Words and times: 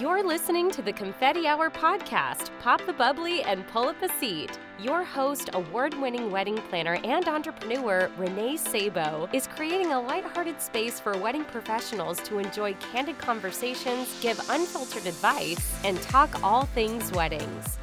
You're 0.00 0.22
listening 0.22 0.70
to 0.72 0.82
the 0.82 0.92
Confetti 0.92 1.46
Hour 1.46 1.70
podcast. 1.70 2.50
Pop 2.60 2.84
the 2.84 2.92
bubbly 2.92 3.42
and 3.44 3.66
pull 3.68 3.88
up 3.88 4.02
a 4.02 4.10
seat. 4.18 4.58
Your 4.78 5.02
host, 5.02 5.48
award 5.54 5.94
winning 5.94 6.30
wedding 6.30 6.58
planner 6.68 6.98
and 7.02 7.26
entrepreneur 7.26 8.10
Renee 8.18 8.58
Sabo, 8.58 9.26
is 9.32 9.46
creating 9.46 9.92
a 9.92 10.00
lighthearted 10.02 10.60
space 10.60 11.00
for 11.00 11.16
wedding 11.16 11.44
professionals 11.44 12.20
to 12.24 12.38
enjoy 12.38 12.74
candid 12.92 13.16
conversations, 13.16 14.20
give 14.20 14.38
unfiltered 14.50 15.06
advice, 15.06 15.82
and 15.82 15.98
talk 16.02 16.42
all 16.42 16.64
things 16.66 17.10
weddings. 17.12 17.78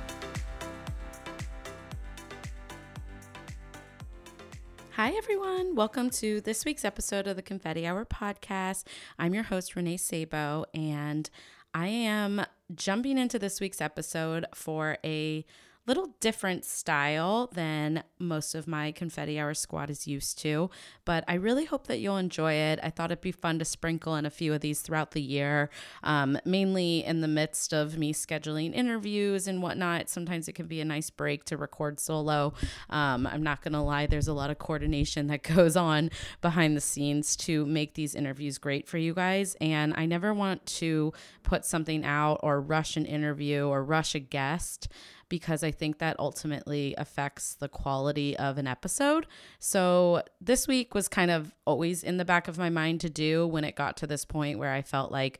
Hi, 4.91 5.09
everyone. 5.18 5.73
Welcome 5.73 6.11
to 6.11 6.41
this 6.41 6.64
week's 6.64 6.86
episode 6.86 7.25
of 7.25 7.38
the 7.38 7.41
Confetti 7.41 7.88
Hour 7.88 8.05
podcast. 8.05 8.84
I'm 9.18 9.34
your 9.34 9.41
host, 9.41 9.75
Renee 9.75 9.98
Sabo, 9.98 10.66
and 10.75 11.32
I 11.73 11.87
am 11.87 12.45
jumping 12.75 13.17
into 13.17 13.39
this 13.39 13.59
week's 13.59 13.81
episode 13.81 14.45
for 14.53 14.98
a 15.03 15.45
little 15.85 16.15
different 16.21 16.63
style 16.63 17.49
than 17.53 18.03
most 18.17 18.55
of 18.55 18.67
my 18.67 18.91
confetti 18.93 19.37
hour 19.37 19.53
squad 19.53 19.89
is 19.89 20.07
used 20.07 20.39
to, 20.39 20.69
but 21.03 21.25
I 21.27 21.33
really 21.33 21.65
hope 21.65 21.87
that 21.87 21.99
you'll 21.99 22.17
enjoy 22.17 22.53
it. 22.53 22.79
I 22.81 22.89
thought 22.89 23.11
it'd 23.11 23.21
be 23.21 23.33
fun 23.33 23.59
to 23.59 23.65
sprinkle 23.65 24.15
in 24.15 24.25
a 24.25 24.29
few 24.29 24.53
of 24.53 24.61
these 24.61 24.79
throughout 24.79 25.11
the 25.11 25.21
year, 25.21 25.69
um, 26.03 26.37
mainly 26.45 27.03
in 27.03 27.19
the 27.19 27.27
midst 27.27 27.73
of 27.73 27.97
me 27.97 28.13
scheduling 28.13 28.73
interviews 28.73 29.45
and 29.47 29.61
whatnot. 29.61 30.09
Sometimes 30.09 30.47
it 30.47 30.53
can 30.53 30.67
be 30.67 30.79
a 30.79 30.85
nice 30.85 31.09
break 31.09 31.43
to 31.45 31.57
record 31.57 31.99
solo. 31.99 32.53
Um, 32.89 33.27
I'm 33.27 33.43
not 33.43 33.61
going 33.61 33.73
to 33.73 33.81
lie, 33.81 34.05
there's 34.05 34.29
a 34.29 34.34
lot 34.34 34.49
of 34.49 34.59
coordination 34.59 35.27
that 35.27 35.43
goes 35.55 35.75
on 35.75 36.11
behind 36.41 36.77
the 36.77 36.81
scenes 36.81 37.35
to 37.37 37.65
make 37.65 37.95
these 37.95 38.15
interviews 38.15 38.57
great 38.57 38.87
for 38.87 38.97
you 38.97 39.13
guys. 39.13 39.57
And 39.59 39.93
I 39.97 40.05
never 40.05 40.34
want 40.34 40.65
to 40.67 41.11
put 41.43 41.65
something 41.65 42.05
out 42.05 42.39
or 42.41 42.61
rush 42.61 42.95
an 42.95 43.05
interview 43.05 43.65
or 43.65 43.84
rush 43.84 44.15
a 44.15 44.20
guest 44.20 44.87
because 45.34 45.63
I 45.63 45.71
think 45.71 45.98
that 45.98 46.15
ultimately 46.20 46.93
affects 46.95 47.55
the 47.55 47.67
quality 47.67 48.37
of 48.37 48.59
an 48.59 48.67
episode. 48.67 49.26
So 49.57 50.21
this 50.40 50.67
week 50.67 50.93
was 50.93 51.07
kind 51.07 51.31
of 51.31 51.55
always 51.65 52.03
in 52.03 52.17
the 52.17 52.23
back 52.23 52.48
of 52.48 52.59
my 52.59 52.70
mind 52.70 53.01
to 53.01 53.09
do 53.09 53.48
when 53.48 53.63
it 53.63 53.75
got 53.75 53.98
to 53.98 54.05
this 54.05 54.25
point 54.25 54.59
where 54.59 54.71
I 54.71 54.84
felt 54.84 55.12
like 55.12 55.40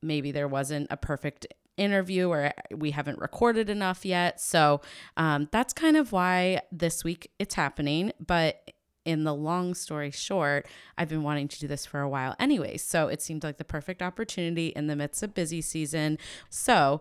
maybe 0.00 0.30
there 0.30 0.46
wasn't 0.46 0.86
a 0.88 0.96
perfect 0.96 1.48
interview 1.76 2.28
or 2.28 2.52
we 2.70 2.92
haven't 2.92 3.18
recorded 3.18 3.68
enough 3.68 4.04
yet. 4.04 4.40
So 4.40 4.82
um, 5.16 5.48
that's 5.50 5.72
kind 5.72 5.96
of 5.96 6.12
why 6.12 6.60
this 6.70 7.02
week 7.02 7.32
it's 7.40 7.56
happening. 7.56 8.12
But 8.24 8.70
in 9.04 9.24
the 9.24 9.34
long 9.34 9.74
story 9.74 10.12
short, 10.12 10.68
I've 10.96 11.08
been 11.08 11.24
wanting 11.24 11.48
to 11.48 11.58
do 11.58 11.66
this 11.66 11.84
for 11.84 11.98
a 11.98 12.08
while 12.08 12.36
anyway. 12.38 12.76
So 12.76 13.08
it 13.08 13.20
seemed 13.20 13.42
like 13.42 13.56
the 13.56 13.64
perfect 13.64 14.00
opportunity 14.00 14.68
in 14.68 14.86
the 14.86 14.94
midst 14.94 15.24
of 15.24 15.34
busy 15.34 15.60
season. 15.60 16.18
So 16.50 17.00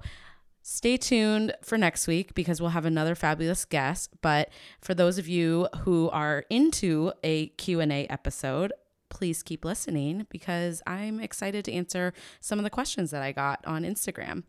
Stay 0.65 0.95
tuned 0.95 1.53
for 1.61 1.77
next 1.77 2.07
week 2.07 2.33
because 2.33 2.61
we'll 2.61 2.69
have 2.69 2.85
another 2.85 3.15
fabulous 3.15 3.65
guest. 3.65 4.09
But 4.21 4.49
for 4.79 4.93
those 4.93 5.17
of 5.17 5.27
you 5.27 5.67
who 5.81 6.09
are 6.11 6.45
into 6.49 7.11
a 7.21 7.47
Q&A 7.49 8.07
episode, 8.07 8.71
please 9.09 9.43
keep 9.43 9.65
listening 9.65 10.25
because 10.29 10.81
I'm 10.87 11.19
excited 11.19 11.65
to 11.65 11.73
answer 11.73 12.13
some 12.39 12.59
of 12.59 12.63
the 12.63 12.69
questions 12.69 13.11
that 13.11 13.21
I 13.21 13.33
got 13.33 13.59
on 13.67 13.83
Instagram. 13.83 14.43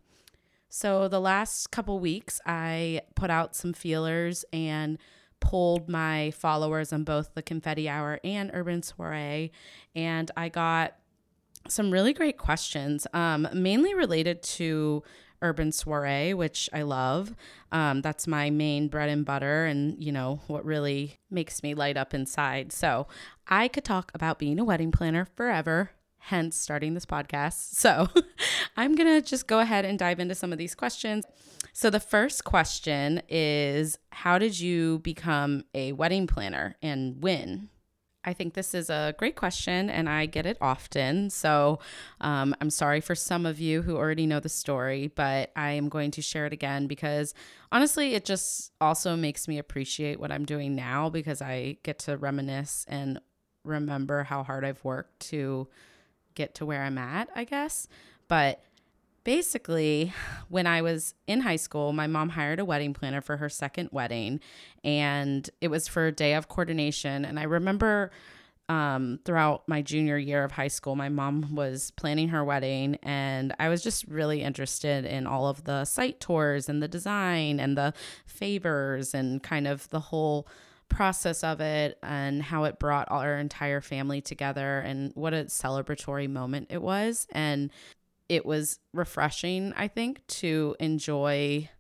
So 0.69 1.09
the 1.09 1.21
last 1.21 1.73
couple 1.73 1.99
weeks 1.99 2.41
I 2.47 3.01
put 3.17 3.29
out 3.29 3.57
some 3.57 3.73
feelers 3.73 4.45
and 4.53 4.99
polled 5.41 5.89
my 5.89 6.31
followers 6.31 6.93
on 6.93 7.03
both 7.03 7.35
the 7.35 7.43
Confetti 7.43 7.89
Hour 7.89 8.21
and 8.23 8.53
Urban 8.55 8.85
Soiree 8.85 9.51
and 9.97 10.31
I 10.37 10.49
got 10.49 10.95
some 11.67 11.91
really 11.91 12.13
great 12.13 12.39
questions, 12.39 13.07
um, 13.15 13.49
mainly 13.53 13.95
related 13.95 14.43
to 14.43 15.03
Urban 15.45 15.71
Soiree, 15.71 16.35
which 16.35 16.69
I 16.73 16.83
love. 16.83 17.35
Um, 17.71 18.01
that's 18.01 18.27
my 18.27 18.51
main 18.51 18.89
bread 18.89 19.11
and 19.11 19.25
butter, 19.25 19.67
and 19.67 20.03
you 20.03 20.11
know 20.11 20.41
what 20.47 20.65
really 20.65 21.19
makes 21.31 21.63
me 21.63 21.75
light 21.75 21.97
up 21.97 22.15
inside. 22.15 22.73
So 22.73 23.07
I 23.47 23.69
could 23.69 23.85
talk 23.85 24.11
about 24.15 24.39
being 24.39 24.59
a 24.59 24.65
wedding 24.65 24.91
planner 24.91 25.27
forever. 25.37 25.91
Hence, 26.19 26.57
starting 26.57 26.95
this 26.95 27.07
podcast. 27.07 27.75
So, 27.85 28.09
I'm 28.79 28.95
gonna 28.95 29.21
just 29.21 29.47
go 29.47 29.61
ahead 29.61 29.85
and 29.85 29.99
dive 29.99 30.19
into 30.19 30.35
some 30.35 30.53
of 30.53 30.59
these 30.59 30.75
questions. 30.75 31.27
So, 31.75 31.91
the 31.91 32.01
first 32.01 32.45
question 32.45 33.21
is 33.29 33.99
How 34.11 34.39
did 34.39 34.59
you 34.59 35.01
become 35.01 35.65
a 35.75 35.93
wedding 35.93 36.27
planner 36.27 36.77
and 36.81 37.23
when? 37.23 37.69
I 38.25 38.33
think 38.33 38.55
this 38.55 38.75
is 38.75 38.91
a 38.91 39.15
great 39.19 39.37
question 39.37 39.91
and 39.91 40.09
I 40.09 40.27
get 40.27 40.47
it 40.47 40.57
often. 40.61 41.31
So 41.31 41.79
um, 42.21 42.55
I'm 42.61 42.71
sorry 42.71 43.01
for 43.01 43.15
some 43.15 43.47
of 43.47 43.61
you 43.61 43.83
who 43.83 43.97
already 43.97 44.27
know 44.27 44.41
the 44.41 44.49
story, 44.49 45.09
but 45.15 45.51
I 45.57 45.73
am 45.73 45.89
going 45.89 46.11
to 46.13 46.23
share 46.23 46.47
it 46.47 46.53
again 46.53 46.87
because 46.87 47.35
honestly, 47.71 48.15
it 48.15 48.25
just 48.25 48.73
also 48.81 49.17
makes 49.17 49.47
me 49.47 49.59
appreciate 49.59 50.19
what 50.19 50.33
I'm 50.33 50.45
doing 50.45 50.75
now 50.75 51.11
because 51.11 51.43
I 51.43 51.77
get 51.83 51.99
to 52.01 52.17
reminisce 52.17 52.87
and 52.89 53.21
remember 53.65 54.25
how 54.25 54.43
hard 54.43 54.65
I've 54.65 54.85
worked 54.85 55.21
to 55.29 55.69
get 56.35 56.55
to 56.57 56.67
where 56.67 56.83
I'm 56.83 56.99
at, 56.99 57.29
I 57.35 57.45
guess. 57.45 57.89
But 58.29 58.63
basically, 59.25 60.13
when 60.49 60.67
I 60.67 60.83
was 60.83 61.15
in 61.27 61.41
high 61.41 61.57
school, 61.57 61.93
my 61.93 62.07
mom 62.07 62.31
hired 62.31 62.61
a 62.61 62.65
wedding 62.65 62.95
planner 62.95 63.21
for 63.21 63.39
her 63.39 63.49
second 63.49 63.89
wedding, 63.91 64.41
and 64.85 65.49
it 65.61 65.69
was 65.69 65.89
for 65.89 66.07
a 66.07 66.13
day 66.13 66.35
of 66.35 66.49
coordination. 66.49 67.25
And 67.25 67.41
I 67.41 67.45
remember 67.45 68.11
um, 68.69 69.19
throughout 69.25 69.67
my 69.67 69.83
junior 69.83 70.17
year 70.17 70.45
of 70.45 70.53
high 70.53 70.69
school, 70.69 70.95
my 70.95 71.09
mom 71.09 71.55
was 71.55 71.91
planning 71.93 72.29
her 72.29 72.45
wedding, 72.45 72.99
and 73.03 73.55
I 73.59 73.69
was 73.69 73.83
just 73.83 74.07
really 74.07 74.43
interested 74.43 75.05
in 75.05 75.27
all 75.27 75.49
of 75.49 75.65
the 75.65 75.85
site 75.85 76.21
tours 76.21 76.69
and 76.69 76.83
the 76.83 76.89
design 76.89 77.61
and 77.61 77.77
the 77.77 77.95
favors 78.27 79.15
and 79.15 79.43
kind 79.43 79.67
of 79.67 79.89
the 79.89 80.01
whole 80.01 80.47
process 80.89 81.43
of 81.43 81.61
it 81.61 81.99
and 82.03 82.43
how 82.43 82.65
it 82.65 82.79
brought 82.79 83.11
our 83.11 83.37
entire 83.37 83.81
family 83.81 84.21
together 84.21 84.79
and 84.81 85.13
what 85.15 85.35
a 85.35 85.45
celebratory 85.45 86.29
moment 86.29 86.69
it 86.71 86.83
was. 86.83 87.27
And 87.33 87.71
it 88.29 88.47
was 88.47 88.79
refreshing, 88.93 89.73
I 89.77 89.89
think, 89.89 90.27
to 90.29 90.77
enjoy 90.81 91.71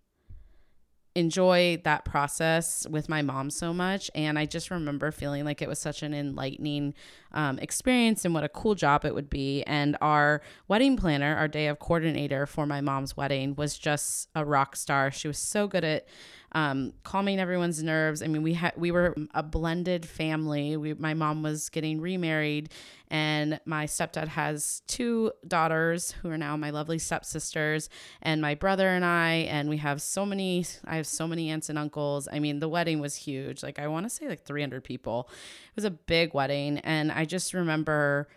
enjoy 1.16 1.81
that 1.84 2.05
process 2.05 2.87
with 2.91 3.09
my 3.09 3.22
mom 3.22 3.49
so 3.49 3.72
much. 3.72 4.10
And 4.15 4.38
i 4.38 4.47
just 4.47 4.71
remember 4.71 5.12
feeling 5.12 5.44
like 5.44 5.62
it 5.62 5.69
was 5.69 5.78
such 5.78 6.03
an 6.03 6.12
enlightening 6.12 6.93
um, 7.32 7.59
experience 7.60 8.25
and 8.25 8.34
what 8.34 8.43
a 8.43 8.49
cool 8.49 8.75
job 8.75 9.05
it 9.05 9.15
would 9.15 9.31
be. 9.31 9.62
And 9.62 9.97
our 10.00 10.43
wedding 10.66 10.97
planner 10.97 11.37
our 11.37 11.49
day 11.49 11.69
of 11.69 11.78
coordinator 11.78 12.47
for 12.47 12.66
my 12.66 12.81
mom's 12.81 13.16
wedding 13.16 13.55
was 13.55 13.78
just 13.78 14.28
a 14.34 14.44
rock 14.44 14.75
star. 14.75 15.11
She 15.12 15.28
was 15.28 15.38
so 15.38 15.69
good 15.69 15.84
at 15.84 16.06
um, 16.55 16.93
calming 17.03 17.41
everyone's 17.41 17.83
nerves. 17.83 18.23
I 18.23 18.29
mean, 18.29 18.43
we 18.43 18.55
had 18.55 18.75
we 18.77 18.91
were 18.93 19.15
a 19.35 19.43
blended 19.43 20.07
family. 20.07 20.77
We, 20.77 20.95
my 20.95 21.13
mom 21.13 21.43
was 21.43 21.69
getting 21.69 22.01
remarried, 22.01 22.71
and 23.09 23.59
my 23.65 23.87
stepdad 23.87 24.29
has 24.29 24.83
two 24.87 25.33
daughters 25.47 26.13
who 26.13 26.31
are 26.31 26.39
now 26.39 26.57
my 26.57 26.71
lovely 26.71 26.99
stepsisters, 26.99 27.89
and 28.23 28.41
my 28.41 28.55
brother 28.55 28.89
and 28.89 29.05
I, 29.05 29.49
and 29.51 29.69
we 29.69 29.79
have 29.79 30.01
so 30.01 30.25
many. 30.25 30.65
I 30.85 30.97
have 30.97 31.09
so 31.09 31.27
many 31.27 31.51
aunts 31.51 31.69
and 31.69 31.79
uncles. 31.79 32.29
I 32.33 32.39
mean, 32.39 32.61
the 32.61 32.69
wedding 32.69 33.01
was 33.01 33.17
huge. 33.17 33.63
Like 33.63 33.81
I 33.81 33.89
want 33.89 34.07
to 34.07 34.11
say 34.11 34.29
like 34.29 34.45
300 34.45 34.85
people. 34.85 35.29
It 35.29 35.77
was 35.77 35.85
a 35.85 35.91
big 35.91 36.35
wedding, 36.35 36.79
and 36.79 37.11
I 37.11 37.25
just 37.25 37.53
remember 37.53 38.29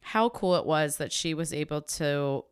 how 0.00 0.28
cool 0.28 0.54
it 0.54 0.66
was 0.66 0.98
that 0.98 1.10
she 1.10 1.34
was 1.34 1.52
able 1.52 1.80
to 1.80 2.44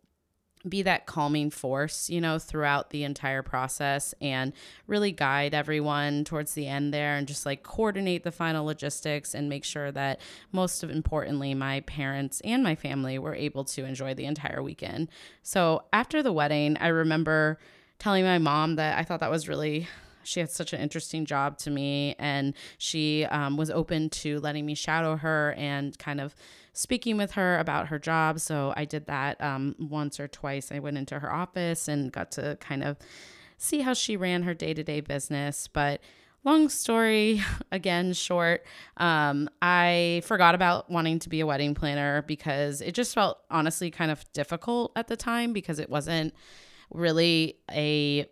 be 0.69 0.83
that 0.83 1.07
calming 1.07 1.51
force, 1.51 2.09
you 2.09 2.21
know, 2.21 2.39
throughout 2.39 2.91
the 2.91 3.05
entire 3.05 3.43
process 3.43 4.15
and 4.21 4.53
really 4.87 5.13
guide 5.13 5.55
everyone 5.55 6.25
towards 6.25 6.55
the 6.55 6.67
end 6.67 6.95
there 6.95 7.17
and 7.17 7.27
just 7.27 7.45
like 7.45 7.63
coordinate 7.63 8.25
the 8.25 8.33
final 8.33 8.65
logistics 8.65 9.35
and 9.35 9.49
make 9.49 9.65
sure 9.65 9.91
that 9.93 10.21
most 10.53 10.83
of 10.83 10.91
importantly 10.91 11.55
my 11.55 11.81
parents 11.81 12.41
and 12.43 12.63
my 12.63 12.75
family 12.75 13.19
were 13.19 13.35
able 13.35 13.65
to 13.65 13.85
enjoy 13.85 14.15
the 14.15 14.25
entire 14.25 14.63
weekend. 14.63 15.09
So 15.43 15.85
after 15.93 16.23
the 16.23 16.33
wedding, 16.33 16.77
I 16.79 16.89
remember 16.89 17.59
telling 17.99 18.25
my 18.25 18.39
mom 18.39 18.77
that 18.77 18.99
I 18.99 19.05
thought 19.05 19.21
that 19.21 19.31
was 19.31 19.49
really 19.49 19.89
she 20.25 20.41
had 20.41 20.51
such 20.51 20.73
an 20.73 20.81
interesting 20.81 21.25
job 21.25 21.59
to 21.59 21.71
me 21.71 22.15
and 22.19 22.55
she 22.79 23.25
um, 23.27 23.57
was 23.57 23.71
open 23.71 24.11
to 24.11 24.41
letting 24.41 24.67
me 24.67 24.75
shadow 24.75 25.17
her 25.17 25.55
and 25.57 25.99
kind 25.99 26.21
of 26.21 26.35
speaking 26.73 27.17
with 27.17 27.33
her 27.33 27.59
about 27.59 27.89
her 27.89 27.99
job. 27.99 28.41
So 28.41 28.73
I 28.77 28.85
did 28.85 29.07
that 29.07 29.41
um, 29.41 29.75
once 29.79 30.19
or 30.19 30.29
twice. 30.29 30.73
I 30.73 30.79
went 30.79 30.99
into 30.99 31.19
her 31.19 31.33
office 31.33 31.89
and 31.89 32.13
got 32.13 32.33
to 32.33 32.57
kind 32.61 32.83
of 32.83 32.97
see 33.59 33.81
how 33.81 33.95
she 33.95 34.17
ran 34.17 34.43
her 34.43 34.55
day 34.55 34.75
to 34.75 34.83
day 34.83 35.01
business. 35.01 35.69
But 35.69 36.01
long 36.45 36.69
story 36.69 37.41
again 37.73 38.13
short 38.13 38.65
um, 38.97 39.49
i 39.61 40.21
forgot 40.25 40.55
about 40.55 40.91
wanting 40.91 41.19
to 41.19 41.29
be 41.29 41.39
a 41.39 41.47
wedding 41.47 41.73
planner 41.75 42.23
because 42.23 42.81
it 42.81 42.97
just 42.97 43.15
felt 43.15 43.39
honestly 43.51 43.91
kind 43.93 44.11
of 44.11 44.25
difficult 44.33 44.93
at 44.97 45.07
the 45.07 45.17
time 45.17 45.53
because 45.53 45.79
it 45.79 45.89
wasn't 45.89 46.35
really 46.93 47.57
a 47.71 48.27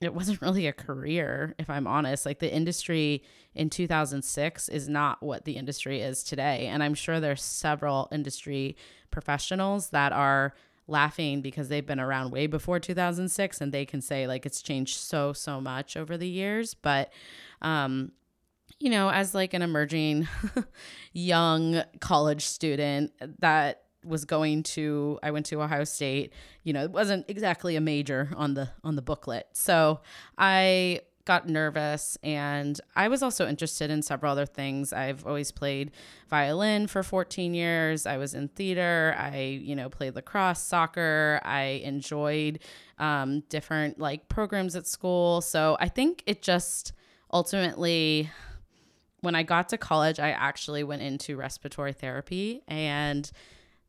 it 0.00 0.14
wasn't 0.14 0.40
really 0.42 0.66
a 0.66 0.72
career, 0.72 1.54
if 1.58 1.70
I'm 1.70 1.86
honest. 1.86 2.26
Like 2.26 2.38
the 2.38 2.52
industry 2.52 3.22
in 3.54 3.70
2006 3.70 4.68
is 4.68 4.88
not 4.88 5.22
what 5.22 5.44
the 5.44 5.56
industry 5.56 6.00
is 6.00 6.22
today. 6.22 6.66
And 6.66 6.82
I'm 6.82 6.94
sure 6.94 7.20
there's 7.20 7.42
several 7.42 8.08
industry 8.12 8.76
professionals 9.10 9.90
that 9.90 10.12
are 10.12 10.54
laughing 10.88 11.40
because 11.40 11.68
they've 11.68 11.86
been 11.86 12.00
around 12.00 12.30
way 12.30 12.46
before 12.46 12.78
2006 12.78 13.60
and 13.60 13.72
they 13.72 13.84
can 13.84 14.00
say 14.00 14.26
like 14.28 14.46
it's 14.46 14.62
changed 14.62 14.96
so 14.98 15.32
so 15.32 15.60
much 15.60 15.96
over 15.96 16.16
the 16.16 16.28
years 16.28 16.74
but 16.74 17.12
um 17.60 18.12
you 18.78 18.88
know 18.88 19.10
as 19.10 19.34
like 19.34 19.52
an 19.52 19.62
emerging 19.62 20.28
young 21.12 21.82
college 21.98 22.44
student 22.44 23.10
that 23.40 23.85
was 24.06 24.24
going 24.24 24.62
to 24.62 25.18
I 25.22 25.30
went 25.30 25.46
to 25.46 25.60
Ohio 25.60 25.84
State, 25.84 26.32
you 26.62 26.72
know, 26.72 26.84
it 26.84 26.90
wasn't 26.90 27.28
exactly 27.28 27.76
a 27.76 27.80
major 27.80 28.30
on 28.36 28.54
the 28.54 28.70
on 28.84 28.96
the 28.96 29.02
booklet. 29.02 29.48
So, 29.52 30.00
I 30.38 31.00
got 31.26 31.48
nervous 31.48 32.16
and 32.22 32.80
I 32.94 33.08
was 33.08 33.22
also 33.22 33.46
interested 33.48 33.90
in 33.90 34.00
several 34.00 34.32
other 34.32 34.46
things. 34.46 34.92
I've 34.92 35.26
always 35.26 35.50
played 35.50 35.90
violin 36.30 36.86
for 36.86 37.02
14 37.02 37.52
years. 37.52 38.06
I 38.06 38.16
was 38.16 38.32
in 38.32 38.48
theater. 38.48 39.14
I, 39.18 39.60
you 39.62 39.74
know, 39.74 39.90
played 39.90 40.14
lacrosse, 40.14 40.62
soccer. 40.62 41.40
I 41.44 41.82
enjoyed 41.84 42.60
um, 42.98 43.40
different 43.48 43.98
like 43.98 44.28
programs 44.28 44.76
at 44.76 44.86
school. 44.86 45.40
So 45.40 45.76
I 45.80 45.88
think 45.88 46.22
it 46.26 46.42
just 46.42 46.92
ultimately, 47.32 48.30
when 49.20 49.34
I 49.34 49.42
got 49.42 49.68
to 49.70 49.78
college, 49.78 50.20
I 50.20 50.30
actually 50.30 50.84
went 50.84 51.02
into 51.02 51.36
respiratory 51.36 51.92
therapy 51.92 52.62
and 52.68 53.28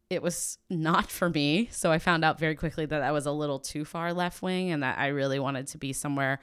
it 0.10 0.22
was 0.22 0.58
not 0.70 1.12
for 1.12 1.30
me. 1.30 1.68
So 1.72 1.92
I 1.92 2.00
found 2.00 2.24
out 2.24 2.40
very 2.40 2.56
quickly 2.56 2.86
that 2.86 3.02
I 3.02 3.12
was 3.12 3.26
a 3.26 3.32
little 3.32 3.60
too 3.60 3.84
far 3.84 4.14
left 4.14 4.42
wing 4.42 4.72
and 4.72 4.82
that 4.84 4.98
I 4.98 5.08
really 5.08 5.40
wanted 5.40 5.68
to 5.68 5.78
be 5.78 5.94
somewhere 5.94 6.40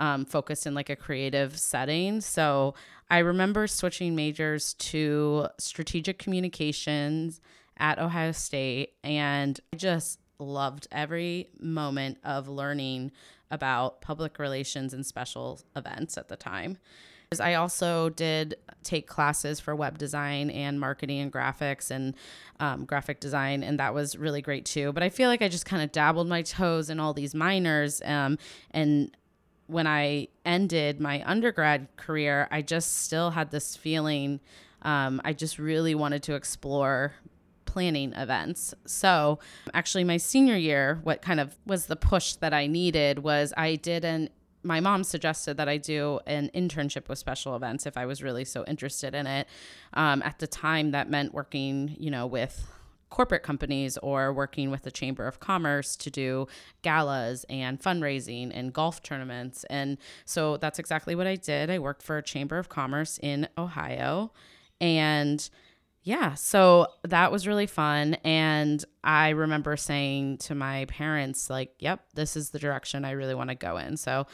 um, 0.00 0.24
focused 0.24 0.66
in 0.66 0.74
like 0.74 0.88
a 0.88 0.96
creative 0.96 1.58
setting. 1.58 2.20
So 2.20 2.74
I 3.10 3.18
remember 3.18 3.66
switching 3.66 4.16
majors 4.16 4.74
to 4.74 5.48
strategic 5.58 6.18
communications 6.18 7.40
at 7.76 7.98
Ohio 7.98 8.32
State, 8.32 8.94
and 9.04 9.58
I 9.72 9.76
just 9.76 10.18
loved 10.38 10.86
every 10.90 11.50
moment 11.60 12.18
of 12.24 12.48
learning 12.48 13.12
about 13.50 14.00
public 14.00 14.38
relations 14.38 14.94
and 14.94 15.04
special 15.04 15.60
events 15.76 16.16
at 16.16 16.28
the 16.28 16.36
time. 16.36 16.78
I 17.40 17.54
also 17.54 18.08
did 18.10 18.56
take 18.82 19.06
classes 19.06 19.60
for 19.60 19.74
web 19.74 19.98
design 19.98 20.50
and 20.50 20.80
marketing 20.80 21.20
and 21.20 21.32
graphics 21.32 21.90
and 21.90 22.14
um, 22.60 22.84
graphic 22.84 23.20
design, 23.20 23.62
and 23.62 23.78
that 23.78 23.94
was 23.94 24.16
really 24.16 24.42
great 24.42 24.64
too. 24.64 24.92
But 24.92 25.02
I 25.02 25.08
feel 25.08 25.28
like 25.28 25.42
I 25.42 25.48
just 25.48 25.66
kind 25.66 25.82
of 25.82 25.92
dabbled 25.92 26.28
my 26.28 26.42
toes 26.42 26.90
in 26.90 27.00
all 27.00 27.14
these 27.14 27.34
minors, 27.34 28.02
um, 28.04 28.38
and 28.70 29.16
when 29.66 29.86
I 29.86 30.28
ended 30.44 31.00
my 31.00 31.22
undergrad 31.24 31.88
career, 31.96 32.48
I 32.50 32.62
just 32.62 33.04
still 33.04 33.30
had 33.30 33.50
this 33.50 33.76
feeling. 33.76 34.40
Um, 34.82 35.20
I 35.24 35.32
just 35.32 35.58
really 35.58 35.94
wanted 35.94 36.22
to 36.24 36.34
explore 36.34 37.14
planning 37.64 38.12
events. 38.12 38.74
So, 38.86 39.38
actually, 39.72 40.04
my 40.04 40.18
senior 40.18 40.56
year, 40.56 41.00
what 41.04 41.22
kind 41.22 41.40
of 41.40 41.56
was 41.64 41.86
the 41.86 41.96
push 41.96 42.34
that 42.34 42.52
I 42.52 42.66
needed 42.66 43.20
was 43.20 43.54
I 43.56 43.76
did 43.76 44.04
an 44.04 44.28
my 44.62 44.80
mom 44.80 45.04
suggested 45.04 45.56
that 45.56 45.68
I 45.68 45.76
do 45.76 46.20
an 46.26 46.50
internship 46.54 47.08
with 47.08 47.18
special 47.18 47.56
events 47.56 47.86
if 47.86 47.96
I 47.96 48.06
was 48.06 48.22
really 48.22 48.44
so 48.44 48.64
interested 48.66 49.14
in 49.14 49.26
it. 49.26 49.48
Um, 49.94 50.22
at 50.22 50.38
the 50.38 50.46
time, 50.46 50.92
that 50.92 51.10
meant 51.10 51.34
working, 51.34 51.96
you 51.98 52.10
know, 52.10 52.26
with 52.26 52.66
corporate 53.10 53.42
companies 53.42 53.98
or 53.98 54.32
working 54.32 54.70
with 54.70 54.82
the 54.82 54.90
Chamber 54.90 55.26
of 55.26 55.38
Commerce 55.38 55.96
to 55.96 56.10
do 56.10 56.46
galas 56.80 57.44
and 57.50 57.78
fundraising 57.78 58.50
and 58.54 58.72
golf 58.72 59.02
tournaments. 59.02 59.64
And 59.64 59.98
so 60.24 60.56
that's 60.56 60.78
exactly 60.78 61.14
what 61.14 61.26
I 61.26 61.36
did. 61.36 61.70
I 61.70 61.78
worked 61.78 62.02
for 62.02 62.16
a 62.16 62.22
Chamber 62.22 62.58
of 62.58 62.70
Commerce 62.70 63.18
in 63.22 63.48
Ohio. 63.58 64.32
And 64.80 65.48
yeah, 66.02 66.34
so 66.34 66.88
that 67.04 67.30
was 67.30 67.46
really 67.46 67.66
fun. 67.66 68.14
And 68.24 68.84
I 69.04 69.30
remember 69.30 69.76
saying 69.76 70.38
to 70.38 70.54
my 70.54 70.86
parents, 70.86 71.48
like, 71.48 71.74
yep, 71.78 72.04
this 72.14 72.36
is 72.36 72.50
the 72.50 72.58
direction 72.58 73.04
I 73.04 73.12
really 73.12 73.34
want 73.34 73.50
to 73.50 73.54
go 73.54 73.76
in. 73.76 73.96
So 73.96 74.26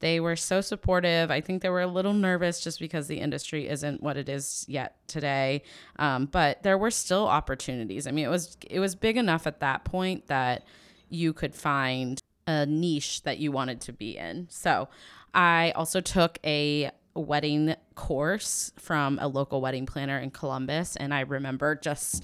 they 0.00 0.18
were 0.18 0.36
so 0.36 0.62
supportive. 0.62 1.30
I 1.30 1.42
think 1.42 1.60
they 1.60 1.68
were 1.68 1.82
a 1.82 1.86
little 1.86 2.14
nervous 2.14 2.60
just 2.60 2.80
because 2.80 3.06
the 3.06 3.20
industry 3.20 3.68
isn't 3.68 4.02
what 4.02 4.16
it 4.16 4.30
is 4.30 4.64
yet 4.66 4.96
today. 5.08 5.62
Um, 5.98 6.24
but 6.24 6.62
there 6.62 6.78
were 6.78 6.90
still 6.90 7.26
opportunities. 7.26 8.06
I 8.06 8.10
mean, 8.10 8.24
it 8.24 8.30
was 8.30 8.56
it 8.68 8.80
was 8.80 8.94
big 8.94 9.18
enough 9.18 9.46
at 9.46 9.60
that 9.60 9.84
point 9.84 10.26
that 10.28 10.64
you 11.10 11.34
could 11.34 11.54
find 11.54 12.18
a 12.46 12.64
niche 12.64 13.22
that 13.24 13.38
you 13.38 13.52
wanted 13.52 13.82
to 13.82 13.92
be 13.92 14.16
in. 14.16 14.46
So 14.50 14.88
I 15.34 15.72
also 15.76 16.00
took 16.00 16.38
a 16.44 16.90
wedding 17.24 17.74
course 17.94 18.72
from 18.78 19.18
a 19.20 19.28
local 19.28 19.60
wedding 19.60 19.86
planner 19.86 20.18
in 20.18 20.30
Columbus 20.30 20.96
and 20.96 21.12
I 21.12 21.20
remember 21.20 21.74
just 21.74 22.22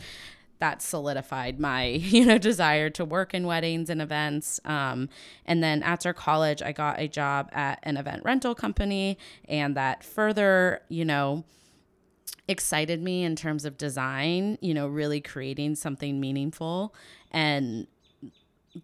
that 0.59 0.81
solidified 0.81 1.61
my 1.61 1.85
you 1.87 2.25
know 2.25 2.39
desire 2.39 2.91
to 2.91 3.05
work 3.05 3.35
in 3.35 3.47
weddings 3.47 3.91
and 3.91 4.01
events. 4.01 4.61
Um, 4.65 5.09
and 5.45 5.63
then 5.63 5.83
after 5.83 6.13
college 6.13 6.63
i 6.63 6.73
got 6.73 6.99
a 6.99 7.09
job 7.09 7.49
at 7.53 7.79
an 7.83 7.97
event 7.97 8.23
rental 8.25 8.55
company 8.55 9.19
and 9.49 9.77
that 9.77 10.03
further 10.03 10.81
you 10.89 11.05
know 11.05 11.45
excited 12.49 13.03
me 13.03 13.25
in 13.25 13.35
terms 13.35 13.65
of 13.65 13.77
design 13.77 14.57
you 14.61 14.73
know 14.73 14.87
really 14.87 15.21
creating 15.21 15.75
something 15.75 16.21
meaningful. 16.21 16.95
And 17.31 17.87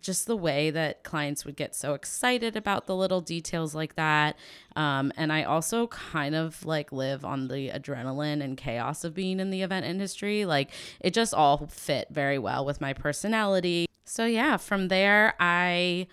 just 0.00 0.26
the 0.26 0.36
way 0.36 0.70
that 0.70 1.02
clients 1.02 1.44
would 1.44 1.56
get 1.56 1.74
so 1.74 1.94
excited 1.94 2.56
about 2.56 2.86
the 2.86 2.96
little 2.96 3.20
details 3.20 3.74
like 3.74 3.96
that. 3.96 4.36
Um, 4.76 5.12
and 5.16 5.32
I 5.32 5.42
also 5.42 5.86
kind 5.88 6.34
of 6.34 6.64
like 6.64 6.92
live 6.92 7.24
on 7.24 7.48
the 7.48 7.70
adrenaline 7.70 8.42
and 8.42 8.56
chaos 8.56 9.04
of 9.04 9.14
being 9.14 9.40
in 9.40 9.50
the 9.50 9.62
event 9.62 9.86
industry. 9.86 10.44
Like 10.44 10.70
it 11.00 11.12
just 11.12 11.34
all 11.34 11.66
fit 11.66 12.08
very 12.10 12.38
well 12.38 12.64
with 12.64 12.80
my 12.80 12.92
personality. 12.92 13.86
So 14.04 14.24
yeah, 14.26 14.56
from 14.56 14.88
there, 14.88 15.34
I. 15.38 16.06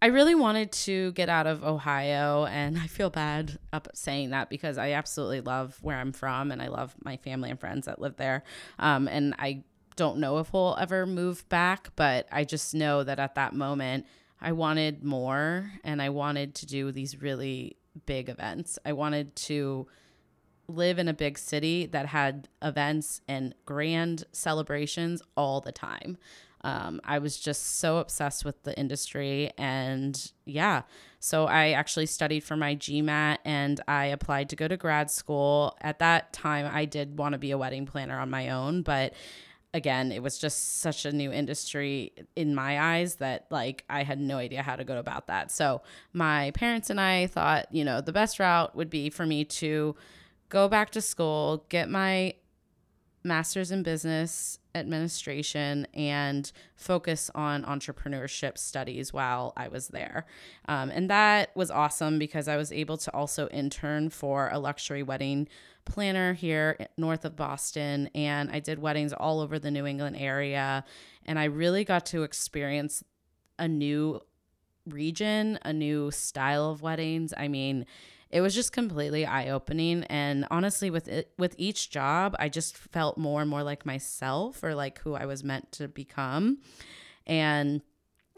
I 0.00 0.06
really 0.06 0.36
wanted 0.36 0.70
to 0.70 1.10
get 1.14 1.28
out 1.28 1.48
of 1.48 1.64
Ohio, 1.64 2.44
and 2.44 2.78
I 2.78 2.86
feel 2.86 3.10
bad 3.10 3.58
up 3.72 3.88
saying 3.94 4.30
that 4.30 4.48
because 4.48 4.78
I 4.78 4.92
absolutely 4.92 5.40
love 5.40 5.76
where 5.82 5.96
I'm 5.96 6.12
from, 6.12 6.52
and 6.52 6.62
I 6.62 6.68
love 6.68 6.94
my 7.02 7.16
family 7.16 7.50
and 7.50 7.58
friends 7.58 7.86
that 7.86 8.00
live 8.00 8.14
there. 8.16 8.44
Um, 8.78 9.08
and 9.08 9.34
I 9.40 9.64
don't 9.98 10.18
know 10.18 10.38
if 10.38 10.52
we'll 10.52 10.76
ever 10.78 11.04
move 11.06 11.46
back, 11.48 11.90
but 11.96 12.28
I 12.30 12.44
just 12.44 12.72
know 12.72 13.02
that 13.02 13.18
at 13.18 13.34
that 13.34 13.52
moment, 13.52 14.06
I 14.40 14.52
wanted 14.52 15.02
more 15.02 15.72
and 15.82 16.00
I 16.00 16.10
wanted 16.10 16.54
to 16.54 16.66
do 16.66 16.92
these 16.92 17.20
really 17.20 17.76
big 18.06 18.28
events. 18.28 18.78
I 18.86 18.92
wanted 18.92 19.34
to 19.36 19.88
live 20.68 21.00
in 21.00 21.08
a 21.08 21.12
big 21.12 21.36
city 21.36 21.86
that 21.86 22.06
had 22.06 22.48
events 22.62 23.22
and 23.26 23.56
grand 23.66 24.22
celebrations 24.30 25.20
all 25.36 25.60
the 25.60 25.72
time. 25.72 26.16
Um, 26.62 27.00
I 27.02 27.18
was 27.18 27.36
just 27.38 27.78
so 27.78 27.98
obsessed 27.98 28.44
with 28.44 28.62
the 28.62 28.78
industry. 28.78 29.50
And 29.58 30.30
yeah, 30.44 30.82
so 31.18 31.46
I 31.46 31.70
actually 31.70 32.06
studied 32.06 32.44
for 32.44 32.56
my 32.56 32.76
GMAT 32.76 33.38
and 33.44 33.80
I 33.88 34.06
applied 34.06 34.48
to 34.50 34.56
go 34.56 34.68
to 34.68 34.76
grad 34.76 35.10
school. 35.10 35.76
At 35.80 35.98
that 35.98 36.32
time, 36.32 36.70
I 36.72 36.84
did 36.84 37.18
want 37.18 37.32
to 37.32 37.38
be 37.38 37.50
a 37.50 37.58
wedding 37.58 37.86
planner 37.86 38.18
on 38.20 38.30
my 38.30 38.50
own, 38.50 38.82
but 38.82 39.14
again, 39.74 40.12
it 40.12 40.22
was 40.22 40.38
just 40.38 40.80
such 40.80 41.04
a 41.04 41.12
new 41.12 41.30
industry 41.30 42.12
in 42.36 42.54
my 42.54 42.96
eyes 42.96 43.16
that 43.16 43.46
like 43.50 43.84
I 43.88 44.02
had 44.02 44.18
no 44.18 44.38
idea 44.38 44.62
how 44.62 44.76
to 44.76 44.84
go 44.84 44.98
about 44.98 45.26
that. 45.26 45.50
So 45.50 45.82
my 46.12 46.52
parents 46.52 46.90
and 46.90 47.00
I 47.00 47.26
thought, 47.26 47.72
you 47.72 47.84
know, 47.84 48.00
the 48.00 48.12
best 48.12 48.38
route 48.38 48.74
would 48.74 48.90
be 48.90 49.10
for 49.10 49.26
me 49.26 49.44
to 49.44 49.94
go 50.48 50.68
back 50.68 50.90
to 50.90 51.00
school, 51.00 51.64
get 51.68 51.90
my 51.90 52.34
master's 53.24 53.70
in 53.70 53.82
business 53.82 54.58
administration 54.74 55.86
and 55.92 56.50
focus 56.76 57.30
on 57.34 57.64
entrepreneurship 57.64 58.56
studies 58.56 59.12
while 59.12 59.52
I 59.56 59.68
was 59.68 59.88
there. 59.88 60.26
Um, 60.68 60.90
and 60.90 61.10
that 61.10 61.54
was 61.56 61.70
awesome 61.70 62.18
because 62.18 62.48
I 62.48 62.56
was 62.56 62.72
able 62.72 62.96
to 62.98 63.12
also 63.12 63.48
intern 63.48 64.10
for 64.10 64.48
a 64.52 64.58
luxury 64.58 65.02
wedding 65.02 65.48
planner 65.84 66.34
here 66.34 66.76
north 66.96 67.24
of 67.24 67.34
Boston. 67.34 68.08
And 68.14 68.50
I 68.50 68.60
did 68.60 68.78
weddings 68.78 69.12
all 69.12 69.40
over 69.40 69.58
the 69.58 69.70
New 69.70 69.86
England 69.86 70.16
area. 70.18 70.84
And 71.24 71.38
I 71.38 71.44
really 71.44 71.84
got 71.84 72.06
to 72.06 72.22
experience 72.22 73.02
a 73.58 73.66
new 73.66 74.20
region, 74.86 75.58
a 75.62 75.72
new 75.72 76.10
style 76.10 76.70
of 76.70 76.82
weddings. 76.82 77.34
I 77.36 77.48
mean, 77.48 77.86
it 78.30 78.40
was 78.40 78.54
just 78.54 78.72
completely 78.72 79.24
eye-opening. 79.24 80.04
And 80.04 80.46
honestly 80.50 80.90
with 80.90 81.08
it 81.08 81.32
with 81.38 81.54
each 81.58 81.90
job 81.90 82.36
i 82.38 82.48
just 82.48 82.76
felt 82.76 83.16
more 83.18 83.40
and 83.40 83.50
more 83.50 83.62
like 83.62 83.86
myself 83.86 84.62
or 84.62 84.74
like 84.74 84.98
who 85.00 85.14
i 85.14 85.26
was 85.26 85.42
meant 85.44 85.72
to 85.72 85.88
become. 85.88 86.58
And 87.26 87.82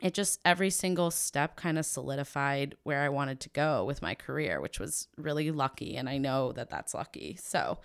it 0.03 0.15
just 0.15 0.41
every 0.45 0.71
single 0.71 1.11
step 1.11 1.57
kind 1.57 1.79
of 1.79 1.85
solidified 1.85 2.75
where 2.85 3.03
i 3.03 3.09
wanted 3.09 3.41
to 3.41 3.49
go 3.51 3.85
with 3.85 4.01
my 4.01 4.15
career 4.15 4.61
which 4.61 4.81
was 4.81 5.09
really 5.17 5.51
lucky. 5.51 5.97
And 5.97 6.09
i 6.09 6.19
know 6.19 6.53
that 6.53 6.71
that's 6.71 6.95
lucky. 6.95 7.37
So 7.41 7.79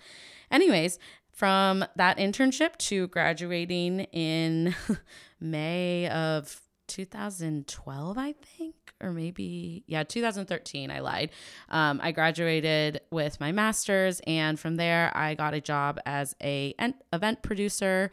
anyways 0.50 0.98
from 1.32 1.84
that 1.96 2.16
internship 2.16 2.76
to 2.78 3.08
graduating 3.08 4.00
in 4.12 4.74
may 5.40 6.08
of 6.08 6.62
2012 6.86 8.16
i 8.16 8.32
think 8.32 8.85
or 9.00 9.12
maybe 9.12 9.84
yeah 9.86 10.02
2013 10.02 10.90
i 10.90 11.00
lied 11.00 11.30
um, 11.68 12.00
i 12.02 12.12
graduated 12.12 13.00
with 13.10 13.38
my 13.40 13.52
master's 13.52 14.20
and 14.26 14.58
from 14.58 14.76
there 14.76 15.14
i 15.16 15.34
got 15.34 15.54
a 15.54 15.60
job 15.60 15.98
as 16.06 16.34
a 16.42 16.74
event 17.12 17.42
producer 17.42 18.10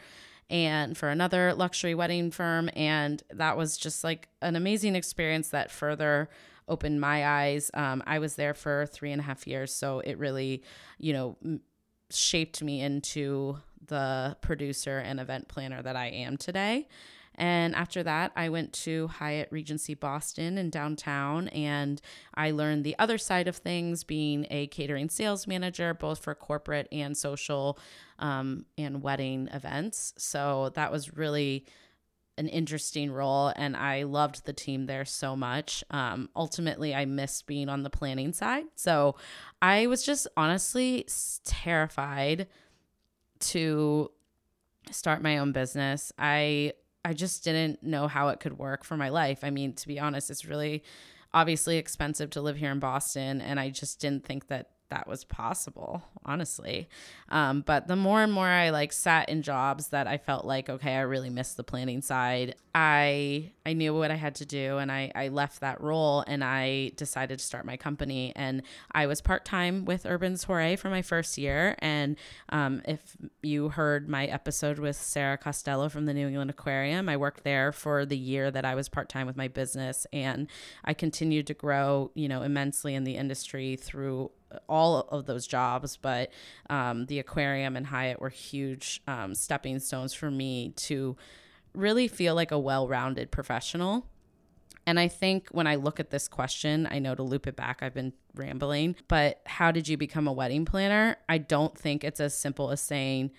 and 0.50 0.98
for 0.98 1.10
another 1.10 1.54
luxury 1.56 1.96
wedding 1.96 2.30
firm. 2.30 2.70
And 2.76 3.22
that 3.32 3.58
was 3.58 3.76
just 3.76 4.04
like 4.04 4.30
an 4.42 4.56
amazing 4.56 4.96
experience 4.96 5.50
that 5.50 5.72
further 5.72 6.30
opened 6.68 7.02
my 7.02 7.28
eyes. 7.28 7.72
Um, 7.74 8.04
I 8.06 8.20
was 8.20 8.36
there 8.36 8.54
for 8.54 8.86
three 8.86 9.12
and 9.12 9.20
a 9.20 9.24
half 9.24 9.48
years. 9.48 9.74
So 9.74 10.00
it 10.02 10.18
really, 10.18 10.64
you 11.00 11.14
know, 11.14 11.38
shaped 12.12 12.62
me 12.62 12.82
into 12.82 13.58
the 13.88 14.38
producer 14.42 15.00
and 15.00 15.20
event 15.20 15.48
planner 15.48 15.82
that 15.82 15.96
I 15.96 16.08
am 16.08 16.38
today. 16.38 16.88
And 17.36 17.76
after 17.76 18.04
that, 18.04 18.32
I 18.36 18.50
went 18.50 18.74
to 18.74 19.08
Hyatt 19.08 19.50
Regency 19.52 19.94
Boston 19.94 20.58
in 20.58 20.70
downtown 20.70 21.48
and 21.50 22.02
I 22.36 22.52
learned 22.52 22.84
the 22.84 22.96
other 23.00 23.18
side 23.18 23.48
of 23.48 23.58
things 23.58 24.04
being 24.04 24.46
a 24.50 24.68
catering 24.68 25.10
sales 25.10 25.48
manager, 25.48 25.94
both 25.94 26.24
for 26.24 26.36
corporate 26.36 26.88
and 26.92 27.18
social 27.18 27.80
um, 28.20 28.66
and 28.78 29.02
wedding 29.02 29.50
events. 29.52 30.14
So 30.18 30.72
that 30.76 30.92
was 30.92 31.16
really 31.18 31.66
an 32.38 32.48
interesting 32.48 33.12
role 33.12 33.54
and 33.56 33.78
I 33.78 34.04
loved 34.04 34.46
the 34.46 34.54
team 34.54 34.88
there 34.88 35.06
so 35.06 35.36
much. 35.36 35.84
Um, 35.92 36.30
ultimately, 36.36 36.94
I 36.96 37.06
missed 37.06 37.46
being 37.46 37.70
on 37.70 37.84
the 37.84 37.90
planning 37.90 38.34
side. 38.34 38.66
So 38.76 39.16
I 39.62 39.88
was 39.88 40.04
just 40.04 40.28
honestly 40.36 41.08
terrified 41.46 42.48
to 43.40 44.12
start 44.92 45.22
my 45.22 45.38
own 45.38 45.52
business. 45.52 46.12
I 46.18 46.74
I 47.06 47.14
just 47.14 47.44
didn't 47.44 47.84
know 47.84 48.08
how 48.08 48.30
it 48.30 48.40
could 48.40 48.58
work 48.58 48.84
for 48.84 48.96
my 48.96 49.10
life. 49.10 49.44
I 49.44 49.50
mean, 49.50 49.74
to 49.74 49.88
be 49.88 50.00
honest, 50.00 50.30
it's 50.30 50.46
really 50.46 50.84
obviously 51.34 51.78
expensive 51.78 52.30
to 52.32 52.42
live 52.42 52.58
here 52.58 52.72
in 52.72 52.80
Boston 52.80 53.42
and 53.42 53.60
I 53.60 53.70
just 53.70 54.00
didn't 54.00 54.26
think 54.26 54.48
that 54.48 54.70
that 54.90 55.08
was 55.08 55.24
possible, 55.24 56.04
honestly. 56.24 56.88
Um, 57.30 57.62
but 57.62 57.88
the 57.88 57.96
more 57.96 58.22
and 58.22 58.32
more 58.32 58.48
I 58.48 58.70
like 58.70 58.94
sat 58.94 59.30
in 59.30 59.42
jobs 59.42 59.88
that 59.88 60.08
I 60.08 60.18
felt 60.18 60.46
like, 60.46 60.70
okay, 60.70 60.96
I 60.96 61.02
really 61.02 61.30
missed 61.30 61.58
the 61.58 61.64
planning 61.64 62.02
side, 62.02 62.56
I 62.76 63.52
I 63.66 63.74
knew 63.74 63.94
what 63.94 64.12
I 64.12 64.16
had 64.16 64.36
to 64.36 64.46
do 64.46 64.78
and 64.78 64.92
I, 64.92 65.12
I 65.16 65.30
left 65.30 65.62
that 65.62 65.80
role 65.80 66.24
and 66.28 66.44
I 66.44 66.92
decided 66.96 67.40
to 67.40 67.46
start 67.46 67.66
my 67.66 67.78
company. 67.78 68.34
And 68.36 68.64
I 68.92 69.06
was 69.06 69.22
part 69.22 69.46
time 69.46 69.86
with 69.86 70.06
Urban 70.06 70.38
Soiree 70.38 70.76
for 70.76 70.90
my 70.90 71.02
first 71.02 71.38
year. 71.38 71.76
And 71.80 72.18
um, 72.50 72.82
if 72.86 73.16
you 73.42 73.70
heard 73.70 74.10
my 74.10 74.26
episode 74.26 74.80
with 74.80 74.96
Sarah 74.96 75.38
Costello 75.38 75.88
from 75.88 76.06
the 76.06 76.14
New 76.14 76.28
England 76.28 76.50
Aquarium, 76.50 77.08
I 77.08 77.18
worked 77.18 77.44
there 77.44 77.72
for 77.72 78.06
the 78.06 78.18
year 78.18 78.52
that 78.52 78.66
I 78.66 78.76
was 78.76 78.90
part 78.90 79.08
time 79.08 79.28
with 79.28 79.38
my 79.38 79.48
business. 79.48 80.06
And 80.12 80.48
I 80.84 80.94
continued 80.94 81.48
to 81.48 81.54
grow, 81.54 82.12
you 82.16 82.28
know, 82.28 82.42
immensely 82.42 82.96
in 82.96 83.04
the 83.04 83.16
industry 83.16 83.76
through 83.76 84.32
all 84.68 85.02
of 85.10 85.26
those 85.26 85.48
jobs, 85.48 85.98
but 85.98 86.32
um, 86.70 87.06
the 87.06 87.20
aquarium 87.20 87.76
and 87.76 87.88
Hyatt 87.88 88.20
were 88.20 88.30
huge 88.30 89.02
um, 89.08 89.36
stepping 89.36 89.80
stones 89.80 90.14
for 90.14 90.32
me 90.32 90.74
to 90.78 91.16
really 91.74 92.08
feel 92.08 92.36
like 92.36 92.52
a 92.52 92.60
well 92.60 92.88
rounded 92.88 93.32
professional. 93.32 94.08
And 94.86 95.00
I 95.00 95.08
think 95.08 95.48
when 95.52 95.66
I 95.66 95.76
look 95.76 96.00
at 96.00 96.10
this 96.10 96.28
question, 96.28 96.88
I 96.92 97.00
know 97.00 97.16
to 97.16 97.24
loop 97.24 97.48
it 97.48 97.56
back, 97.56 97.80
I've 97.82 97.94
been 97.94 98.14
rambling, 98.36 98.96
but 99.08 99.42
how 99.46 99.72
did 99.72 99.88
you 99.88 99.96
become 99.96 100.28
a 100.28 100.34
wedding 100.34 100.66
planner? 100.66 101.18
I 101.30 101.38
don't 101.38 101.78
think 101.78 102.04
it's 102.04 102.20
as 102.20 102.34
simple 102.34 102.70
as 102.70 102.82
saying, 102.82 103.32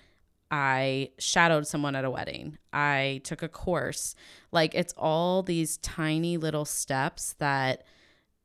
I 0.50 1.10
shadowed 1.18 1.66
someone 1.66 1.96
at 1.96 2.04
a 2.04 2.10
wedding. 2.10 2.58
I 2.72 3.20
took 3.24 3.42
a 3.42 3.48
course. 3.48 4.14
Like 4.52 4.74
it's 4.74 4.94
all 4.96 5.42
these 5.42 5.78
tiny 5.78 6.36
little 6.36 6.64
steps 6.64 7.34
that 7.38 7.84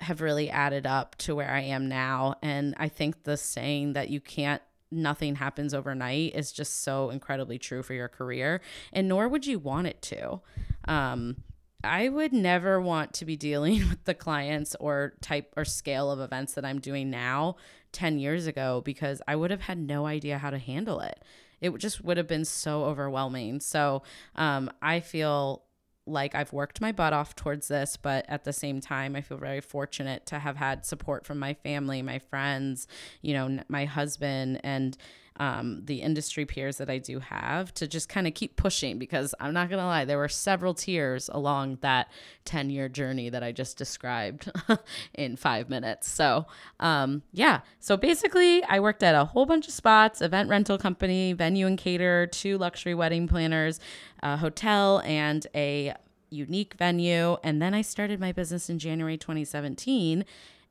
have 0.02 0.22
really 0.22 0.50
added 0.50 0.86
up 0.86 1.16
to 1.18 1.36
where 1.36 1.52
I 1.52 1.62
am 1.62 1.90
now. 1.90 2.36
And 2.42 2.74
I 2.78 2.88
think 2.88 3.24
the 3.24 3.38
saying 3.38 3.94
that 3.94 4.10
you 4.10 4.20
can't 4.20 4.62
nothing 4.92 5.36
happens 5.36 5.74
overnight 5.74 6.34
is 6.34 6.52
just 6.52 6.82
so 6.82 7.12
incredibly 7.12 7.60
true 7.60 7.84
for 7.84 7.94
your 7.94 8.08
career 8.08 8.60
and 8.92 9.08
nor 9.08 9.28
would 9.28 9.46
you 9.46 9.60
want 9.60 9.86
it 9.86 10.02
to. 10.02 10.40
Um, 10.88 11.44
i 11.84 12.10
would 12.10 12.34
never 12.34 12.82
want 12.82 13.14
to 13.14 13.24
be 13.24 13.38
dealing 13.38 13.80
with 13.90 14.04
the 14.04 14.14
clients 14.14 14.76
or 14.80 15.14
type 15.22 15.54
or 15.56 15.64
scale 15.64 16.12
of 16.12 16.20
events 16.20 16.54
that 16.54 16.66
i'm 16.66 16.80
doing 16.80 17.10
now 17.10 17.56
10 17.94 18.20
years 18.20 18.48
ago 18.48 18.82
because 18.84 19.22
i 19.28 19.36
would 19.36 19.52
have 19.52 19.62
had 19.62 19.78
no 19.78 20.06
idea 20.06 20.38
how 20.38 20.50
to 20.50 20.58
handle 20.58 21.00
it. 21.00 21.24
It 21.62 21.78
just 21.78 22.04
would 22.04 22.16
have 22.16 22.28
been 22.28 22.46
so 22.46 22.86
overwhelming. 22.86 23.60
So 23.60 24.04
um, 24.36 24.72
i 24.82 25.00
feel 25.00 25.64
like 26.06 26.36
I've 26.36 26.54
worked 26.54 26.82
my 26.82 26.92
butt 26.92 27.14
off 27.14 27.36
towards 27.36 27.68
this, 27.68 27.98
but 27.98 28.26
at 28.28 28.44
the 28.44 28.54
same 28.54 28.82
time, 28.82 29.16
I 29.16 29.22
feel 29.22 29.38
very 29.38 29.62
fortunate 29.62 30.26
to 30.28 30.40
have 30.40 30.58
had 30.58 30.86
support 30.86 31.26
from 31.26 31.40
my 31.40 31.54
family, 31.54 32.02
my 32.02 32.20
friends, 32.20 32.88
you 33.22 33.34
know, 33.34 33.60
my 33.68 33.86
husband, 33.86 34.60
and 34.64 34.98
um, 35.40 35.82
the 35.86 36.02
industry 36.02 36.46
peers 36.46 36.78
that 36.78 36.90
I 36.90 36.98
do 36.98 37.20
have 37.20 37.74
to 37.76 37.88
just 37.88 38.10
kind 38.10 38.28
of 38.28 38.34
keep 38.34 38.58
pushing 38.58 39.00
because 39.00 39.34
I'm 39.40 39.54
not 39.54 39.70
going 39.70 39.80
to 39.80 39.86
lie, 39.86 40.04
there 40.04 40.18
were 40.18 40.28
several 40.28 40.74
tears 40.74 41.30
along 41.34 41.80
that 41.82 42.12
10 42.44 42.70
year 42.70 42.90
journey 42.90 43.30
that 43.30 43.42
I 43.42 43.54
just 43.54 43.78
described 43.78 44.52
in 45.14 45.38
five 45.38 45.70
minutes. 45.70 46.10
So, 46.10 46.46
um, 46.82 47.24
yeah. 47.32 47.62
So 47.80 47.96
basically, 47.96 48.64
I 48.66 48.82
worked 48.82 49.02
at 49.02 49.16
a 49.16 49.26
whole 49.26 49.46
bunch 49.46 49.68
of 49.68 49.74
spots 49.74 50.22
event 50.22 50.50
rental 50.50 50.78
company, 50.78 51.32
venue 51.32 51.68
and 51.68 51.78
cater, 51.78 52.28
two 52.28 52.58
luxury 52.58 52.94
wedding 52.94 53.28
planners, 53.28 53.80
a 54.22 54.36
hotel, 54.36 55.02
and 55.06 55.48
a 55.56 55.94
unique 56.30 56.74
venue. 56.74 57.38
And 57.44 57.62
then 57.62 57.74
I 57.74 57.82
started 57.82 58.20
my 58.20 58.34
business 58.34 58.70
in 58.70 58.78
January 58.78 59.18
2017. 59.18 60.26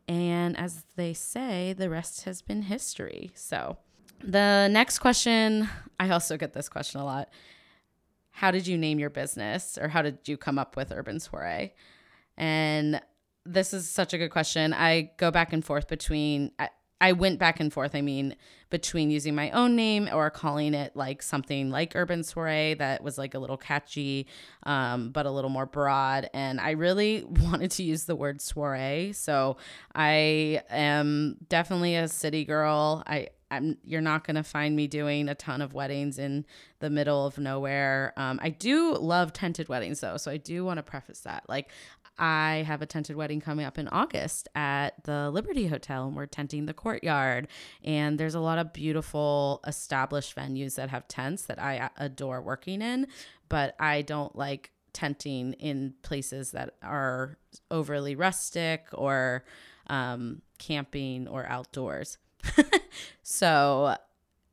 And 0.06 0.56
as 0.58 0.84
they 0.96 1.14
say, 1.14 1.72
the 1.72 1.90
rest 1.90 2.24
has 2.24 2.42
been 2.42 2.62
history. 2.62 3.30
So, 3.34 3.78
the 4.22 4.68
next 4.70 4.98
question, 4.98 5.68
I 5.98 6.10
also 6.10 6.36
get 6.36 6.52
this 6.52 6.68
question 6.68 7.00
a 7.00 7.04
lot. 7.04 7.28
How 8.30 8.50
did 8.50 8.66
you 8.66 8.78
name 8.78 8.98
your 8.98 9.10
business 9.10 9.78
or 9.80 9.88
how 9.88 10.02
did 10.02 10.18
you 10.26 10.36
come 10.36 10.58
up 10.58 10.76
with 10.76 10.92
Urban 10.92 11.18
Soiree? 11.18 11.74
And 12.36 13.00
this 13.44 13.72
is 13.72 13.88
such 13.88 14.14
a 14.14 14.18
good 14.18 14.30
question. 14.30 14.72
I 14.72 15.10
go 15.16 15.30
back 15.30 15.52
and 15.52 15.64
forth 15.64 15.88
between 15.88 16.52
I, 16.58 16.68
I 17.00 17.12
went 17.12 17.38
back 17.38 17.60
and 17.60 17.72
forth, 17.72 17.94
I 17.94 18.00
mean, 18.00 18.34
between 18.70 19.10
using 19.10 19.34
my 19.34 19.50
own 19.52 19.76
name 19.76 20.08
or 20.12 20.30
calling 20.30 20.74
it 20.74 20.96
like 20.96 21.22
something 21.22 21.70
like 21.70 21.92
Urban 21.94 22.24
Soiree 22.24 22.74
that 22.74 23.02
was 23.02 23.16
like 23.16 23.34
a 23.34 23.38
little 23.38 23.56
catchy, 23.56 24.26
um, 24.64 25.10
but 25.10 25.24
a 25.24 25.30
little 25.30 25.50
more 25.50 25.66
broad. 25.66 26.28
And 26.34 26.60
I 26.60 26.72
really 26.72 27.24
wanted 27.28 27.70
to 27.72 27.82
use 27.82 28.04
the 28.04 28.16
word 28.16 28.40
soiree. 28.40 29.12
So 29.12 29.58
I 29.94 30.62
am 30.70 31.36
definitely 31.48 31.94
a 31.94 32.08
city 32.08 32.44
girl. 32.44 33.04
I, 33.06 33.28
I'm 33.50 33.78
you're 33.84 34.00
not 34.00 34.26
gonna 34.26 34.42
find 34.42 34.76
me 34.76 34.86
doing 34.86 35.28
a 35.28 35.34
ton 35.34 35.62
of 35.62 35.72
weddings 35.72 36.18
in 36.18 36.44
the 36.80 36.90
middle 36.90 37.26
of 37.26 37.38
nowhere. 37.38 38.12
Um, 38.16 38.38
I 38.42 38.50
do 38.50 38.94
love 38.96 39.32
tented 39.32 39.68
weddings 39.68 40.00
though, 40.00 40.16
so 40.16 40.30
I 40.30 40.36
do 40.36 40.64
want 40.64 40.78
to 40.78 40.82
preface 40.82 41.20
that. 41.20 41.44
Like, 41.48 41.70
I 42.18 42.64
have 42.66 42.82
a 42.82 42.86
tented 42.86 43.16
wedding 43.16 43.40
coming 43.40 43.64
up 43.64 43.78
in 43.78 43.88
August 43.88 44.48
at 44.54 45.04
the 45.04 45.30
Liberty 45.30 45.68
Hotel, 45.68 46.06
and 46.06 46.16
we're 46.16 46.26
tenting 46.26 46.66
the 46.66 46.74
courtyard. 46.74 47.46
And 47.84 48.18
there's 48.18 48.34
a 48.34 48.40
lot 48.40 48.58
of 48.58 48.72
beautiful 48.72 49.60
established 49.66 50.34
venues 50.34 50.74
that 50.74 50.90
have 50.90 51.06
tents 51.06 51.42
that 51.42 51.62
I 51.62 51.90
adore 51.96 52.42
working 52.42 52.82
in, 52.82 53.06
but 53.48 53.76
I 53.78 54.02
don't 54.02 54.34
like 54.34 54.72
tenting 54.92 55.52
in 55.54 55.94
places 56.02 56.50
that 56.50 56.74
are 56.82 57.38
overly 57.70 58.16
rustic 58.16 58.86
or 58.92 59.44
um, 59.86 60.42
camping 60.58 61.28
or 61.28 61.46
outdoors. 61.46 62.18
so 63.22 63.96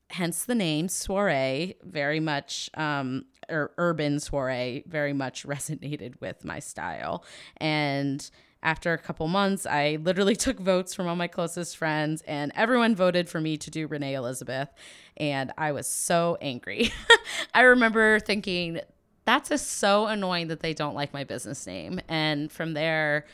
hence 0.10 0.46
the 0.46 0.56
name 0.56 0.88
soiree 0.88 1.76
very 1.84 2.20
much 2.20 2.70
um 2.76 3.26
or 3.50 3.72
urban 3.78 4.20
soiree 4.20 4.84
very 4.88 5.14
much 5.14 5.46
resonated 5.46 6.20
with 6.22 6.46
my 6.46 6.60
style. 6.60 7.24
And 7.58 8.30
after 8.64 8.94
a 8.94 8.98
couple 8.98 9.28
months 9.28 9.68
i 9.68 9.98
literally 10.02 10.36
took 10.46 10.60
votes 10.60 10.94
from 10.94 11.08
all 11.08 11.16
my 11.16 11.28
closest 11.28 11.78
friends 11.78 12.24
and 12.24 12.52
everyone 12.56 12.96
voted 12.96 13.30
for 13.30 13.40
me 13.40 13.58
to 13.58 13.70
do 13.70 13.86
renee 13.86 14.16
elizabeth 14.16 14.70
and 15.18 15.52
i 15.58 15.72
was 15.72 15.88
so 15.88 16.38
angry. 16.42 16.92
I 17.54 17.62
remember 17.62 18.20
thinking 18.20 18.80
that's 19.24 19.50
just 19.50 19.74
so 19.74 20.08
annoying 20.08 20.48
that 20.48 20.62
they 20.62 20.74
don't 20.74 20.96
like 20.96 21.14
my 21.14 21.24
business 21.24 21.66
name. 21.68 22.00
And 22.08 22.52
from 22.52 22.74
there 22.74 23.26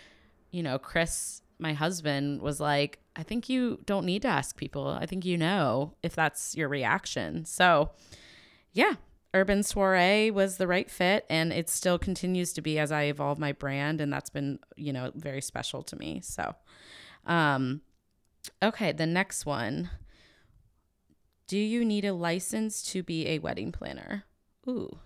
you 0.52 0.64
know 0.64 0.78
chris 0.78 1.42
my 1.62 1.74
husband 1.74 2.42
was 2.42 2.60
like, 2.60 3.00
I 3.16 3.24
think 3.24 3.50
you 3.50 3.80
don't 3.86 4.06
need 4.06 4.22
to 4.22 4.28
ask 4.28 4.56
people. 4.56 4.88
I 4.88 5.06
think 5.06 5.26
you 5.26 5.38
know 5.38 5.96
if 6.02 6.16
that's 6.16 6.56
your 6.56 6.70
reaction. 6.70 7.46
So, 7.46 7.92
yeah, 8.72 8.94
Urban 9.34 9.64
Soiree 9.64 10.32
was 10.32 10.58
the 10.58 10.68
right 10.68 10.90
fit 10.90 11.26
and 11.30 11.52
it 11.52 11.70
still 11.70 12.00
continues 12.00 12.54
to 12.54 12.62
be 12.62 12.80
as 12.80 12.92
I 12.92 13.04
evolve 13.04 13.40
my 13.40 13.52
brand 13.52 14.02
and 14.02 14.12
that's 14.12 14.30
been, 14.30 14.60
you 14.76 14.94
know, 14.94 15.12
very 15.16 15.42
special 15.42 15.84
to 15.84 15.96
me. 15.96 16.22
So, 16.24 16.56
um 17.26 17.82
okay, 18.64 18.92
the 18.92 19.06
next 19.06 19.46
one. 19.46 19.90
Do 21.48 21.58
you 21.58 21.84
need 21.84 22.06
a 22.06 22.14
license 22.14 22.82
to 22.92 23.04
be 23.04 23.28
a 23.28 23.40
wedding 23.40 23.72
planner? 23.72 24.24
Ooh. 24.68 25.00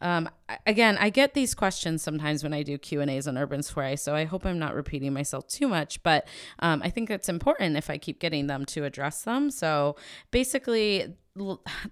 Um, 0.00 0.28
again, 0.66 0.98
I 0.98 1.10
get 1.10 1.34
these 1.34 1.54
questions 1.54 2.02
sometimes 2.02 2.42
when 2.42 2.52
I 2.52 2.62
do 2.62 2.78
Q 2.78 3.00
and 3.00 3.10
A's 3.10 3.26
on 3.26 3.38
Urban 3.38 3.62
Soiree, 3.62 3.96
so 3.96 4.14
I 4.14 4.24
hope 4.24 4.44
I'm 4.44 4.58
not 4.58 4.74
repeating 4.74 5.12
myself 5.12 5.46
too 5.48 5.68
much. 5.68 6.02
But 6.02 6.28
um, 6.58 6.82
I 6.82 6.90
think 6.90 7.10
it's 7.10 7.28
important 7.28 7.76
if 7.76 7.90
I 7.90 7.98
keep 7.98 8.20
getting 8.20 8.46
them 8.46 8.64
to 8.66 8.84
address 8.84 9.22
them. 9.22 9.50
So 9.50 9.96
basically, 10.30 11.14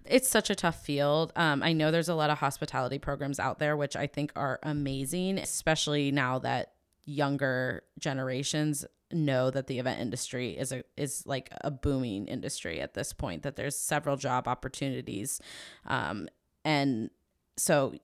it's 0.04 0.28
such 0.28 0.50
a 0.50 0.54
tough 0.54 0.84
field. 0.84 1.32
Um, 1.36 1.62
I 1.62 1.72
know 1.72 1.90
there's 1.90 2.08
a 2.08 2.14
lot 2.14 2.30
of 2.30 2.38
hospitality 2.38 2.98
programs 2.98 3.40
out 3.40 3.58
there, 3.58 3.76
which 3.76 3.96
I 3.96 4.06
think 4.06 4.32
are 4.36 4.58
amazing, 4.62 5.38
especially 5.38 6.10
now 6.10 6.38
that 6.40 6.72
younger 7.06 7.82
generations 7.98 8.86
know 9.12 9.50
that 9.50 9.66
the 9.66 9.78
event 9.78 10.00
industry 10.00 10.56
is 10.58 10.72
a 10.72 10.82
is 10.96 11.24
like 11.26 11.50
a 11.60 11.70
booming 11.70 12.26
industry 12.26 12.80
at 12.80 12.94
this 12.94 13.12
point. 13.12 13.42
That 13.42 13.56
there's 13.56 13.76
several 13.76 14.16
job 14.16 14.48
opportunities, 14.48 15.40
um, 15.86 16.28
and 16.64 17.10
so 17.56 17.94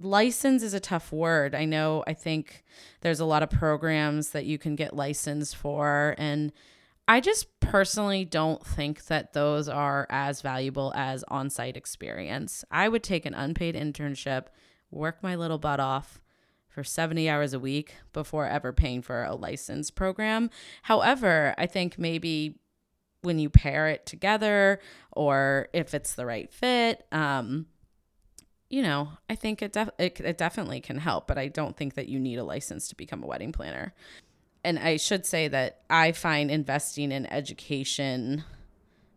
license 0.00 0.62
is 0.62 0.74
a 0.74 0.80
tough 0.80 1.12
word. 1.12 1.54
I 1.54 1.64
know. 1.64 2.04
I 2.06 2.14
think 2.14 2.64
there's 3.02 3.20
a 3.20 3.24
lot 3.24 3.42
of 3.42 3.50
programs 3.50 4.30
that 4.30 4.46
you 4.46 4.58
can 4.58 4.76
get 4.76 4.96
licensed 4.96 5.56
for, 5.56 6.14
and 6.18 6.52
I 7.06 7.20
just 7.20 7.58
personally 7.58 8.24
don't 8.24 8.64
think 8.64 9.06
that 9.06 9.32
those 9.32 9.68
are 9.68 10.06
as 10.10 10.42
valuable 10.42 10.92
as 10.94 11.24
on 11.24 11.50
site 11.50 11.76
experience. 11.76 12.64
I 12.70 12.88
would 12.88 13.02
take 13.02 13.26
an 13.26 13.34
unpaid 13.34 13.74
internship, 13.74 14.46
work 14.92 15.22
my 15.22 15.34
little 15.34 15.58
butt 15.58 15.80
off 15.80 16.20
for 16.68 16.84
70 16.84 17.28
hours 17.28 17.52
a 17.52 17.58
week 17.58 17.96
before 18.12 18.46
ever 18.46 18.72
paying 18.72 19.02
for 19.02 19.24
a 19.24 19.34
license 19.34 19.90
program. 19.90 20.50
However, 20.82 21.52
I 21.58 21.66
think 21.66 21.98
maybe 21.98 22.60
when 23.22 23.40
you 23.40 23.50
pair 23.50 23.88
it 23.88 24.06
together 24.06 24.78
or 25.10 25.68
if 25.72 25.94
it's 25.94 26.14
the 26.14 26.26
right 26.26 26.50
fit, 26.50 27.04
um, 27.10 27.66
you 28.70 28.82
know, 28.82 29.10
I 29.28 29.34
think 29.34 29.60
it, 29.60 29.72
def- 29.72 29.90
it, 29.98 30.20
it 30.20 30.38
definitely 30.38 30.80
can 30.80 30.98
help, 30.98 31.26
but 31.26 31.36
I 31.36 31.48
don't 31.48 31.76
think 31.76 31.94
that 31.94 32.08
you 32.08 32.18
need 32.18 32.38
a 32.38 32.44
license 32.44 32.88
to 32.88 32.96
become 32.96 33.22
a 33.22 33.26
wedding 33.26 33.52
planner 33.52 33.92
and 34.64 34.78
I 34.78 34.96
should 34.96 35.24
say 35.24 35.48
that 35.48 35.80
I 35.88 36.12
find 36.12 36.50
investing 36.50 37.12
in 37.12 37.26
education, 37.26 38.44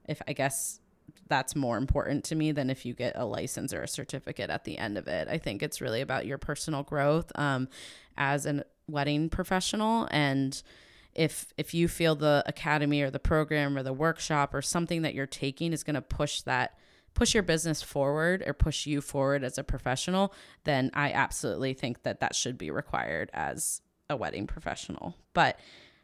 if 0.08 0.22
I 0.28 0.34
guess 0.34 0.80
that's 1.28 1.56
more 1.56 1.78
important 1.78 2.24
to 2.26 2.36
me 2.36 2.52
than 2.52 2.70
if 2.70 2.86
you 2.86 2.94
get 2.94 3.14
a 3.16 3.26
license 3.26 3.74
or 3.74 3.82
a 3.82 3.88
certificate 3.88 4.50
at 4.50 4.66
the 4.66 4.78
end 4.78 4.98
of 4.98 5.08
it. 5.08 5.28
I 5.28 5.38
think 5.38 5.64
it's 5.64 5.82
really 5.82 6.02
about 6.02 6.26
your 6.26 6.38
personal 6.38 6.84
growth 6.84 7.32
um, 7.36 7.68
as 8.18 8.46
a 8.46 8.64
wedding 8.88 9.30
professional 9.30 10.10
and 10.12 10.62
if 11.16 11.54
if 11.58 11.74
you 11.74 11.88
feel 11.88 12.16
the 12.16 12.44
academy 12.46 13.02
or 13.02 13.10
the 13.10 13.20
program 13.20 13.78
or 13.78 13.84
the 13.84 13.94
workshop 13.94 14.54
or 14.54 14.62
something 14.62 15.04
that 15.04 15.14
you're 15.14 15.26
taking 15.26 15.72
is 15.72 15.84
going 15.84 15.94
to 15.94 16.02
push 16.02 16.42
that 16.42 16.78
push 17.14 17.34
your 17.34 17.44
business 17.44 17.82
forward 17.82 18.44
or 18.46 18.54
push 18.54 18.86
you 18.86 19.02
forward 19.02 19.44
as 19.44 19.58
a 19.58 19.64
professional 19.64 20.34
then 20.64 20.90
i 20.94 21.12
absolutely 21.12 21.74
think 21.74 22.04
that 22.04 22.20
that 22.20 22.36
should 22.36 22.58
be 22.58 22.72
required 22.72 23.30
as 23.34 23.82
a 24.10 24.18
wedding 24.18 24.48
professional. 24.48 25.16
But 25.34 25.60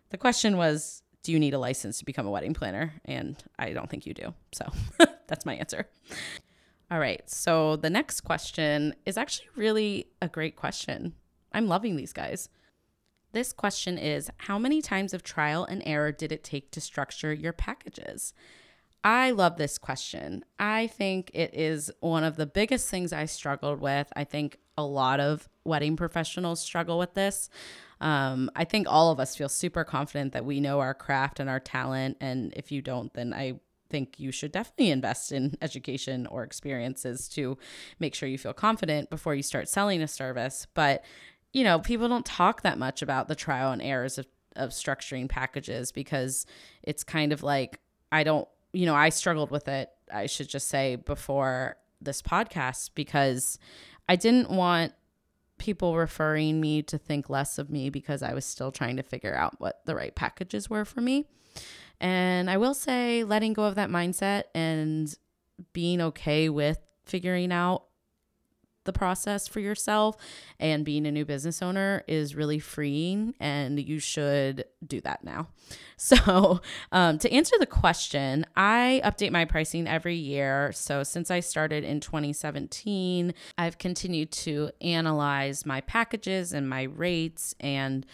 the 0.10 0.18
question 0.18 0.58
was, 0.58 1.01
do 1.24 1.32
you 1.32 1.39
need 1.39 1.54
a 1.54 1.60
license 1.60 2.00
to 2.00 2.06
become 2.06 2.28
a 2.28 2.32
wedding 2.32 2.54
planner? 2.54 2.94
And 3.06 3.42
I 3.58 3.72
don't 3.72 3.89
think 3.89 4.06
you 4.06 4.13
do. 4.13 4.34
So 4.51 4.70
that's 5.28 5.46
my 5.46 5.56
answer. 5.56 5.88
All 6.92 7.00
right. 7.00 7.28
So 7.30 7.75
the 7.75 7.89
next 7.89 8.22
question 8.22 8.96
is 9.06 9.18
actually 9.18 9.50
really 9.56 10.08
a 10.22 10.28
great 10.28 10.56
question. 10.56 11.13
I'm 11.54 11.68
loving 11.68 11.96
these 11.96 12.13
guys. 12.13 12.50
This 13.32 13.54
question 13.54 13.98
is 13.98 14.32
How 14.38 14.58
many 14.58 14.82
times 14.82 15.13
of 15.13 15.22
trial 15.22 15.66
and 15.66 15.84
error 15.86 16.12
did 16.12 16.32
it 16.32 16.44
take 16.44 16.72
to 16.72 16.82
structure 16.82 17.32
your 17.32 17.54
packages? 17.54 18.34
I 19.03 19.32
love 19.32 19.58
this 19.58 19.77
question. 19.77 20.44
I 20.60 20.88
think 20.88 21.32
it 21.34 21.53
is 21.53 21.89
one 22.01 22.24
of 22.24 22.36
the 22.36 22.46
biggest 22.46 22.89
things 22.89 23.13
I 23.13 23.25
struggled 23.25 23.79
with. 23.79 24.12
I 24.15 24.25
think 24.25 24.58
a 24.77 24.84
lot 24.84 25.20
of 25.20 25.48
wedding 25.63 25.96
professionals 25.96 26.60
struggle 26.60 27.00
with 27.00 27.13
this. 27.13 27.50
Um, 28.01 28.50
I 28.56 28.65
think 28.65 28.88
all 28.89 29.12
of 29.12 29.20
us 29.20 29.36
feel 29.36 29.50
super 29.50 29.84
confident 29.84 30.34
that 30.34 30.46
we 30.46 30.60
know 30.60 30.79
our 30.79 30.94
craft 30.94 31.39
and 31.39 31.50
our 31.50 31.60
talent. 31.60 32.18
And 32.20 32.53
if 32.56 32.72
you 32.72 32.82
don't, 32.82 33.13
then 33.13 33.34
I 33.34 33.60
think 33.89 34.20
you 34.20 34.32
should 34.32 34.51
definitely 34.51 34.91
invest 34.91 35.32
in 35.32 35.58
education 35.62 36.27
or 36.27 36.44
experiences 36.44 37.29
to 37.29 37.58
make 38.00 38.15
sure 38.15 38.27
you 38.29 38.38
feel 38.38 38.53
confident 38.53 39.10
before 39.10 39.34
you 39.34 39.44
start 39.44 39.70
selling 39.70 40.01
a 40.01 40.08
service. 40.08 40.68
But, 40.74 41.03
you 41.53 41.63
know, 41.63 41.79
people 41.79 42.08
don't 42.10 42.25
talk 42.25 42.62
that 42.63 42.77
much 42.77 43.01
about 43.01 43.27
the 43.27 43.36
trial 43.36 43.72
and 43.72 43.82
errors 43.82 44.18
of, 44.18 44.27
of 44.56 44.72
structuring 44.72 45.29
packages 45.29 45.91
because 45.91 46.45
it's 46.84 47.04
kind 47.04 47.32
of 47.32 47.43
like, 47.43 47.80
I 48.12 48.23
don't, 48.23 48.47
you 48.73 48.86
know, 48.86 48.95
I 48.95 49.10
struggled 49.10 49.51
with 49.51 49.67
it, 49.67 49.89
I 50.13 50.25
should 50.25 50.49
just 50.49 50.67
say, 50.67 50.95
before 50.95 51.77
this 52.01 52.21
podcast 52.21 52.91
because 52.95 53.60
I 54.08 54.15
didn't 54.15 54.49
want 54.49 54.93
people 55.58 55.97
referring 55.97 56.62
me 56.62 56.82
to 56.84 56.97
think 56.97 57.29
less 57.29 57.58
of 57.60 57.69
me 57.69 57.89
because 57.89 58.23
I 58.23 58.34
was 58.34 58.45
still 58.45 58.71
trying 58.71 58.97
to 58.97 59.03
figure 59.03 59.36
out 59.36 59.60
what 59.60 59.82
the 59.86 59.95
right 59.95 60.15
packages 60.15 60.69
were 60.69 60.86
for 60.86 61.01
me. 61.01 61.27
And 61.99 62.49
I 62.49 62.58
will 62.58 62.73
say, 62.73 63.23
letting 63.25 63.53
go 63.53 63.65
of 63.65 63.75
that 63.75 63.89
mindset 63.89 64.43
and 64.55 65.13
being 65.73 65.99
okay 65.99 66.47
with 66.47 66.79
figuring 67.05 67.51
out 67.51 67.84
the 68.86 68.94
process 68.94 69.48
for 69.48 69.60
yourself 69.60 70.15
and 70.60 70.86
being 70.86 71.06
a 71.06 71.12
new 71.12 71.26
business 71.26 71.62
owner 71.62 72.04
is 72.08 72.36
really 72.36 72.60
freeing 72.60 73.34
and 73.39 73.80
you 73.80 74.00
should 74.00 74.65
do 74.86 75.02
that 75.02 75.24
now. 75.24 75.48
So 76.02 76.62
um, 76.94 77.18
to 77.20 77.30
answer 77.30 77.58
the 77.60 77.65
question 77.65 78.46
i 78.56 79.02
update 79.04 79.32
my 79.32 79.44
pricing 79.44 79.86
every 79.86 80.15
year. 80.15 80.72
So 80.74 81.04
since 81.04 81.30
i 81.30 81.42
started 81.42 81.84
in 81.84 82.00
2017 82.00 83.34
i've 83.58 83.78
continued 83.78 84.32
to 84.32 84.72
analyze 84.80 85.65
my 85.65 85.82
packages 85.82 86.54
and 86.54 86.70
my 86.70 86.84
rates 86.84 87.54
and 87.60 88.06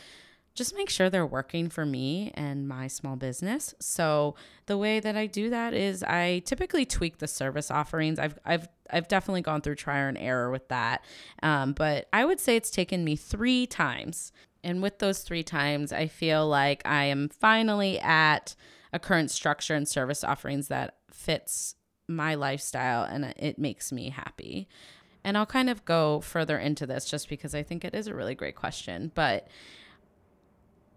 just 0.55 0.75
make 0.75 0.89
sure 0.89 1.09
they're 1.09 1.25
working 1.25 1.69
for 1.69 1.85
me 1.85 2.31
and 2.33 2.67
my 2.67 2.87
small 2.87 3.17
business. 3.17 3.75
So 3.79 4.35
the 4.65 4.77
way 4.77 5.01
that 5.01 5.15
I 5.15 5.27
do 5.27 5.49
that 5.49 5.73
is 5.73 6.01
I 6.01 6.39
typically 6.45 6.85
tweak 6.85 7.17
the 7.17 7.27
service 7.27 7.69
offerings. 7.69 8.17
I've 8.17 8.39
I've 8.45 8.67
I've 8.89 9.07
definitely 9.07 9.41
gone 9.41 9.61
through 9.61 9.75
trial 9.75 10.07
and 10.07 10.17
error 10.17 10.49
with 10.49 10.69
that, 10.69 11.03
um, 11.43 11.73
but 11.73 12.07
I 12.13 12.23
would 12.23 12.39
say 12.39 12.55
it's 12.55 12.71
taken 12.71 13.03
me 13.03 13.15
three 13.15 13.67
times. 13.67 14.31
And 14.63 14.81
with 14.81 14.97
those 14.99 15.21
three 15.21 15.43
times, 15.43 15.91
I 15.91 16.07
feel 16.07 16.47
like 16.47 16.81
I 16.85 17.03
am 17.03 17.29
finally 17.29 17.99
at 17.99 18.55
a 18.91 18.97
current 18.97 19.29
structure 19.29 19.75
and 19.75 19.87
service 19.87 20.23
offerings 20.23 20.69
that 20.69 20.95
fits 21.11 21.75
my 22.07 22.35
lifestyle 22.35 23.03
and 23.03 23.25
it 23.37 23.59
makes 23.59 23.91
me 23.91 24.09
happy. 24.09 24.67
And 25.23 25.37
I'll 25.37 25.45
kind 25.45 25.69
of 25.69 25.85
go 25.85 26.21
further 26.21 26.57
into 26.57 26.85
this 26.85 27.05
just 27.05 27.29
because 27.29 27.53
I 27.53 27.63
think 27.63 27.83
it 27.83 27.93
is 27.93 28.07
a 28.07 28.15
really 28.15 28.35
great 28.35 28.55
question. 28.55 29.11
But 29.15 29.47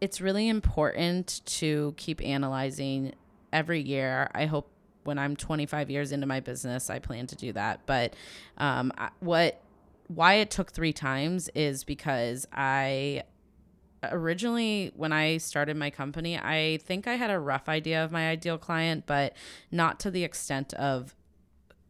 it's 0.01 0.21
really 0.21 0.49
important 0.49 1.41
to 1.45 1.95
keep 1.97 2.23
analyzing 2.25 3.15
every 3.53 3.81
year. 3.81 4.31
I 4.35 4.47
hope 4.47 4.71
when 5.05 5.19
I'm 5.19 5.37
25 5.37 5.91
years 5.91 6.13
into 6.13 6.27
my 6.27 6.41
business, 6.41 6.91
I 6.91 6.99
plan 6.99 7.27
to 7.29 7.37
do 7.37 7.53
that. 7.53 7.87
But 7.87 8.15
um, 8.59 8.93
what 9.21 9.63
why 10.09 10.35
it 10.35 10.51
took 10.51 10.71
three 10.71 10.93
times 10.93 11.51
is 11.55 11.85
because 11.85 12.47
I 12.53 13.25
originally 14.05 14.93
when 14.95 15.13
I 15.13 15.39
started 15.39 15.77
my 15.77 15.91
company, 15.91 16.39
I 16.39 16.79
think 16.85 17.07
I 17.07 17.15
had 17.15 17.31
a 17.31 17.39
rough 17.39 17.69
idea 17.69 18.05
of 18.05 18.13
my 18.13 18.29
ideal 18.29 18.59
client, 18.59 19.05
but 19.07 19.35
not 19.71 20.01
to 20.01 20.11
the 20.11 20.25
extent 20.25 20.73
of 20.75 21.15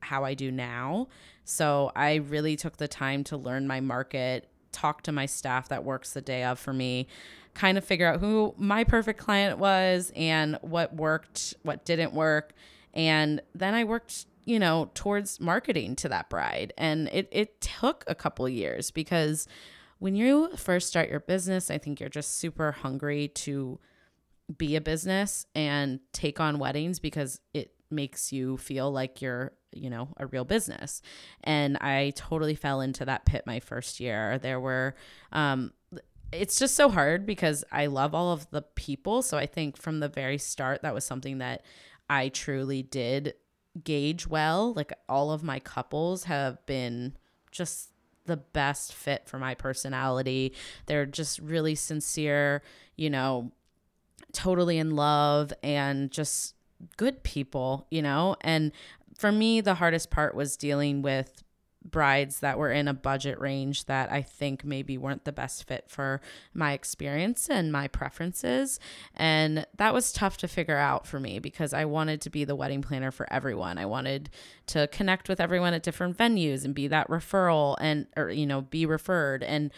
how 0.00 0.24
I 0.24 0.34
do 0.34 0.50
now. 0.50 1.08
So 1.44 1.92
I 1.96 2.16
really 2.16 2.56
took 2.56 2.76
the 2.76 2.88
time 2.88 3.24
to 3.24 3.36
learn 3.36 3.66
my 3.66 3.80
market, 3.80 4.48
talk 4.72 5.02
to 5.02 5.12
my 5.12 5.26
staff 5.26 5.68
that 5.68 5.84
works 5.84 6.12
the 6.12 6.20
day 6.20 6.44
of 6.44 6.58
for 6.58 6.72
me, 6.72 7.08
kind 7.58 7.76
of 7.76 7.84
figure 7.84 8.06
out 8.06 8.20
who 8.20 8.54
my 8.56 8.84
perfect 8.84 9.18
client 9.18 9.58
was 9.58 10.12
and 10.14 10.56
what 10.62 10.94
worked, 10.94 11.54
what 11.62 11.84
didn't 11.84 12.12
work. 12.12 12.52
And 12.94 13.42
then 13.52 13.74
I 13.74 13.82
worked, 13.82 14.26
you 14.44 14.60
know, 14.60 14.90
towards 14.94 15.40
marketing 15.40 15.96
to 15.96 16.08
that 16.08 16.30
bride. 16.30 16.72
And 16.78 17.08
it, 17.08 17.28
it 17.32 17.60
took 17.60 18.04
a 18.06 18.14
couple 18.14 18.48
years 18.48 18.92
because 18.92 19.48
when 19.98 20.14
you 20.14 20.50
first 20.56 20.86
start 20.86 21.10
your 21.10 21.18
business, 21.18 21.68
I 21.68 21.78
think 21.78 21.98
you're 21.98 22.08
just 22.08 22.38
super 22.38 22.70
hungry 22.70 23.26
to 23.28 23.80
be 24.56 24.76
a 24.76 24.80
business 24.80 25.44
and 25.56 25.98
take 26.12 26.38
on 26.38 26.60
weddings 26.60 27.00
because 27.00 27.40
it 27.54 27.72
makes 27.90 28.32
you 28.32 28.56
feel 28.56 28.92
like 28.92 29.20
you're 29.20 29.52
you 29.72 29.90
know 29.90 30.08
a 30.16 30.26
real 30.26 30.44
business 30.44 31.02
and 31.44 31.76
i 31.78 32.10
totally 32.16 32.54
fell 32.54 32.80
into 32.80 33.04
that 33.04 33.26
pit 33.26 33.42
my 33.46 33.60
first 33.60 34.00
year 34.00 34.38
there 34.38 34.58
were 34.58 34.94
um 35.32 35.72
it's 36.32 36.58
just 36.58 36.74
so 36.74 36.88
hard 36.88 37.26
because 37.26 37.64
I 37.72 37.86
love 37.86 38.14
all 38.14 38.32
of 38.32 38.50
the 38.50 38.62
people. 38.62 39.22
So 39.22 39.38
I 39.38 39.46
think 39.46 39.76
from 39.76 40.00
the 40.00 40.08
very 40.08 40.38
start, 40.38 40.82
that 40.82 40.94
was 40.94 41.04
something 41.04 41.38
that 41.38 41.64
I 42.08 42.28
truly 42.28 42.82
did 42.82 43.34
gauge 43.82 44.26
well. 44.26 44.72
Like 44.74 44.92
all 45.08 45.30
of 45.30 45.42
my 45.42 45.58
couples 45.58 46.24
have 46.24 46.64
been 46.66 47.14
just 47.50 47.90
the 48.26 48.36
best 48.36 48.94
fit 48.94 49.26
for 49.26 49.38
my 49.38 49.54
personality. 49.54 50.52
They're 50.86 51.06
just 51.06 51.38
really 51.38 51.74
sincere, 51.74 52.62
you 52.96 53.10
know, 53.10 53.52
totally 54.32 54.78
in 54.78 54.90
love 54.94 55.52
and 55.62 56.10
just 56.10 56.54
good 56.96 57.22
people, 57.22 57.86
you 57.90 58.02
know? 58.02 58.36
And 58.42 58.72
for 59.16 59.32
me, 59.32 59.60
the 59.60 59.74
hardest 59.74 60.10
part 60.10 60.34
was 60.34 60.56
dealing 60.56 61.02
with 61.02 61.42
brides 61.90 62.40
that 62.40 62.58
were 62.58 62.70
in 62.70 62.88
a 62.88 62.94
budget 62.94 63.40
range 63.40 63.84
that 63.86 64.10
I 64.10 64.22
think 64.22 64.64
maybe 64.64 64.98
weren't 64.98 65.24
the 65.24 65.32
best 65.32 65.66
fit 65.66 65.84
for 65.88 66.20
my 66.54 66.72
experience 66.72 67.48
and 67.48 67.72
my 67.72 67.88
preferences. 67.88 68.78
And 69.14 69.66
that 69.76 69.94
was 69.94 70.12
tough 70.12 70.36
to 70.38 70.48
figure 70.48 70.76
out 70.76 71.06
for 71.06 71.20
me 71.20 71.38
because 71.38 71.72
I 71.72 71.84
wanted 71.84 72.20
to 72.22 72.30
be 72.30 72.44
the 72.44 72.56
wedding 72.56 72.82
planner 72.82 73.10
for 73.10 73.30
everyone. 73.32 73.78
I 73.78 73.86
wanted 73.86 74.30
to 74.68 74.86
connect 74.88 75.28
with 75.28 75.40
everyone 75.40 75.74
at 75.74 75.82
different 75.82 76.16
venues 76.16 76.64
and 76.64 76.74
be 76.74 76.88
that 76.88 77.08
referral 77.08 77.76
and, 77.80 78.06
or, 78.16 78.30
you 78.30 78.46
know, 78.46 78.60
be 78.60 78.86
referred. 78.86 79.42
And 79.42 79.72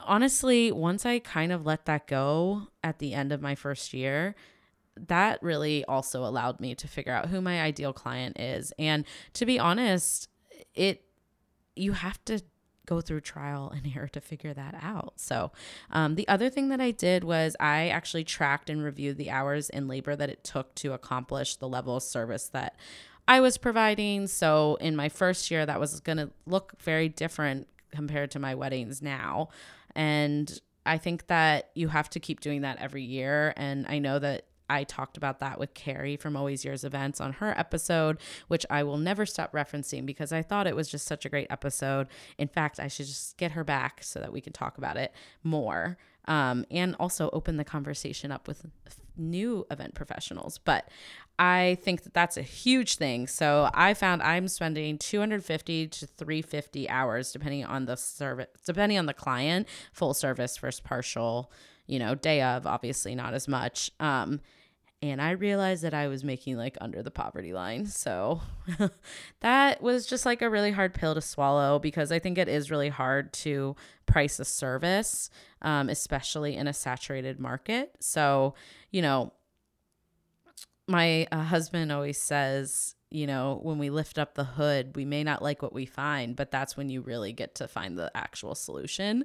honestly, 0.00 0.72
once 0.72 1.06
I 1.06 1.18
kind 1.18 1.52
of 1.52 1.66
let 1.66 1.86
that 1.86 2.06
go 2.06 2.68
at 2.82 2.98
the 2.98 3.14
end 3.14 3.32
of 3.32 3.40
my 3.40 3.54
first 3.54 3.92
year, 3.92 4.34
that 4.96 5.42
really 5.42 5.84
also 5.86 6.24
allowed 6.24 6.60
me 6.60 6.74
to 6.74 6.88
figure 6.88 7.12
out 7.12 7.28
who 7.28 7.40
my 7.40 7.60
ideal 7.60 7.92
client 7.92 8.38
is. 8.38 8.72
And 8.78 9.04
to 9.34 9.46
be 9.46 9.58
honest, 9.58 10.28
it 10.74 11.04
you 11.76 11.92
have 11.92 12.24
to 12.26 12.42
go 12.86 13.00
through 13.00 13.20
trial 13.20 13.72
and 13.74 13.90
error 13.96 14.08
to 14.08 14.20
figure 14.20 14.54
that 14.54 14.74
out. 14.82 15.14
So, 15.16 15.52
um, 15.90 16.14
the 16.14 16.26
other 16.28 16.50
thing 16.50 16.68
that 16.68 16.80
I 16.80 16.90
did 16.90 17.24
was 17.24 17.56
I 17.60 17.88
actually 17.88 18.24
tracked 18.24 18.70
and 18.70 18.82
reviewed 18.82 19.16
the 19.16 19.30
hours 19.30 19.70
in 19.70 19.88
labor 19.88 20.16
that 20.16 20.30
it 20.30 20.44
took 20.44 20.74
to 20.76 20.92
accomplish 20.92 21.56
the 21.56 21.68
level 21.68 21.96
of 21.96 22.02
service 22.02 22.48
that 22.48 22.76
I 23.28 23.40
was 23.40 23.56
providing. 23.58 24.26
So, 24.26 24.76
in 24.80 24.96
my 24.96 25.08
first 25.08 25.50
year, 25.50 25.64
that 25.66 25.80
was 25.80 26.00
going 26.00 26.18
to 26.18 26.30
look 26.46 26.74
very 26.80 27.08
different 27.08 27.68
compared 27.92 28.30
to 28.32 28.38
my 28.38 28.54
weddings 28.54 29.02
now. 29.02 29.48
And 29.94 30.60
I 30.84 30.98
think 30.98 31.26
that 31.28 31.70
you 31.74 31.88
have 31.88 32.10
to 32.10 32.20
keep 32.20 32.40
doing 32.40 32.62
that 32.62 32.78
every 32.78 33.02
year. 33.02 33.52
And 33.56 33.86
I 33.86 33.98
know 33.98 34.18
that 34.18 34.46
I 34.68 34.84
talked 34.84 35.16
about 35.16 35.40
that 35.40 35.58
with 35.58 35.74
Carrie 35.74 36.16
from 36.16 36.36
Always 36.36 36.64
Yours 36.64 36.84
Events 36.84 37.20
on 37.20 37.34
her 37.34 37.56
episode, 37.58 38.18
which 38.48 38.64
I 38.70 38.82
will 38.82 38.98
never 38.98 39.26
stop 39.26 39.52
referencing 39.52 40.06
because 40.06 40.32
I 40.32 40.42
thought 40.42 40.66
it 40.66 40.76
was 40.76 40.88
just 40.88 41.06
such 41.06 41.24
a 41.24 41.28
great 41.28 41.48
episode. 41.50 42.08
In 42.38 42.48
fact, 42.48 42.80
I 42.80 42.88
should 42.88 43.06
just 43.06 43.36
get 43.36 43.52
her 43.52 43.64
back 43.64 44.02
so 44.02 44.20
that 44.20 44.32
we 44.32 44.40
can 44.40 44.52
talk 44.52 44.78
about 44.78 44.96
it 44.96 45.12
more 45.42 45.98
um, 46.26 46.64
and 46.70 46.94
also 47.00 47.30
open 47.32 47.56
the 47.56 47.64
conversation 47.64 48.30
up 48.30 48.46
with 48.46 48.66
new 49.16 49.66
event 49.70 49.94
professionals. 49.94 50.58
But 50.58 50.88
I 51.38 51.78
think 51.82 52.02
that 52.04 52.14
that's 52.14 52.36
a 52.36 52.42
huge 52.42 52.96
thing. 52.96 53.26
So 53.26 53.68
I 53.74 53.94
found 53.94 54.22
I'm 54.22 54.48
spending 54.48 54.98
250 54.98 55.88
to 55.88 56.06
350 56.06 56.88
hours 56.88 57.32
depending 57.32 57.64
on 57.64 57.86
the 57.86 57.96
service, 57.96 58.46
depending 58.64 58.98
on 58.98 59.06
the 59.06 59.14
client, 59.14 59.66
full 59.92 60.14
service 60.14 60.56
versus 60.56 60.80
partial, 60.80 61.50
you 61.86 61.98
know, 61.98 62.14
day 62.14 62.42
of, 62.42 62.66
obviously 62.66 63.14
not 63.14 63.34
as 63.34 63.48
much. 63.48 63.90
Um, 64.00 64.40
and 65.02 65.20
I 65.20 65.32
realized 65.32 65.82
that 65.82 65.94
I 65.94 66.06
was 66.06 66.22
making 66.22 66.56
like 66.56 66.78
under 66.80 67.02
the 67.02 67.10
poverty 67.10 67.52
line. 67.52 67.86
So 67.86 68.40
that 69.40 69.82
was 69.82 70.06
just 70.06 70.24
like 70.24 70.42
a 70.42 70.48
really 70.48 70.70
hard 70.70 70.94
pill 70.94 71.14
to 71.14 71.20
swallow 71.20 71.80
because 71.80 72.12
I 72.12 72.20
think 72.20 72.38
it 72.38 72.48
is 72.48 72.70
really 72.70 72.88
hard 72.88 73.32
to 73.34 73.74
price 74.06 74.38
a 74.38 74.44
service, 74.44 75.28
um, 75.60 75.88
especially 75.88 76.56
in 76.56 76.68
a 76.68 76.72
saturated 76.72 77.40
market. 77.40 77.96
So, 77.98 78.54
you 78.92 79.02
know, 79.02 79.32
my 80.86 81.26
uh, 81.32 81.42
husband 81.42 81.90
always 81.90 82.18
says, 82.18 82.94
you 83.12 83.26
know, 83.26 83.58
when 83.62 83.78
we 83.78 83.90
lift 83.90 84.18
up 84.18 84.34
the 84.34 84.44
hood, 84.44 84.96
we 84.96 85.04
may 85.04 85.22
not 85.22 85.42
like 85.42 85.62
what 85.62 85.72
we 85.72 85.86
find, 85.86 86.34
but 86.34 86.50
that's 86.50 86.76
when 86.76 86.88
you 86.88 87.00
really 87.00 87.32
get 87.32 87.54
to 87.56 87.68
find 87.68 87.98
the 87.98 88.10
actual 88.16 88.54
solution. 88.54 89.24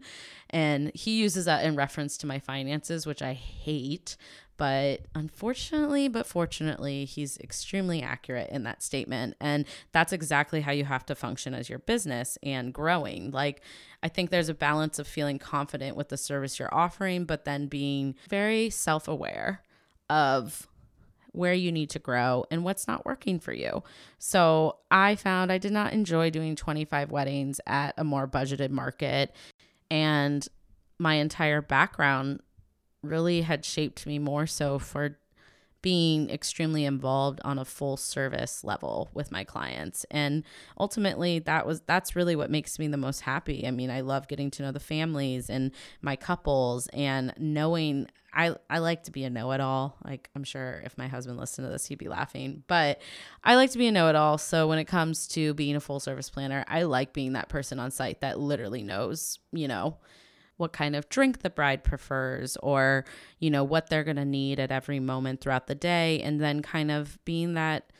And 0.49 0.91
he 0.93 1.19
uses 1.19 1.45
that 1.45 1.63
in 1.65 1.75
reference 1.75 2.17
to 2.17 2.27
my 2.27 2.39
finances, 2.39 3.05
which 3.05 3.21
I 3.21 3.33
hate. 3.33 4.17
But 4.57 5.01
unfortunately, 5.13 6.07
but 6.07 6.25
fortunately, 6.25 7.05
he's 7.05 7.37
extremely 7.37 8.01
accurate 8.01 8.49
in 8.49 8.63
that 8.63 8.81
statement. 8.81 9.35
And 9.39 9.65
that's 9.91 10.11
exactly 10.11 10.61
how 10.61 10.71
you 10.71 10.85
have 10.85 11.05
to 11.05 11.15
function 11.15 11.53
as 11.53 11.69
your 11.69 11.79
business 11.79 12.37
and 12.41 12.73
growing. 12.73 13.31
Like, 13.31 13.61
I 14.01 14.09
think 14.09 14.31
there's 14.31 14.49
a 14.49 14.55
balance 14.55 14.97
of 14.99 15.07
feeling 15.07 15.37
confident 15.37 15.95
with 15.95 16.09
the 16.09 16.17
service 16.17 16.57
you're 16.57 16.73
offering, 16.73 17.25
but 17.25 17.45
then 17.45 17.67
being 17.67 18.15
very 18.29 18.69
self 18.71 19.07
aware 19.07 19.61
of 20.09 20.67
where 21.31 21.53
you 21.53 21.71
need 21.71 21.89
to 21.91 21.99
grow 21.99 22.45
and 22.49 22.63
what's 22.63 22.87
not 22.87 23.05
working 23.05 23.39
for 23.39 23.53
you. 23.53 23.83
So 24.19 24.77
I 24.89 25.15
found 25.15 25.51
I 25.51 25.57
did 25.57 25.71
not 25.71 25.93
enjoy 25.93 26.29
doing 26.29 26.55
25 26.55 27.11
weddings 27.11 27.61
at 27.67 27.93
a 27.97 28.03
more 28.03 28.27
budgeted 28.27 28.69
market. 28.69 29.33
And 29.89 30.47
my 30.99 31.15
entire 31.15 31.61
background 31.61 32.41
really 33.03 33.41
had 33.41 33.63
shaped 33.63 34.05
me 34.05 34.19
more 34.19 34.47
so 34.47 34.79
for 34.79 35.17
being 35.81 36.29
extremely 36.29 36.85
involved 36.85 37.39
on 37.43 37.59
a 37.59 37.65
full 37.65 37.97
service 37.97 38.63
level 38.63 39.09
with 39.13 39.31
my 39.31 39.43
clients. 39.43 40.05
And 40.09 40.43
ultimately 40.79 41.39
that 41.39 41.65
was 41.65 41.81
that's 41.81 42.15
really 42.15 42.35
what 42.35 42.49
makes 42.49 42.79
me 42.79 42.87
the 42.87 42.97
most 42.97 43.21
happy. 43.21 43.65
I 43.67 43.71
mean 43.71 43.89
i 43.89 44.01
love 44.01 44.27
getting 44.27 44.51
to 44.51 44.63
know 44.63 44.71
the 44.71 44.79
families 44.79 45.49
and 45.49 45.71
my 46.01 46.15
couples 46.15 46.87
and 46.93 47.33
knowing 47.37 48.07
I, 48.33 48.55
I 48.69 48.79
like 48.79 49.03
to 49.03 49.11
be 49.11 49.23
a 49.23 49.29
know-it-all. 49.29 49.97
Like 50.03 50.29
i'm 50.35 50.43
sure 50.43 50.81
if 50.85 50.97
my 50.97 51.07
husband 51.07 51.37
listened 51.37 51.65
to 51.67 51.71
this 51.71 51.85
he'd 51.85 51.97
be 51.97 52.09
laughing 52.09 52.63
but 52.67 52.99
i 53.43 53.55
like 53.55 53.71
to 53.71 53.77
be 53.77 53.87
a 53.87 53.91
know-it-all. 53.91 54.37
So 54.37 54.67
when 54.67 54.79
it 54.79 54.85
comes 54.85 55.27
to 55.29 55.53
being 55.53 55.75
a 55.75 55.79
full 55.79 55.99
service 55.99 56.29
planner 56.29 56.65
i 56.67 56.83
like 56.83 57.13
being 57.13 57.33
that 57.33 57.49
person 57.49 57.79
on 57.79 57.91
site 57.91 58.21
that 58.21 58.39
literally 58.39 58.83
knows 58.83 59.39
you 59.51 59.67
know 59.67 59.97
what 60.57 60.73
kind 60.73 60.95
of 60.95 61.07
drink 61.09 61.41
the 61.41 61.49
bride 61.49 61.83
prefers 61.83 62.57
or, 62.57 63.05
you 63.39 63.49
know, 63.49 63.63
what 63.63 63.89
they're 63.89 64.03
going 64.03 64.17
to 64.17 64.25
need 64.25 64.59
at 64.59 64.71
every 64.71 64.99
moment 64.99 65.41
throughout 65.41 65.67
the 65.67 65.75
day. 65.75 66.19
And 66.21 66.41
then 66.41 66.61
kind 66.61 66.91
of 66.91 67.17
being 67.25 67.53
that, 67.53 67.91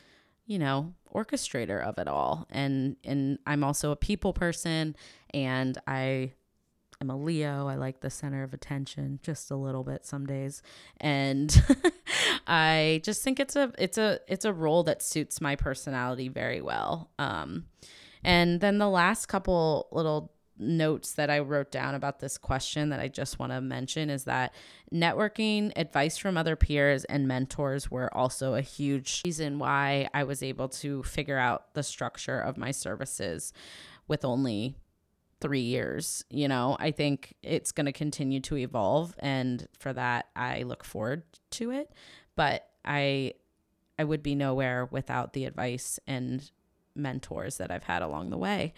you 0.46 0.60
know, 0.60 0.93
orchestrator 1.13 1.82
of 1.82 1.98
it 1.98 2.08
all. 2.08 2.48
And, 2.50 2.98
and 3.04 3.39
I'm 3.46 3.63
also 3.63 3.91
a 3.91 3.96
people 3.96 4.34
person 4.34 4.96
and 5.34 5.78
I 5.88 6.34
am 7.02 7.10
a 7.10 7.17
Leo. 7.17 7.67
I 7.67 7.76
like 7.76 8.02
the 8.02 8.10
center 8.10 8.43
of 8.43 8.54
attention 8.54 9.20
just 9.22 9.52
a 9.52 9.56
little 9.56 9.84
bit 9.84 10.06
some 10.06 10.26
days. 10.26 10.62
And 11.00 11.63
I 12.48 13.02
just 13.04 13.24
think 13.24 13.39
it's 13.39 13.56
a 13.56 13.72
it's 13.78 13.98
a 13.98 14.20
it's 14.28 14.46
a 14.46 14.54
role 14.54 14.84
that 14.84 15.04
suits 15.04 15.41
my 15.41 15.56
personality 15.56 16.28
very 16.28 16.62
well. 16.62 17.12
Um 17.20 17.65
and 18.24 18.62
then 18.62 18.78
the 18.78 18.89
last 18.89 19.28
couple 19.28 19.88
little 19.91 20.34
notes 20.60 21.13
that 21.13 21.30
I 21.30 21.39
wrote 21.39 21.72
down 21.72 21.96
about 21.96 22.20
this 22.20 22.38
question 22.38 22.89
that 22.89 23.00
I 23.00 23.08
just 23.08 23.39
want 23.39 23.52
to 23.52 23.62
mention 23.62 24.10
is 24.10 24.24
that 24.26 24.54
networking, 24.93 25.72
advice 25.76 26.17
from 26.17 26.38
other 26.38 26.56
peers, 26.56 27.06
and 27.06 27.28
mentors 27.28 27.91
were 27.91 28.15
also 28.15 28.56
a 28.56 28.62
huge 28.62 29.22
reason 29.26 29.60
why 29.60 30.10
I 30.13 30.24
was 30.24 30.41
able 30.41 30.70
to 30.70 31.04
figure 31.04 31.38
out 31.38 31.74
the 31.74 31.84
structure 31.84 32.39
of 32.39 32.58
my 32.58 32.72
services 32.72 33.54
with 34.08 34.26
only 34.26 34.76
three 35.39 35.62
years. 35.62 36.24
You 36.30 36.48
know, 36.48 36.78
I 36.80 36.91
think 36.91 37.36
it's 37.43 37.72
going 37.72 37.86
to 37.86 37.91
continue 37.91 38.39
to 38.41 38.58
evolve. 38.58 39.15
And 39.20 39.67
for 39.78 39.93
that, 39.93 40.28
I 40.36 40.63
look 40.63 40.84
forward 40.84 41.24
to 41.52 41.72
it. 41.72 41.91
But 42.36 42.67
I, 42.84 43.34
I 44.00 44.04
would 44.04 44.24
be 44.24 44.36
nowhere 44.36 44.88
without 44.91 45.34
the 45.34 45.46
advice 45.46 46.00
and 46.08 46.50
mentors 46.96 47.58
that 47.58 47.72
I've 47.72 47.84
had 47.84 48.02
along 48.02 48.30
the 48.30 48.38
way. 48.38 48.74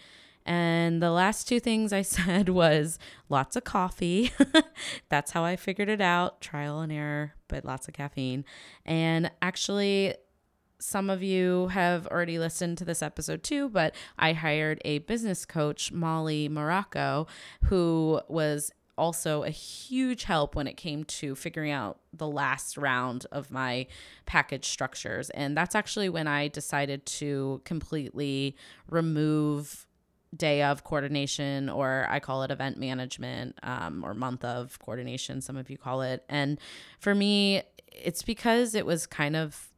And 0.50 1.00
the 1.00 1.12
last 1.12 1.46
two 1.46 1.60
things 1.60 1.92
I 1.92 2.02
said 2.16 2.48
was 2.48 2.98
lots 3.28 3.54
of 3.54 3.62
coffee. 3.62 4.32
That's 5.08 5.30
how 5.30 5.44
I 5.44 5.54
figured 5.54 5.88
it 5.88 6.00
out 6.00 6.40
trial 6.40 6.80
and 6.80 6.90
error, 6.90 7.34
but 7.46 7.64
lots 7.64 7.86
of 7.86 7.94
caffeine. 7.94 8.44
And 8.84 9.30
actually, 9.40 10.16
some 10.80 11.08
of 11.08 11.22
you 11.22 11.68
have 11.68 12.08
already 12.08 12.40
listened 12.40 12.78
to 12.78 12.84
this 12.84 13.00
episode 13.00 13.44
too, 13.44 13.68
but 13.68 13.94
I 14.18 14.32
hired 14.32 14.82
a 14.84 14.98
business 14.98 15.44
coach, 15.44 15.92
Molly 15.92 16.48
Morocco, 16.48 17.28
who 17.66 18.20
was 18.26 18.72
also 18.98 19.44
a 19.44 19.50
huge 19.50 20.24
help 20.24 20.56
when 20.56 20.66
it 20.66 20.76
came 20.76 21.04
to 21.04 21.36
figuring 21.36 21.70
out 21.70 22.00
the 22.12 22.26
last 22.26 22.76
round 22.76 23.24
of 23.30 23.52
my 23.52 23.86
package 24.26 24.64
structures. 24.64 25.30
And 25.30 25.56
that's 25.56 25.76
actually 25.76 26.08
when 26.08 26.26
I 26.26 26.48
decided 26.48 27.06
to 27.06 27.62
completely 27.64 28.56
remove 28.90 29.86
day 30.36 30.62
of 30.62 30.84
coordination, 30.84 31.68
or 31.68 32.06
I 32.08 32.20
call 32.20 32.42
it 32.42 32.50
event 32.50 32.78
management, 32.78 33.58
um, 33.62 34.04
or 34.04 34.14
month 34.14 34.44
of 34.44 34.78
coordination, 34.78 35.40
some 35.40 35.56
of 35.56 35.70
you 35.70 35.76
call 35.76 36.02
it. 36.02 36.24
And 36.28 36.58
for 37.00 37.14
me, 37.14 37.62
it's 37.92 38.22
because 38.22 38.74
it 38.74 38.86
was 38.86 39.06
kind 39.06 39.34
of, 39.34 39.68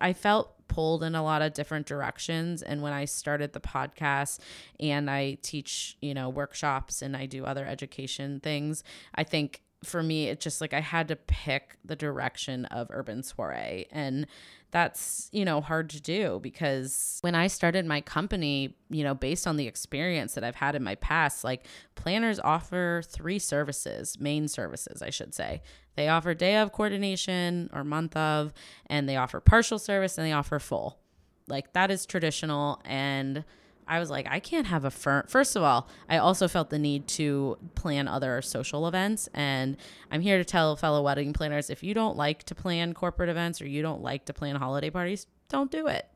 I 0.00 0.12
felt 0.12 0.54
pulled 0.68 1.02
in 1.02 1.14
a 1.14 1.22
lot 1.22 1.42
of 1.42 1.54
different 1.54 1.86
directions. 1.86 2.62
And 2.62 2.82
when 2.82 2.92
I 2.92 3.06
started 3.06 3.52
the 3.52 3.60
podcast 3.60 4.38
and 4.78 5.10
I 5.10 5.38
teach, 5.42 5.96
you 6.00 6.14
know, 6.14 6.28
workshops 6.28 7.02
and 7.02 7.16
I 7.16 7.26
do 7.26 7.44
other 7.44 7.66
education 7.66 8.40
things, 8.40 8.84
I 9.14 9.24
think 9.24 9.62
for 9.84 10.02
me, 10.02 10.28
it's 10.28 10.42
just 10.42 10.60
like 10.60 10.74
I 10.74 10.80
had 10.80 11.08
to 11.08 11.16
pick 11.16 11.76
the 11.84 11.96
direction 11.96 12.64
of 12.66 12.88
Urban 12.90 13.22
Soiree. 13.22 13.86
And 13.92 14.26
that's, 14.70 15.28
you 15.32 15.44
know, 15.44 15.60
hard 15.60 15.88
to 15.90 16.00
do 16.00 16.40
because 16.42 17.18
when 17.22 17.34
I 17.34 17.46
started 17.46 17.86
my 17.86 18.00
company, 18.00 18.76
you 18.90 19.02
know, 19.02 19.14
based 19.14 19.46
on 19.46 19.56
the 19.56 19.66
experience 19.66 20.34
that 20.34 20.44
I've 20.44 20.56
had 20.56 20.74
in 20.74 20.82
my 20.82 20.96
past, 20.96 21.44
like 21.44 21.66
planners 21.94 22.40
offer 22.40 23.02
three 23.06 23.38
services, 23.38 24.18
main 24.20 24.48
services, 24.48 25.00
I 25.00 25.10
should 25.10 25.34
say. 25.34 25.62
They 25.94 26.08
offer 26.08 26.34
day 26.34 26.56
of 26.56 26.72
coordination 26.72 27.70
or 27.72 27.82
month 27.82 28.16
of, 28.16 28.52
and 28.86 29.08
they 29.08 29.16
offer 29.16 29.40
partial 29.40 29.78
service 29.78 30.18
and 30.18 30.26
they 30.26 30.32
offer 30.32 30.58
full. 30.58 30.98
Like 31.46 31.72
that 31.72 31.90
is 31.90 32.04
traditional. 32.04 32.80
And 32.84 33.44
I 33.88 33.98
was 33.98 34.10
like, 34.10 34.26
I 34.30 34.38
can't 34.38 34.66
have 34.66 34.84
a 34.84 34.90
firm. 34.90 35.24
First 35.26 35.56
of 35.56 35.62
all, 35.62 35.88
I 36.08 36.18
also 36.18 36.46
felt 36.46 36.70
the 36.70 36.78
need 36.78 37.08
to 37.08 37.56
plan 37.74 38.06
other 38.06 38.42
social 38.42 38.86
events. 38.86 39.28
And 39.32 39.76
I'm 40.10 40.20
here 40.20 40.38
to 40.38 40.44
tell 40.44 40.76
fellow 40.76 41.02
wedding 41.02 41.32
planners 41.32 41.70
if 41.70 41.82
you 41.82 41.94
don't 41.94 42.16
like 42.16 42.44
to 42.44 42.54
plan 42.54 42.92
corporate 42.92 43.30
events 43.30 43.62
or 43.62 43.66
you 43.66 43.82
don't 43.82 44.02
like 44.02 44.26
to 44.26 44.34
plan 44.34 44.56
holiday 44.56 44.90
parties, 44.90 45.26
don't 45.48 45.70
do 45.70 45.86
it. 45.86 46.06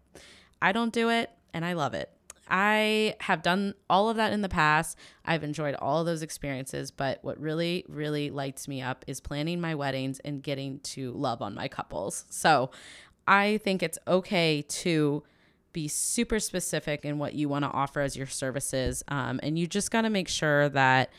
I 0.60 0.72
don't 0.72 0.92
do 0.92 1.08
it 1.08 1.30
and 1.54 1.64
I 1.64 1.72
love 1.72 1.94
it. 1.94 2.10
I 2.48 3.14
have 3.20 3.42
done 3.42 3.74
all 3.88 4.10
of 4.10 4.16
that 4.16 4.32
in 4.32 4.42
the 4.42 4.48
past. 4.48 4.98
I've 5.24 5.42
enjoyed 5.42 5.74
all 5.76 6.00
of 6.00 6.06
those 6.06 6.22
experiences, 6.22 6.90
but 6.90 7.18
what 7.22 7.40
really, 7.40 7.86
really 7.88 8.30
lights 8.30 8.68
me 8.68 8.82
up 8.82 9.04
is 9.06 9.20
planning 9.20 9.60
my 9.60 9.74
weddings 9.74 10.20
and 10.20 10.42
getting 10.42 10.80
to 10.80 11.12
love 11.12 11.40
on 11.40 11.54
my 11.54 11.68
couples. 11.68 12.26
So 12.28 12.70
I 13.26 13.58
think 13.64 13.82
it's 13.82 13.98
okay 14.06 14.62
to 14.68 15.22
be 15.72 15.88
super 15.88 16.38
specific 16.38 17.04
in 17.04 17.18
what 17.18 17.34
you 17.34 17.48
want 17.48 17.64
to 17.64 17.70
offer 17.70 18.00
as 18.00 18.16
your 18.16 18.26
services. 18.26 19.02
Um, 19.08 19.40
and 19.42 19.58
you 19.58 19.66
just 19.66 19.90
got 19.90 20.02
to 20.02 20.10
make 20.10 20.28
sure 20.28 20.68
that 20.70 21.10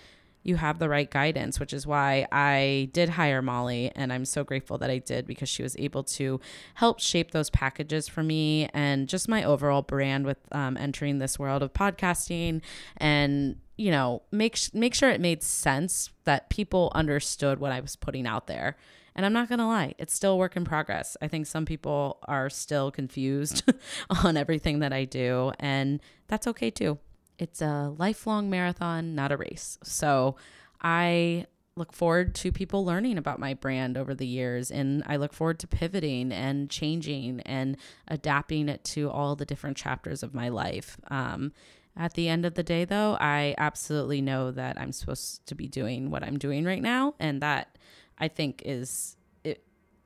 you 0.43 0.57
have 0.57 0.77
the 0.77 0.89
right 0.89 1.09
guidance, 1.09 1.59
which 1.59 1.73
is 1.73 1.87
why 1.87 2.27
I 2.31 2.89
did 2.91 3.09
hire 3.09 3.41
Molly. 3.41 3.91
And 3.95 4.11
I'm 4.11 4.25
so 4.25 4.43
grateful 4.43 4.77
that 4.79 4.89
I 4.89 4.97
did 4.97 5.25
because 5.25 5.49
she 5.49 5.63
was 5.63 5.75
able 5.77 6.03
to 6.03 6.39
help 6.75 6.99
shape 6.99 7.31
those 7.31 7.49
packages 7.49 8.07
for 8.07 8.23
me 8.23 8.69
and 8.73 9.07
just 9.07 9.29
my 9.29 9.43
overall 9.43 9.81
brand 9.81 10.25
with 10.25 10.37
um, 10.51 10.77
entering 10.77 11.19
this 11.19 11.39
world 11.39 11.63
of 11.63 11.73
podcasting 11.73 12.61
and 12.97 13.57
you 13.75 13.89
know 13.89 14.21
make 14.31 14.59
make 14.73 14.93
sure 14.93 15.09
it 15.09 15.19
made 15.19 15.41
sense 15.41 16.11
that 16.25 16.49
people 16.49 16.91
understood 16.93 17.59
what 17.59 17.71
I 17.71 17.79
was 17.79 17.95
putting 17.95 18.27
out 18.27 18.45
there 18.45 18.77
and 19.15 19.25
I'm 19.25 19.33
not 19.33 19.49
going 19.49 19.59
to 19.59 19.65
lie, 19.65 19.95
it's 19.97 20.13
still 20.13 20.37
work 20.37 20.55
in 20.55 20.65
progress. 20.65 21.15
I 21.21 21.27
think 21.27 21.45
some 21.47 21.65
people 21.65 22.19
are 22.23 22.49
still 22.49 22.91
confused 22.91 23.63
on 24.23 24.37
everything 24.37 24.79
that 24.79 24.93
I 24.93 25.05
do, 25.05 25.51
and 25.59 26.01
that's 26.27 26.47
okay 26.47 26.71
too. 26.71 26.97
It's 27.37 27.61
a 27.61 27.93
lifelong 27.97 28.49
marathon, 28.49 29.15
not 29.15 29.31
a 29.31 29.37
race. 29.37 29.77
So 29.83 30.35
I 30.81 31.47
look 31.75 31.91
forward 31.91 32.35
to 32.35 32.51
people 32.51 32.85
learning 32.85 33.17
about 33.17 33.39
my 33.39 33.53
brand 33.53 33.97
over 33.97 34.13
the 34.13 34.27
years 34.27 34.69
and 34.69 35.01
I 35.07 35.15
look 35.15 35.33
forward 35.33 35.57
to 35.59 35.67
pivoting 35.67 36.31
and 36.31 36.69
changing 36.69 37.41
and 37.41 37.77
adapting 38.07 38.69
it 38.69 38.83
to 38.85 39.09
all 39.09 39.35
the 39.35 39.45
different 39.45 39.75
chapters 39.75 40.21
of 40.21 40.35
my 40.35 40.49
life. 40.49 40.97
Um, 41.07 41.51
at 41.95 42.13
the 42.13 42.27
end 42.27 42.45
of 42.45 42.55
the 42.55 42.63
day, 42.63 42.85
though, 42.85 43.17
I 43.19 43.53
absolutely 43.57 44.21
know 44.21 44.51
that 44.51 44.79
I'm 44.79 44.91
supposed 44.91 45.45
to 45.47 45.55
be 45.55 45.67
doing 45.67 46.09
what 46.09 46.23
I'm 46.23 46.39
doing 46.39 46.65
right 46.65 46.81
now, 46.81 47.13
and 47.19 47.39
that 47.41 47.77
I 48.19 48.27
think 48.27 48.61
is 48.65 49.17
it 49.43 49.63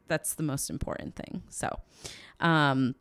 that's 0.07 0.35
the 0.35 0.43
most 0.43 0.69
important 0.69 1.15
thing. 1.15 1.43
So, 1.49 1.79
um 2.39 2.95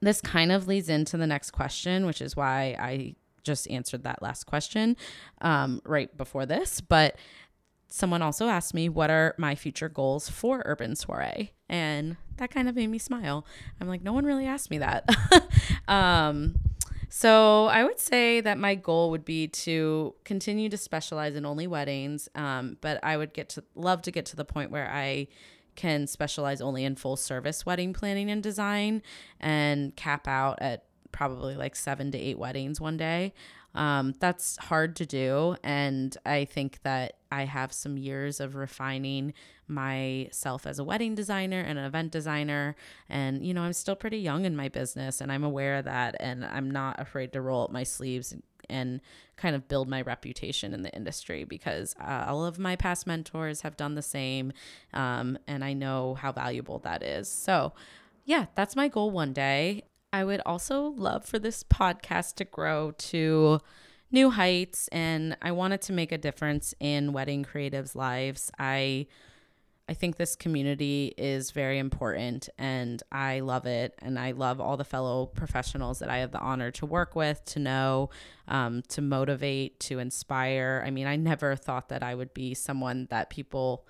this 0.00 0.20
kind 0.20 0.52
of 0.52 0.68
leads 0.68 0.88
into 0.88 1.16
the 1.16 1.26
next 1.26 1.52
question, 1.52 2.06
which 2.06 2.20
is 2.20 2.36
why 2.36 2.76
I 2.78 3.16
just 3.42 3.70
answered 3.70 4.02
that 4.02 4.20
last 4.22 4.44
question 4.44 4.96
um, 5.40 5.80
right 5.84 6.14
before 6.16 6.44
this. 6.44 6.80
But 6.80 7.16
someone 7.88 8.20
also 8.20 8.48
asked 8.48 8.74
me, 8.74 8.88
What 8.88 9.10
are 9.10 9.34
my 9.38 9.54
future 9.54 9.88
goals 9.88 10.28
for 10.28 10.62
Urban 10.66 10.96
Soiree? 10.96 11.52
And 11.68 12.16
that 12.36 12.50
kind 12.50 12.68
of 12.68 12.74
made 12.74 12.88
me 12.88 12.98
smile. 12.98 13.46
I'm 13.80 13.88
like, 13.88 14.02
No 14.02 14.12
one 14.12 14.26
really 14.26 14.46
asked 14.46 14.70
me 14.70 14.78
that. 14.78 15.08
um, 15.88 16.56
so 17.08 17.66
I 17.66 17.84
would 17.84 17.98
say 17.98 18.40
that 18.40 18.58
my 18.58 18.74
goal 18.74 19.10
would 19.10 19.24
be 19.24 19.48
to 19.48 20.14
continue 20.24 20.68
to 20.68 20.76
specialize 20.76 21.34
in 21.34 21.46
only 21.46 21.66
weddings, 21.66 22.28
um, 22.34 22.76
but 22.80 22.98
I 23.02 23.16
would 23.16 23.32
get 23.32 23.48
to 23.50 23.64
love 23.74 24.02
to 24.02 24.10
get 24.10 24.26
to 24.26 24.36
the 24.36 24.44
point 24.44 24.70
where 24.70 24.90
I 24.90 25.28
can 25.76 26.06
specialize 26.06 26.60
only 26.60 26.84
in 26.84 26.96
full 26.96 27.16
service 27.16 27.64
wedding 27.66 27.92
planning 27.92 28.30
and 28.30 28.42
design 28.42 29.02
and 29.40 29.94
cap 29.94 30.26
out 30.26 30.58
at 30.60 30.84
probably 31.12 31.54
like 31.54 31.76
seven 31.76 32.10
to 32.10 32.18
eight 32.18 32.38
weddings 32.38 32.80
one 32.80 32.96
day. 32.96 33.32
Um, 33.74 34.14
that's 34.18 34.56
hard 34.56 34.96
to 34.96 35.06
do. 35.06 35.56
And 35.62 36.16
I 36.24 36.46
think 36.46 36.80
that 36.82 37.18
I 37.30 37.44
have 37.44 37.72
some 37.72 37.98
years 37.98 38.40
of 38.40 38.54
refining 38.54 39.34
myself 39.68 40.66
as 40.66 40.78
a 40.78 40.84
wedding 40.84 41.14
designer 41.14 41.60
and 41.60 41.78
an 41.78 41.84
event 41.84 42.12
designer. 42.12 42.76
And, 43.08 43.44
you 43.44 43.54
know, 43.54 43.62
I'm 43.62 43.72
still 43.72 43.96
pretty 43.96 44.18
young 44.18 44.44
in 44.44 44.56
my 44.56 44.68
business 44.68 45.20
and 45.20 45.30
I'm 45.32 45.44
aware 45.44 45.76
of 45.76 45.84
that. 45.84 46.16
And 46.20 46.44
I'm 46.44 46.70
not 46.70 47.00
afraid 47.00 47.32
to 47.32 47.40
roll 47.40 47.64
up 47.64 47.72
my 47.72 47.82
sleeves 47.82 48.34
and 48.68 49.00
kind 49.36 49.54
of 49.54 49.68
build 49.68 49.88
my 49.88 50.02
reputation 50.02 50.72
in 50.72 50.82
the 50.82 50.94
industry 50.94 51.44
because 51.44 51.94
uh, 52.00 52.24
all 52.26 52.44
of 52.44 52.58
my 52.58 52.74
past 52.74 53.06
mentors 53.06 53.60
have 53.60 53.76
done 53.76 53.94
the 53.94 54.02
same. 54.02 54.52
Um, 54.92 55.38
and 55.46 55.64
I 55.64 55.72
know 55.72 56.14
how 56.14 56.32
valuable 56.32 56.78
that 56.80 57.02
is. 57.02 57.28
So, 57.28 57.72
yeah, 58.24 58.46
that's 58.54 58.74
my 58.74 58.88
goal 58.88 59.10
one 59.10 59.32
day. 59.32 59.84
I 60.12 60.24
would 60.24 60.40
also 60.46 60.94
love 60.96 61.24
for 61.24 61.38
this 61.38 61.62
podcast 61.62 62.36
to 62.36 62.44
grow 62.44 62.92
to 62.92 63.60
new 64.10 64.30
heights 64.30 64.88
and 64.88 65.36
I 65.42 65.52
wanted 65.52 65.82
to 65.82 65.92
make 65.92 66.12
a 66.12 66.18
difference 66.18 66.74
in 66.80 67.12
wedding 67.12 67.44
creatives' 67.44 67.94
lives. 67.94 68.50
I 68.58 69.06
I 69.88 69.94
think 69.94 70.16
this 70.16 70.34
community 70.34 71.14
is 71.16 71.52
very 71.52 71.78
important 71.78 72.48
and 72.58 73.00
I 73.12 73.40
love 73.40 73.66
it. 73.66 73.94
And 74.00 74.18
I 74.18 74.32
love 74.32 74.60
all 74.60 74.76
the 74.76 74.84
fellow 74.84 75.26
professionals 75.26 76.00
that 76.00 76.10
I 76.10 76.18
have 76.18 76.32
the 76.32 76.40
honor 76.40 76.72
to 76.72 76.86
work 76.86 77.14
with, 77.14 77.44
to 77.46 77.60
know, 77.60 78.10
um, 78.48 78.82
to 78.88 79.00
motivate, 79.00 79.78
to 79.80 80.00
inspire. 80.00 80.82
I 80.84 80.90
mean, 80.90 81.06
I 81.06 81.14
never 81.14 81.54
thought 81.54 81.88
that 81.90 82.02
I 82.02 82.16
would 82.16 82.34
be 82.34 82.52
someone 82.52 83.06
that 83.10 83.30
people 83.30 83.86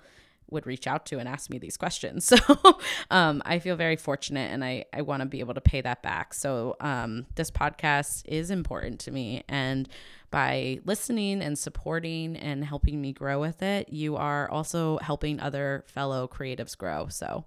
would 0.49 0.65
reach 0.65 0.87
out 0.87 1.05
to 1.07 1.19
and 1.19 1.27
ask 1.27 1.49
me 1.49 1.57
these 1.57 1.77
questions. 1.77 2.31
So 2.47 2.79
um, 3.09 3.41
I 3.45 3.59
feel 3.59 3.75
very 3.75 3.95
fortunate 3.95 4.51
and 4.51 4.63
I, 4.63 4.85
I 4.93 5.01
want 5.01 5.21
to 5.21 5.25
be 5.25 5.39
able 5.39 5.53
to 5.53 5.61
pay 5.61 5.81
that 5.81 6.03
back. 6.03 6.33
So 6.33 6.75
um, 6.79 7.25
this 7.35 7.51
podcast 7.51 8.23
is 8.25 8.51
important 8.51 8.99
to 9.01 9.11
me. 9.11 9.43
And 9.47 9.89
by 10.29 10.79
listening 10.85 11.41
and 11.41 11.57
supporting 11.57 12.35
and 12.35 12.63
helping 12.63 13.01
me 13.01 13.13
grow 13.13 13.39
with 13.39 13.61
it, 13.63 13.89
you 13.89 14.15
are 14.15 14.49
also 14.49 14.97
helping 14.99 15.39
other 15.39 15.83
fellow 15.87 16.27
creatives 16.27 16.77
grow. 16.77 17.07
So 17.07 17.45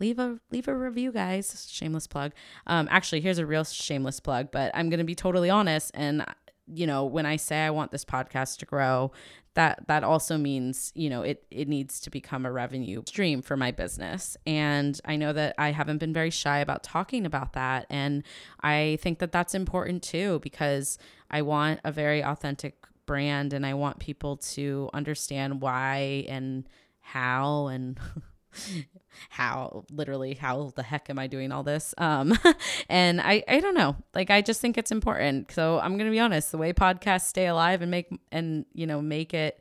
leave 0.00 0.18
a 0.18 0.38
leave 0.50 0.68
a 0.68 0.74
review 0.74 1.10
guys 1.10 1.66
shameless 1.70 2.06
plug 2.06 2.32
um 2.68 2.86
actually 2.90 3.20
here's 3.20 3.38
a 3.38 3.46
real 3.46 3.64
shameless 3.64 4.20
plug 4.20 4.48
but 4.52 4.70
i'm 4.74 4.90
gonna 4.90 5.02
be 5.02 5.14
totally 5.14 5.50
honest 5.50 5.90
and 5.94 6.24
you 6.72 6.86
know 6.86 7.04
when 7.04 7.26
i 7.26 7.34
say 7.34 7.64
i 7.64 7.70
want 7.70 7.90
this 7.90 8.04
podcast 8.04 8.58
to 8.58 8.66
grow 8.66 9.10
that 9.58 9.88
that 9.88 10.04
also 10.04 10.38
means 10.38 10.92
you 10.94 11.10
know 11.10 11.22
it 11.22 11.44
it 11.50 11.66
needs 11.66 11.98
to 11.98 12.10
become 12.10 12.46
a 12.46 12.52
revenue 12.52 13.02
stream 13.08 13.42
for 13.42 13.56
my 13.56 13.72
business. 13.72 14.36
And 14.46 14.98
i 15.04 15.16
know 15.16 15.32
that 15.32 15.56
i 15.58 15.72
haven't 15.72 15.98
been 15.98 16.12
very 16.12 16.30
shy 16.30 16.58
about 16.58 16.84
talking 16.84 17.26
about 17.26 17.54
that. 17.54 17.86
And 17.90 18.22
i 18.62 18.98
think 19.02 19.18
that 19.18 19.32
that's 19.32 19.56
important 19.56 20.04
too 20.04 20.38
because 20.44 20.96
i 21.30 21.42
want 21.42 21.80
a 21.84 21.90
very 21.90 22.22
authentic 22.22 22.84
brand 23.04 23.52
and 23.52 23.66
i 23.66 23.74
want 23.74 23.98
people 23.98 24.36
to 24.36 24.90
understand 24.94 25.60
why 25.60 26.24
and 26.28 26.68
how 27.00 27.66
and 27.66 27.98
how 29.30 29.84
literally 29.90 30.34
how 30.34 30.72
the 30.76 30.82
heck 30.82 31.10
am 31.10 31.18
i 31.18 31.26
doing 31.26 31.52
all 31.52 31.62
this? 31.62 31.94
Um 31.98 32.38
and 32.88 33.20
i 33.20 33.42
i 33.48 33.60
don't 33.60 33.74
know. 33.74 33.96
Like 34.14 34.30
i 34.30 34.40
just 34.42 34.60
think 34.60 34.78
it's 34.78 34.92
important. 34.92 35.52
So 35.52 35.78
i'm 35.80 35.96
gonna 35.98 36.10
be 36.10 36.20
honest 36.20 36.52
the 36.52 36.58
way 36.58 36.72
podcasts 36.72 37.26
stay 37.26 37.46
alive 37.46 37.82
and 37.82 37.90
make 37.90 38.08
and 38.32 38.64
you 38.74 38.86
know 38.86 39.00
make 39.00 39.34
it 39.34 39.60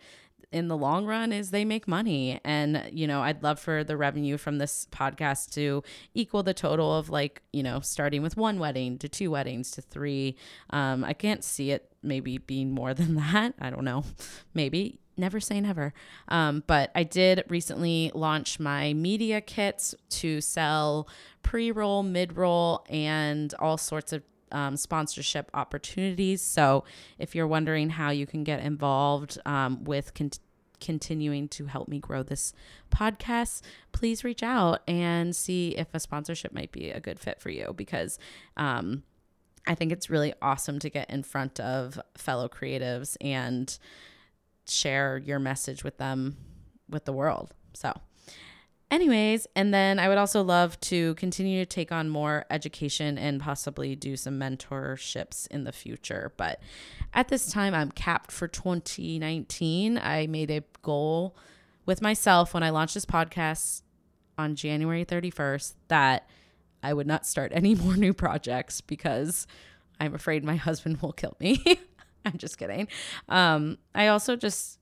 in 0.50 0.70
the 0.70 0.78
long 0.78 1.06
run 1.06 1.34
is 1.34 1.52
they 1.52 1.66
make 1.66 1.88
money. 1.88 2.40
And 2.44 2.90
you 2.92 3.08
know 3.08 3.22
i'd 3.22 3.44
love 3.44 3.60
for 3.60 3.84
the 3.84 3.98
revenue 3.98 4.38
from 4.38 4.58
this 4.58 4.88
podcast 4.92 5.52
to 5.54 5.84
equal 6.14 6.44
the 6.44 6.54
total 6.54 6.96
of 6.96 7.10
like 7.10 7.42
you 7.52 7.64
know 7.64 7.80
starting 7.80 8.22
with 8.22 8.38
one 8.38 8.60
wedding 8.60 8.98
to 9.00 9.10
two 9.10 9.32
weddings 9.32 9.72
to 9.72 9.82
three. 9.82 10.38
Um 10.70 11.04
i 11.04 11.14
can't 11.14 11.44
see 11.44 11.72
it 11.72 11.92
maybe 12.04 12.38
being 12.38 12.72
more 12.72 12.94
than 13.02 13.16
that. 13.16 13.54
I 13.60 13.70
don't 13.70 13.86
know. 13.86 14.04
Maybe 14.54 15.00
never 15.18 15.40
say 15.40 15.60
never. 15.62 15.94
Um, 16.28 16.64
but 16.68 16.92
I 16.96 17.04
did 17.04 17.44
recently 17.48 18.12
launch 18.14 18.60
my 18.60 18.94
media 18.94 19.42
kits 19.42 19.96
to 20.10 20.42
sell 20.42 21.08
pre 21.44 21.72
roll, 21.72 22.04
mid 22.04 22.38
roll, 22.38 22.86
and 22.90 23.54
all 23.60 23.78
sorts 23.78 24.14
of 24.14 24.24
um, 24.52 24.78
sponsorship 24.78 25.50
opportunities. 25.54 26.42
So 26.42 26.84
if 27.20 27.36
you're 27.36 27.48
wondering 27.48 27.90
how 27.90 28.12
you 28.12 28.26
can 28.26 28.44
get 28.44 28.62
involved 28.62 29.38
um, 29.46 29.84
with 29.84 30.14
con- 30.14 30.32
continuing 30.80 31.48
to 31.50 31.66
help 31.66 31.88
me 31.88 32.00
grow 32.00 32.24
this 32.24 32.54
podcast, 32.92 33.62
please 33.92 34.24
reach 34.24 34.44
out 34.44 34.82
and 34.88 35.36
see 35.36 35.70
if 35.70 35.88
a 35.94 36.00
sponsorship 36.00 36.54
might 36.54 36.72
be 36.72 36.92
a 36.92 37.00
good 37.00 37.20
fit 37.20 37.42
for 37.42 37.50
you 37.50 37.74
because. 37.76 38.20
Um, 38.56 39.04
I 39.70 39.76
think 39.76 39.92
it's 39.92 40.10
really 40.10 40.34
awesome 40.42 40.80
to 40.80 40.90
get 40.90 41.10
in 41.10 41.24
front 41.24 41.60
of 41.60 42.00
fellow 42.16 42.48
creatives 42.48 43.18
and 43.20 43.78
share 44.70 45.18
your 45.18 45.40
message 45.40 45.84
with 45.84 45.98
them 45.98 46.38
with 46.90 47.06
the 47.06 47.14
world. 47.14 47.54
So, 47.74 47.94
anyways, 48.90 49.48
and 49.56 49.74
then 49.74 50.00
I 50.00 50.08
would 50.08 50.18
also 50.18 50.42
love 50.44 50.80
to 50.82 51.16
continue 51.16 51.64
to 51.64 51.66
take 51.66 51.92
on 51.92 52.10
more 52.10 52.46
education 52.50 53.18
and 53.18 53.42
possibly 53.42 53.96
do 53.96 54.16
some 54.16 54.40
mentorships 54.40 55.48
in 55.48 55.64
the 55.64 55.72
future. 55.72 56.34
But 56.38 56.60
at 57.14 57.28
this 57.28 57.52
time, 57.52 57.74
I'm 57.74 57.92
capped 57.92 58.32
for 58.32 58.48
2019. 58.48 59.98
I 59.98 60.28
made 60.28 60.52
a 60.52 60.64
goal 60.82 61.36
with 61.86 62.02
myself 62.02 62.54
when 62.54 62.64
I 62.64 62.70
launched 62.70 62.94
this 62.94 63.06
podcast 63.06 63.82
on 64.38 64.56
January 64.56 65.06
31st 65.06 65.74
that 65.88 66.30
I 66.84 66.94
would 66.94 67.08
not 67.08 67.26
start 67.26 67.52
any 67.56 67.76
more 67.76 67.96
new 67.96 68.14
projects 68.14 68.82
because 68.82 69.48
I'm 70.00 70.14
afraid 70.14 70.44
my 70.44 70.56
husband 70.56 71.02
will 71.02 71.14
kill 71.14 71.36
me. 71.40 71.64
I'm 72.34 72.38
just 72.38 72.58
kidding. 72.58 72.88
Um, 73.30 73.78
I 73.96 74.08
also 74.08 74.36
just, 74.36 74.80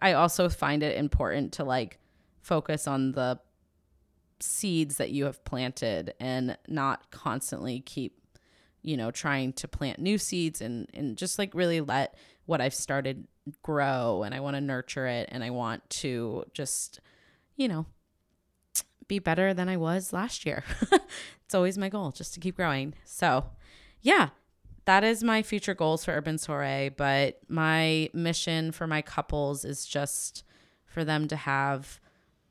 I 0.00 0.14
also 0.14 0.48
find 0.48 0.82
it 0.82 0.96
important 0.96 1.52
to 1.54 1.64
like 1.64 1.98
focus 2.42 2.86
on 2.86 3.12
the 3.12 3.38
seeds 4.40 4.96
that 4.96 5.10
you 5.10 5.24
have 5.24 5.44
planted 5.44 6.14
and 6.20 6.58
not 6.68 7.10
constantly 7.10 7.80
keep, 7.80 8.20
you 8.82 8.96
know, 8.96 9.10
trying 9.10 9.52
to 9.54 9.68
plant 9.68 9.98
new 9.98 10.18
seeds 10.18 10.60
and, 10.60 10.88
and 10.92 11.16
just 11.16 11.38
like 11.38 11.54
really 11.54 11.80
let 11.80 12.16
what 12.46 12.60
I've 12.60 12.74
started 12.74 13.26
grow 13.62 14.22
and 14.22 14.34
I 14.34 14.40
want 14.40 14.56
to 14.56 14.60
nurture 14.60 15.06
it 15.06 15.28
and 15.32 15.42
I 15.44 15.50
want 15.50 15.88
to 15.90 16.44
just, 16.52 17.00
you 17.56 17.68
know, 17.68 17.86
be 19.06 19.18
better 19.18 19.54
than 19.54 19.68
I 19.68 19.76
was 19.76 20.12
last 20.12 20.44
year. 20.44 20.64
it's 21.44 21.54
always 21.54 21.78
my 21.78 21.88
goal 21.88 22.10
just 22.10 22.34
to 22.34 22.40
keep 22.40 22.56
growing. 22.56 22.94
So, 23.04 23.46
yeah, 24.00 24.30
that 24.86 25.04
is 25.04 25.24
my 25.24 25.42
future 25.42 25.74
goals 25.74 26.04
for 26.04 26.12
Urban 26.12 26.38
Soiree. 26.38 26.90
But 26.90 27.40
my 27.48 28.10
mission 28.12 28.72
for 28.72 28.86
my 28.86 29.02
couples 29.02 29.64
is 29.64 29.86
just 29.86 30.44
for 30.86 31.04
them 31.04 31.28
to 31.28 31.36
have, 31.36 32.00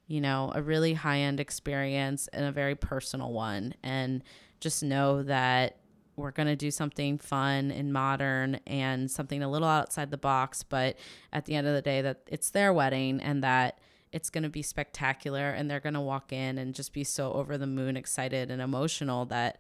you 0.08 0.20
know, 0.20 0.52
a 0.56 0.62
really 0.62 0.94
high 0.94 1.20
end 1.20 1.40
experience 1.40 2.28
and 2.34 2.46
a 2.46 2.52
very 2.52 2.76
personal 2.76 3.32
one. 3.32 3.76
And 3.84 4.24
just 4.60 4.84
know 4.84 5.24
that 5.24 5.78
we're 6.16 6.32
going 6.32 6.48
to 6.48 6.56
do 6.56 6.72
something 6.72 7.18
fun 7.18 7.72
and 7.72 7.92
modern 7.92 8.60
and 8.68 9.10
something 9.10 9.42
a 9.42 9.50
little 9.50 9.68
outside 9.68 10.12
the 10.12 10.18
box. 10.18 10.64
But 10.64 10.98
at 11.32 11.46
the 11.46 11.56
end 11.56 11.68
of 11.68 11.74
the 11.74 11.82
day, 11.82 12.02
that 12.02 12.22
it's 12.28 12.52
their 12.52 12.74
wedding 12.74 13.20
and 13.20 13.44
that 13.44 13.80
it's 14.12 14.30
going 14.30 14.44
to 14.44 14.50
be 14.50 14.62
spectacular 14.62 15.50
and 15.50 15.70
they're 15.70 15.80
going 15.80 15.96
to 15.96 16.02
walk 16.02 16.32
in 16.32 16.60
and 16.60 16.76
just 16.76 16.94
be 16.94 17.04
so 17.04 17.34
over 17.34 17.58
the 17.58 17.68
moon 17.68 17.98
excited 17.98 18.52
and 18.52 18.62
emotional 18.62 19.26
that 19.26 19.58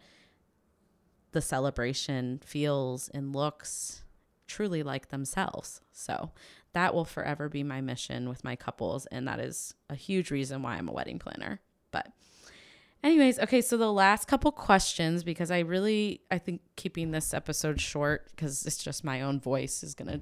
the 1.34 1.42
celebration 1.42 2.40
feels 2.44 3.10
and 3.10 3.36
looks 3.36 4.04
truly 4.48 4.84
like 4.84 5.10
themselves. 5.10 5.82
So 5.92 6.32
that 6.74 6.94
will 6.94 7.06
forever 7.06 7.50
be 7.50 7.64
my 7.64 7.82
mission 7.82 8.30
with 8.30 8.44
my 8.44 8.56
couples 8.56 9.06
and 9.08 9.28
that 9.28 9.40
is 9.40 9.74
a 9.90 9.96
huge 9.96 10.32
reason 10.32 10.62
why 10.62 10.76
I'm 10.76 10.90
a 10.90 10.94
wedding 10.94 11.20
planner. 11.20 11.60
But 11.92 12.08
Anyways, 13.04 13.38
okay, 13.38 13.60
so 13.60 13.76
the 13.76 13.92
last 13.92 14.30
couple 14.30 14.50
questions 14.54 15.26
because 15.26 15.52
I 15.52 15.60
really 15.60 16.22
I 16.32 16.38
think 16.38 16.62
keeping 16.78 17.12
this 17.12 17.34
episode 17.34 17.82
short 17.82 18.30
because 18.30 18.66
it's 18.66 18.82
just 18.82 19.04
my 19.04 19.22
own 19.22 19.42
voice 19.42 19.84
is 19.84 19.94
going 19.94 20.08
to 20.08 20.22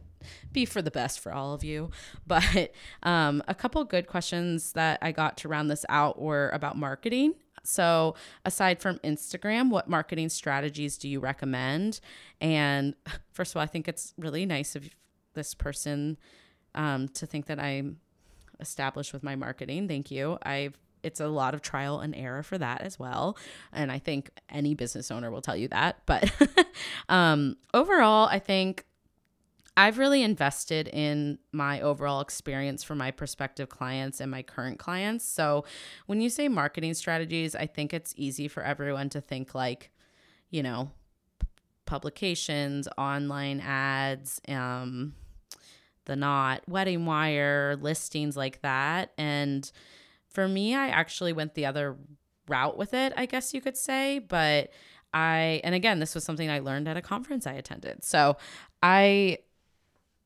be 0.51 0.65
for 0.65 0.81
the 0.81 0.89
best 0.89 1.19
for 1.19 1.31
all 1.31 1.53
of 1.53 1.63
you. 1.63 1.91
But 2.25 2.71
um 3.03 3.43
a 3.47 3.53
couple 3.53 3.83
good 3.83 4.07
questions 4.07 4.73
that 4.73 4.97
I 5.01 5.11
got 5.11 5.37
to 5.37 5.47
round 5.47 5.69
this 5.69 5.85
out 5.89 6.19
were 6.19 6.49
about 6.53 6.75
marketing. 6.75 7.35
So, 7.63 8.15
aside 8.45 8.79
from 8.79 8.97
Instagram, 8.99 9.69
what 9.69 9.89
marketing 9.89 10.29
strategies 10.29 10.97
do 10.97 11.07
you 11.07 11.19
recommend? 11.19 11.99
And 12.39 12.95
first 13.31 13.51
of 13.51 13.57
all, 13.57 13.63
I 13.63 13.67
think 13.67 13.87
it's 13.87 14.13
really 14.17 14.45
nice 14.45 14.75
of 14.75 14.89
this 15.33 15.53
person 15.53 16.17
um, 16.75 17.07
to 17.09 17.25
think 17.25 17.45
that 17.47 17.59
I'm 17.59 17.99
established 18.59 19.13
with 19.13 19.23
my 19.23 19.35
marketing. 19.35 19.87
Thank 19.87 20.11
you. 20.11 20.37
I've 20.43 20.77
it's 21.03 21.19
a 21.19 21.27
lot 21.27 21.55
of 21.55 21.61
trial 21.61 21.99
and 21.99 22.15
error 22.15 22.43
for 22.43 22.59
that 22.59 22.81
as 22.81 22.99
well. 22.99 23.37
And 23.73 23.91
I 23.91 23.99
think 23.99 24.29
any 24.49 24.75
business 24.75 25.09
owner 25.09 25.31
will 25.31 25.41
tell 25.41 25.55
you 25.55 25.67
that. 25.69 25.97
But 26.05 26.31
um, 27.09 27.57
overall, 27.73 28.27
I 28.27 28.37
think 28.39 28.85
I've 29.77 29.97
really 29.97 30.21
invested 30.21 30.89
in 30.89 31.39
my 31.51 31.81
overall 31.81 32.19
experience 32.21 32.83
for 32.83 32.93
my 32.93 33.11
prospective 33.11 33.69
clients 33.69 34.19
and 34.19 34.29
my 34.29 34.43
current 34.43 34.79
clients. 34.79 35.25
So 35.25 35.63
when 36.07 36.19
you 36.19 36.29
say 36.29 36.47
marketing 36.49 36.93
strategies, 36.93 37.55
I 37.55 37.67
think 37.67 37.93
it's 37.93 38.13
easy 38.17 38.47
for 38.47 38.63
everyone 38.63 39.09
to 39.09 39.21
think 39.21 39.55
like, 39.55 39.91
you 40.49 40.61
know, 40.61 40.91
publications, 41.85 42.87
online 42.97 43.61
ads, 43.61 44.41
um, 44.49 45.13
the 46.05 46.15
knot, 46.15 46.63
WeddingWire, 46.69 47.81
listings 47.81 48.35
like 48.35 48.61
that. 48.61 49.13
And 49.17 49.71
for 50.29 50.47
me, 50.47 50.75
I 50.75 50.87
actually 50.89 51.33
went 51.33 51.55
the 51.55 51.65
other 51.65 51.95
route 52.47 52.77
with 52.77 52.93
it, 52.93 53.13
I 53.15 53.25
guess 53.25 53.53
you 53.53 53.61
could 53.61 53.77
say. 53.77 54.19
But 54.19 54.71
I, 55.13 55.61
and 55.63 55.75
again, 55.75 55.99
this 55.99 56.15
was 56.15 56.23
something 56.23 56.49
I 56.49 56.59
learned 56.59 56.87
at 56.87 56.97
a 56.97 57.01
conference 57.01 57.47
I 57.47 57.53
attended. 57.53 58.03
So 58.03 58.37
I, 58.81 59.39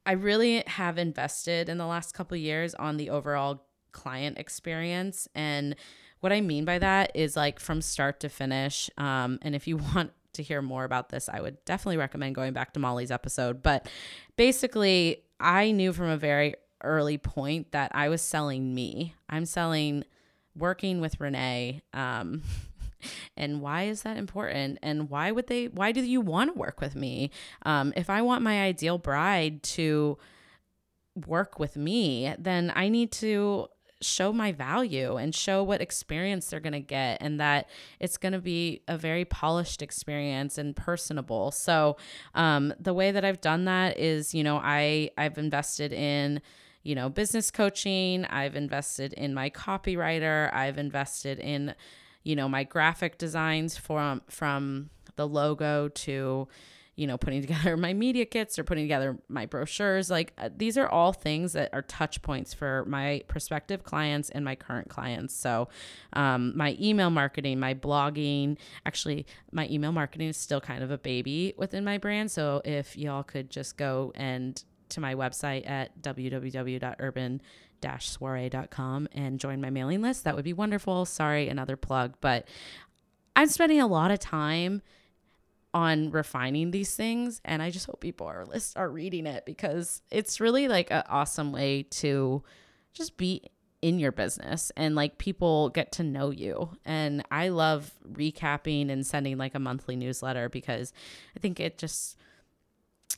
I 0.05 0.13
really 0.13 0.63
have 0.67 0.97
invested 0.97 1.69
in 1.69 1.77
the 1.77 1.85
last 1.85 2.13
couple 2.13 2.37
years 2.37 2.75
on 2.75 2.97
the 2.97 3.09
overall 3.09 3.65
client 3.91 4.37
experience. 4.37 5.27
And 5.33 5.75
what 6.19 6.31
I 6.31 6.41
mean 6.41 6.65
by 6.65 6.79
that 6.79 7.11
is 7.15 7.35
like 7.35 7.59
from 7.59 7.81
start 7.81 8.19
to 8.19 8.29
finish. 8.29 8.89
Um, 8.97 9.39
and 9.41 9.55
if 9.55 9.67
you 9.67 9.77
want 9.95 10.11
to 10.33 10.43
hear 10.43 10.61
more 10.61 10.83
about 10.83 11.09
this, 11.09 11.29
I 11.29 11.41
would 11.41 11.63
definitely 11.65 11.97
recommend 11.97 12.35
going 12.35 12.53
back 12.53 12.73
to 12.73 12.79
Molly's 12.79 13.11
episode. 13.11 13.63
But 13.63 13.87
basically, 14.35 15.23
I 15.39 15.71
knew 15.71 15.93
from 15.93 16.09
a 16.09 16.17
very 16.17 16.55
early 16.83 17.17
point 17.17 17.71
that 17.71 17.91
I 17.95 18.09
was 18.09 18.21
selling 18.21 18.75
me. 18.75 19.15
I'm 19.29 19.45
selling 19.45 20.03
working 20.55 21.01
with 21.01 21.19
Renee. 21.19 21.81
Um, 21.93 22.43
and 23.38 23.62
why 23.62 23.84
is 23.84 24.03
that 24.03 24.17
important? 24.17 24.79
And 24.81 25.10
why 25.10 25.31
would 25.31 25.47
they, 25.47 25.67
why 25.67 25.91
do 25.91 26.01
you 26.01 26.21
want 26.21 26.53
to 26.53 26.60
work 26.60 26.81
with 26.81 26.95
me? 26.95 27.31
Um, 27.65 27.93
if 27.95 28.10
I 28.10 28.21
want 28.21 28.41
my 28.41 28.62
ideal 28.62 28.97
bride 28.97 29.63
to 29.63 30.17
work 31.27 31.60
with 31.60 31.75
me, 31.77 32.34
then 32.38 32.71
I 32.75 32.89
need 32.89 33.12
to 33.13 33.67
show 34.01 34.34
my 34.34 34.51
value 34.51 35.15
and 35.15 35.34
show 35.34 35.63
what 35.63 35.81
experience 35.81 36.47
they're 36.47 36.60
going 36.60 36.73
to 36.73 36.79
get 36.79 37.17
and 37.21 37.39
that 37.39 37.69
it's 37.99 38.17
going 38.17 38.34
to 38.34 38.39
be 38.39 38.81
a 38.88 38.97
very 38.97 39.25
polished 39.25 39.81
experience 39.81 40.58
and 40.58 40.75
personable. 40.75 41.51
So, 41.51 41.95
um, 42.36 42.73
the 42.79 42.93
way 42.93 43.12
that 43.12 43.23
I've 43.23 43.41
done 43.41 43.65
that 43.65 43.97
is, 43.97 44.34
you 44.34 44.43
know, 44.43 44.58
I 44.58 45.12
I've 45.17 45.38
invested 45.38 45.93
in 45.93 46.41
you 46.86 46.93
know, 46.93 47.10
business 47.10 47.49
coaching. 47.49 48.25
I've 48.25 48.55
invested 48.55 49.12
in 49.13 49.34
my 49.34 49.49
copywriter. 49.49 50.53
I've 50.53 50.77
invested 50.77 51.39
in, 51.39 51.73
you 52.25 52.35
know, 52.35 52.49
my 52.49 52.65
graphic 52.65 53.17
designs 53.17 53.77
from 53.77 54.21
from 54.27 54.89
the 55.15 55.27
logo 55.27 55.88
to, 55.88 56.47
you 56.95 57.07
know, 57.07 57.17
putting 57.17 57.39
together 57.47 57.77
my 57.77 57.93
media 57.93 58.25
kits 58.25 58.59
or 58.59 58.63
putting 58.65 58.83
together 58.83 59.17
my 59.29 59.45
brochures. 59.45 60.09
Like 60.09 60.33
uh, 60.38 60.49
these 60.53 60.77
are 60.77 60.89
all 60.89 61.13
things 61.13 61.53
that 61.53 61.69
are 61.71 61.83
touch 61.83 62.21
points 62.23 62.53
for 62.53 62.83
my 62.88 63.21
prospective 63.27 63.83
clients 63.83 64.29
and 64.31 64.43
my 64.43 64.55
current 64.55 64.89
clients. 64.89 65.35
So, 65.35 65.69
um, 66.13 66.51
my 66.57 66.75
email 66.81 67.11
marketing, 67.11 67.59
my 67.59 67.75
blogging, 67.75 68.57
actually, 68.85 69.27
my 69.51 69.67
email 69.69 69.91
marketing 69.91 70.27
is 70.27 70.35
still 70.35 70.59
kind 70.59 70.83
of 70.83 70.89
a 70.91 70.97
baby 70.97 71.53
within 71.57 71.85
my 71.85 71.99
brand. 71.99 72.31
So, 72.31 72.61
if 72.65 72.97
y'all 72.97 73.23
could 73.23 73.51
just 73.51 73.77
go 73.77 74.11
and 74.15 74.61
to 74.89 74.99
my 74.99 75.15
website 75.15 75.67
at 75.69 76.01
www.urban 76.01 77.41
soiree.com 77.99 79.07
and 79.11 79.39
join 79.39 79.61
my 79.61 79.69
mailing 79.69 80.01
list. 80.01 80.23
That 80.23 80.35
would 80.35 80.45
be 80.45 80.53
wonderful. 80.53 81.05
Sorry, 81.05 81.47
another 81.47 81.75
plug, 81.75 82.15
but 82.21 82.47
I'm 83.35 83.47
spending 83.47 83.81
a 83.81 83.87
lot 83.87 84.11
of 84.11 84.19
time 84.19 84.81
on 85.73 86.09
refining 86.09 86.71
these 86.71 86.95
things 86.95 87.41
and 87.43 87.61
I 87.61 87.69
just 87.69 87.85
hope 87.85 87.99
people 87.99 88.27
are 88.27 88.45
list 88.45 88.77
are 88.77 88.89
reading 88.89 89.27
it 89.27 89.45
because 89.45 90.01
it's 90.09 90.39
really 90.39 90.69
like 90.69 90.89
an 90.89 91.03
awesome 91.09 91.51
way 91.51 91.83
to 91.83 92.43
just 92.93 93.17
be 93.17 93.41
in 93.81 93.99
your 93.99 94.13
business 94.13 94.71
and 94.77 94.95
like 94.95 95.17
people 95.17 95.69
get 95.69 95.91
to 95.91 96.03
know 96.03 96.31
you. 96.31 96.71
And 96.85 97.23
I 97.29 97.49
love 97.49 97.91
recapping 98.09 98.89
and 98.89 99.05
sending 99.05 99.37
like 99.37 99.53
a 99.53 99.59
monthly 99.59 99.95
newsletter 99.95 100.49
because 100.49 100.93
I 101.35 101.39
think 101.39 101.59
it 101.59 101.77
just 101.77 102.17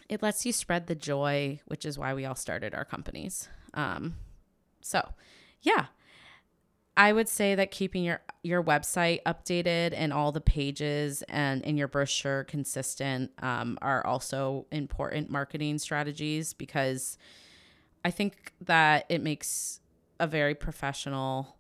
it 0.10 0.22
lets 0.22 0.46
you 0.46 0.52
spread 0.52 0.88
the 0.88 0.96
joy, 0.96 1.60
which 1.68 1.86
is 1.86 1.98
why 1.98 2.14
we 2.14 2.26
all 2.26 2.36
started 2.36 2.74
our 2.74 2.86
companies. 2.86 3.48
Um, 3.74 4.16
so, 4.88 5.10
yeah, 5.62 5.88
I 6.96 7.12
would 7.12 7.28
say 7.28 7.56
that 7.56 7.72
keeping 7.72 8.06
your 8.06 8.22
your 8.42 8.64
website 8.64 9.22
updated 9.24 9.94
and 9.94 10.14
all 10.14 10.32
the 10.32 10.40
pages 10.40 11.24
and 11.28 11.62
in 11.64 11.76
your 11.76 11.90
brochure 11.90 12.46
consistent 12.46 13.32
um, 13.40 13.78
are 13.82 14.06
also 14.06 14.66
important 14.72 15.30
marketing 15.30 15.78
strategies 15.78 16.54
because 16.54 17.18
I 18.06 18.12
think 18.12 18.54
that 18.62 19.06
it 19.10 19.22
makes 19.22 19.82
a 20.22 20.28
very 20.28 20.56
professional 20.56 21.57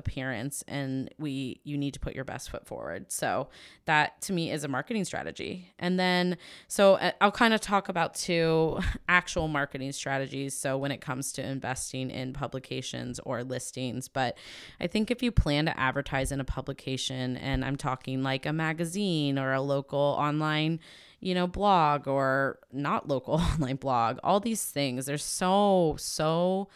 appearance 0.00 0.64
and 0.66 1.08
we 1.18 1.60
you 1.62 1.78
need 1.78 1.94
to 1.94 2.00
put 2.00 2.16
your 2.16 2.24
best 2.24 2.50
foot 2.50 2.66
forward. 2.66 3.12
So 3.12 3.48
that 3.84 4.20
to 4.22 4.32
me 4.32 4.50
is 4.50 4.64
a 4.64 4.68
marketing 4.68 5.04
strategy. 5.04 5.72
And 5.78 6.00
then 6.00 6.36
so 6.66 6.94
uh, 6.94 7.12
i'll 7.20 7.30
kind 7.30 7.54
of 7.54 7.60
talk 7.60 7.88
about 7.88 8.14
two 8.14 8.80
actual 9.08 9.46
marketing 9.46 9.92
strategies 9.92 10.54
so 10.54 10.76
when 10.76 10.90
it 10.90 11.00
comes 11.00 11.32
to 11.34 11.46
investing 11.46 12.10
in 12.10 12.32
publications 12.32 13.20
or 13.20 13.44
listings. 13.44 14.08
But 14.08 14.36
i 14.80 14.88
think 14.88 15.12
if 15.12 15.22
you 15.22 15.30
plan 15.30 15.66
to 15.66 15.78
advertise 15.78 16.32
in 16.32 16.40
a 16.40 16.44
publication 16.44 17.36
and 17.36 17.64
i'm 17.64 17.76
talking 17.76 18.22
like 18.22 18.46
a 18.46 18.52
magazine 18.52 19.38
or 19.38 19.52
a 19.52 19.60
local 19.60 20.16
online 20.18 20.80
you 21.20 21.34
know 21.34 21.46
blog 21.46 22.08
or 22.08 22.58
not 22.72 23.08
local 23.08 23.34
online 23.52 23.76
blog 23.76 24.18
all 24.24 24.40
these 24.40 24.64
things 24.64 25.06
there's 25.06 25.24
so 25.24 25.94
so 25.98 26.68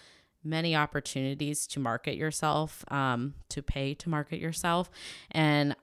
many 0.44 0.76
opportunities 0.76 1.66
to 1.68 1.80
market 1.80 2.16
yourself, 2.16 2.84
um, 2.92 3.34
to 3.48 3.62
pay 3.62 3.94
to 3.94 4.08
market 4.08 4.38
yourself. 4.38 4.90
And 5.30 5.74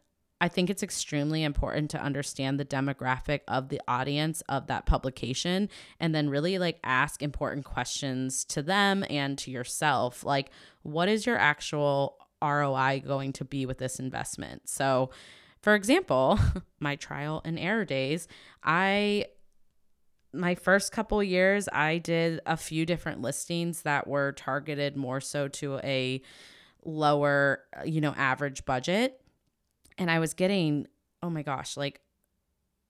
I 0.41 0.47
think 0.47 0.71
it's 0.71 0.81
extremely 0.81 1.43
important 1.43 1.91
to 1.91 2.01
understand 2.01 2.59
the 2.59 2.65
demographic 2.65 3.41
of 3.47 3.69
the 3.69 3.79
audience 3.87 4.41
of 4.49 4.65
that 4.67 4.87
publication 4.87 5.69
and 5.99 6.15
then 6.15 6.29
really 6.31 6.57
like 6.57 6.79
ask 6.83 7.21
important 7.21 7.63
questions 7.63 8.43
to 8.45 8.63
them 8.63 9.05
and 9.07 9.37
to 9.37 9.51
yourself. 9.51 10.23
Like, 10.23 10.49
what 10.81 11.07
is 11.07 11.27
your 11.27 11.37
actual 11.37 12.17
ROI 12.41 13.03
going 13.05 13.33
to 13.33 13.45
be 13.45 13.67
with 13.67 13.77
this 13.77 13.99
investment? 13.99 14.67
So, 14.67 15.11
for 15.61 15.75
example, 15.75 16.39
my 16.79 16.95
trial 16.95 17.43
and 17.45 17.59
error 17.59 17.85
days, 17.85 18.27
I 18.63 19.25
my 20.33 20.55
first 20.55 20.91
couple 20.91 21.21
years 21.21 21.67
I 21.71 21.97
did 21.97 22.39
a 22.45 22.57
few 22.57 22.85
different 22.85 23.21
listings 23.21 23.81
that 23.83 24.07
were 24.07 24.31
targeted 24.31 24.95
more 24.95 25.21
so 25.21 25.47
to 25.49 25.77
a 25.79 26.21
lower, 26.83 27.63
uh, 27.77 27.83
you 27.83 28.01
know, 28.01 28.13
average 28.17 28.65
budget 28.65 29.21
and 29.97 30.09
I 30.09 30.19
was 30.19 30.33
getting, 30.33 30.87
oh 31.21 31.29
my 31.29 31.43
gosh, 31.43 31.77
like 31.77 32.01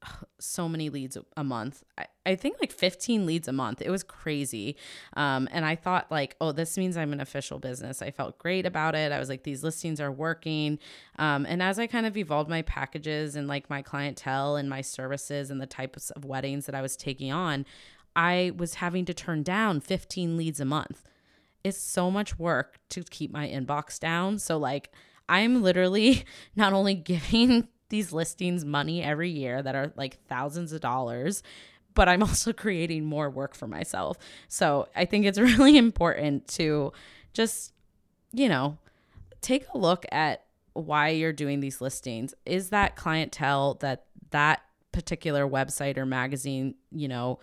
so 0.40 0.70
many 0.70 0.90
leads 0.90 1.18
a 1.36 1.44
month. 1.44 1.84
I, 1.98 2.06
I 2.26 2.36
think 2.36 2.58
like 2.62 2.72
15 2.72 3.26
leads 3.26 3.48
a 3.48 3.52
month. 3.52 3.82
It 3.82 3.90
was 3.90 4.04
crazy. 4.04 4.76
Um, 5.14 5.50
and 5.52 5.66
I 5.66 5.76
thought 5.76 6.12
like, 6.12 6.36
oh, 6.40 6.52
this 6.52 6.78
means 6.78 6.96
I'm 6.96 7.14
an 7.14 7.20
official 7.20 7.58
business. 7.58 8.02
I 8.02 8.12
felt 8.12 8.38
great 8.38 8.66
about 8.66 8.94
it. 8.94 9.12
I 9.12 9.20
was 9.20 9.28
like, 9.28 9.44
these 9.44 9.64
listings 9.64 10.00
are 10.00 10.12
working. 10.12 10.78
Um, 11.18 11.46
and 11.48 11.64
as 11.64 11.80
I 11.80 11.88
kind 11.88 12.06
of 12.06 12.16
evolved 12.16 12.50
my 12.50 12.62
packages 12.62 13.36
and 13.36 13.48
like 13.48 13.70
my 13.70 13.82
clientele 13.82 14.56
and 14.56 14.70
my 14.70 14.82
services 14.82 15.50
and 15.50 15.60
the 15.60 15.66
types 15.66 16.12
of 16.12 16.24
weddings 16.24 16.68
that 16.68 16.76
I 16.76 16.82
was 16.82 16.96
taking 16.96 17.32
on, 17.32 17.66
I 18.16 18.52
was 18.56 18.76
having 18.76 19.06
to 19.06 19.14
turn 19.14 19.42
down 19.42 19.80
15 19.80 20.38
leads 20.38 20.60
a 20.60 20.66
month. 20.66 21.04
It's 21.64 21.78
so 21.78 22.12
much 22.12 22.38
work 22.38 22.80
to 22.90 23.04
keep 23.04 23.32
my 23.32 23.48
inbox 23.48 24.00
down. 24.00 24.38
So 24.38 24.58
like 24.58 24.92
I'm 25.28 25.64
literally 25.64 26.26
not 26.56 26.74
only 26.74 26.94
giving 26.94 27.68
these 27.90 28.14
listings 28.14 28.64
money 28.64 29.04
every 29.04 29.30
year 29.30 29.62
that 29.62 29.76
are 29.76 29.92
like 29.98 30.24
thousands 30.28 30.72
of 30.72 30.82
dollars, 30.82 31.44
but 31.94 32.10
I'm 32.10 32.24
also 32.24 32.54
creating 32.54 33.06
more 33.06 33.30
work 33.30 33.56
for 33.56 33.68
myself. 33.68 34.18
So 34.48 34.88
I 34.96 35.06
think 35.06 35.26
it's 35.26 35.40
really 35.40 35.78
important 35.78 36.48
to 36.50 36.94
just, 37.34 37.74
you 38.32 38.50
know, 38.50 38.78
take 39.42 39.66
a 39.74 39.78
look 39.78 40.06
at 40.12 40.44
why 40.74 41.10
you're 41.10 41.34
doing 41.34 41.60
these 41.60 41.82
listings. 41.82 42.34
Is 42.46 42.70
that 42.70 42.96
clientele 42.96 43.76
that 43.82 44.06
that 44.32 44.62
particular 44.92 45.48
website 45.48 45.98
or 45.98 46.06
magazine, 46.06 46.76
you 46.92 47.08
know, 47.08 47.40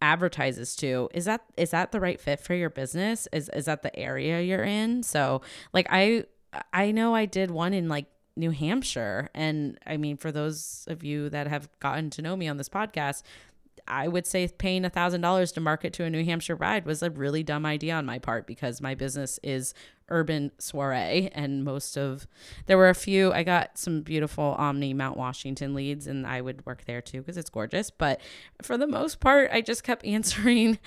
advertises 0.00 0.74
to 0.74 1.08
is 1.14 1.26
that 1.26 1.44
is 1.56 1.70
that 1.70 1.92
the 1.92 2.00
right 2.00 2.20
fit 2.20 2.40
for 2.40 2.54
your 2.54 2.68
business 2.68 3.28
is 3.32 3.48
is 3.50 3.66
that 3.66 3.82
the 3.82 3.96
area 3.96 4.40
you're 4.40 4.64
in 4.64 5.00
so 5.00 5.40
like 5.72 5.86
i 5.90 6.24
I 6.72 6.90
know 6.90 7.14
I 7.14 7.26
did 7.26 7.50
one 7.50 7.72
in 7.72 7.88
like 7.88 8.06
New 8.36 8.50
Hampshire. 8.50 9.28
And 9.34 9.78
I 9.86 9.96
mean, 9.96 10.16
for 10.16 10.32
those 10.32 10.84
of 10.88 11.04
you 11.04 11.28
that 11.30 11.46
have 11.46 11.68
gotten 11.80 12.10
to 12.10 12.22
know 12.22 12.36
me 12.36 12.48
on 12.48 12.56
this 12.56 12.68
podcast, 12.68 13.22
I 13.88 14.08
would 14.08 14.26
say 14.26 14.48
paying 14.48 14.84
a 14.84 14.90
thousand 14.90 15.20
dollars 15.20 15.52
to 15.52 15.60
market 15.60 15.92
to 15.94 16.04
a 16.04 16.10
New 16.10 16.24
Hampshire 16.24 16.56
bride 16.56 16.86
was 16.86 17.02
a 17.02 17.10
really 17.10 17.42
dumb 17.42 17.66
idea 17.66 17.94
on 17.94 18.06
my 18.06 18.18
part 18.18 18.46
because 18.46 18.80
my 18.80 18.94
business 18.94 19.38
is 19.42 19.74
urban 20.08 20.52
soiree 20.58 21.30
and 21.32 21.64
most 21.64 21.96
of 21.96 22.26
there 22.66 22.76
were 22.76 22.90
a 22.90 22.94
few 22.94 23.32
I 23.32 23.42
got 23.44 23.78
some 23.78 24.02
beautiful 24.02 24.54
Omni 24.58 24.92
Mount 24.92 25.16
Washington 25.16 25.74
leads 25.74 26.06
and 26.06 26.26
I 26.26 26.42
would 26.42 26.66
work 26.66 26.84
there 26.84 27.00
too 27.00 27.20
because 27.20 27.38
it's 27.38 27.48
gorgeous 27.48 27.90
but 27.90 28.20
for 28.60 28.76
the 28.76 28.86
most 28.86 29.20
part 29.20 29.50
I 29.52 29.62
just 29.62 29.84
kept 29.84 30.04
answering 30.04 30.78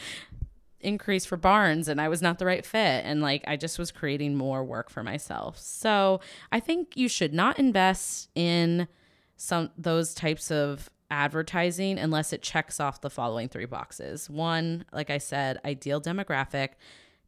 increase 0.86 1.25
for 1.25 1.36
barns 1.36 1.88
and 1.88 1.99
I 1.99 2.07
was 2.07 2.21
not 2.21 2.39
the 2.39 2.45
right 2.45 2.65
fit. 2.65 3.03
And 3.03 3.21
like 3.21 3.43
I 3.47 3.57
just 3.57 3.77
was 3.77 3.91
creating 3.91 4.36
more 4.36 4.63
work 4.63 4.89
for 4.89 5.03
myself. 5.03 5.57
So 5.57 6.21
I 6.51 6.59
think 6.59 6.95
you 6.95 7.09
should 7.09 7.33
not 7.33 7.59
invest 7.59 8.29
in 8.36 8.88
some 9.36 9.71
those 9.77 10.13
types 10.13 10.49
of 10.51 10.89
advertising 11.12 11.97
unless 11.99 12.34
it 12.34 12.41
checks 12.41 12.80
off 12.80 13.01
the 13.01 13.10
following 13.10 13.49
three 13.49 13.66
boxes. 13.66 14.30
One, 14.30 14.86
like 14.91 15.10
I 15.10 15.18
said, 15.18 15.60
ideal 15.66 16.01
demographic. 16.01 16.70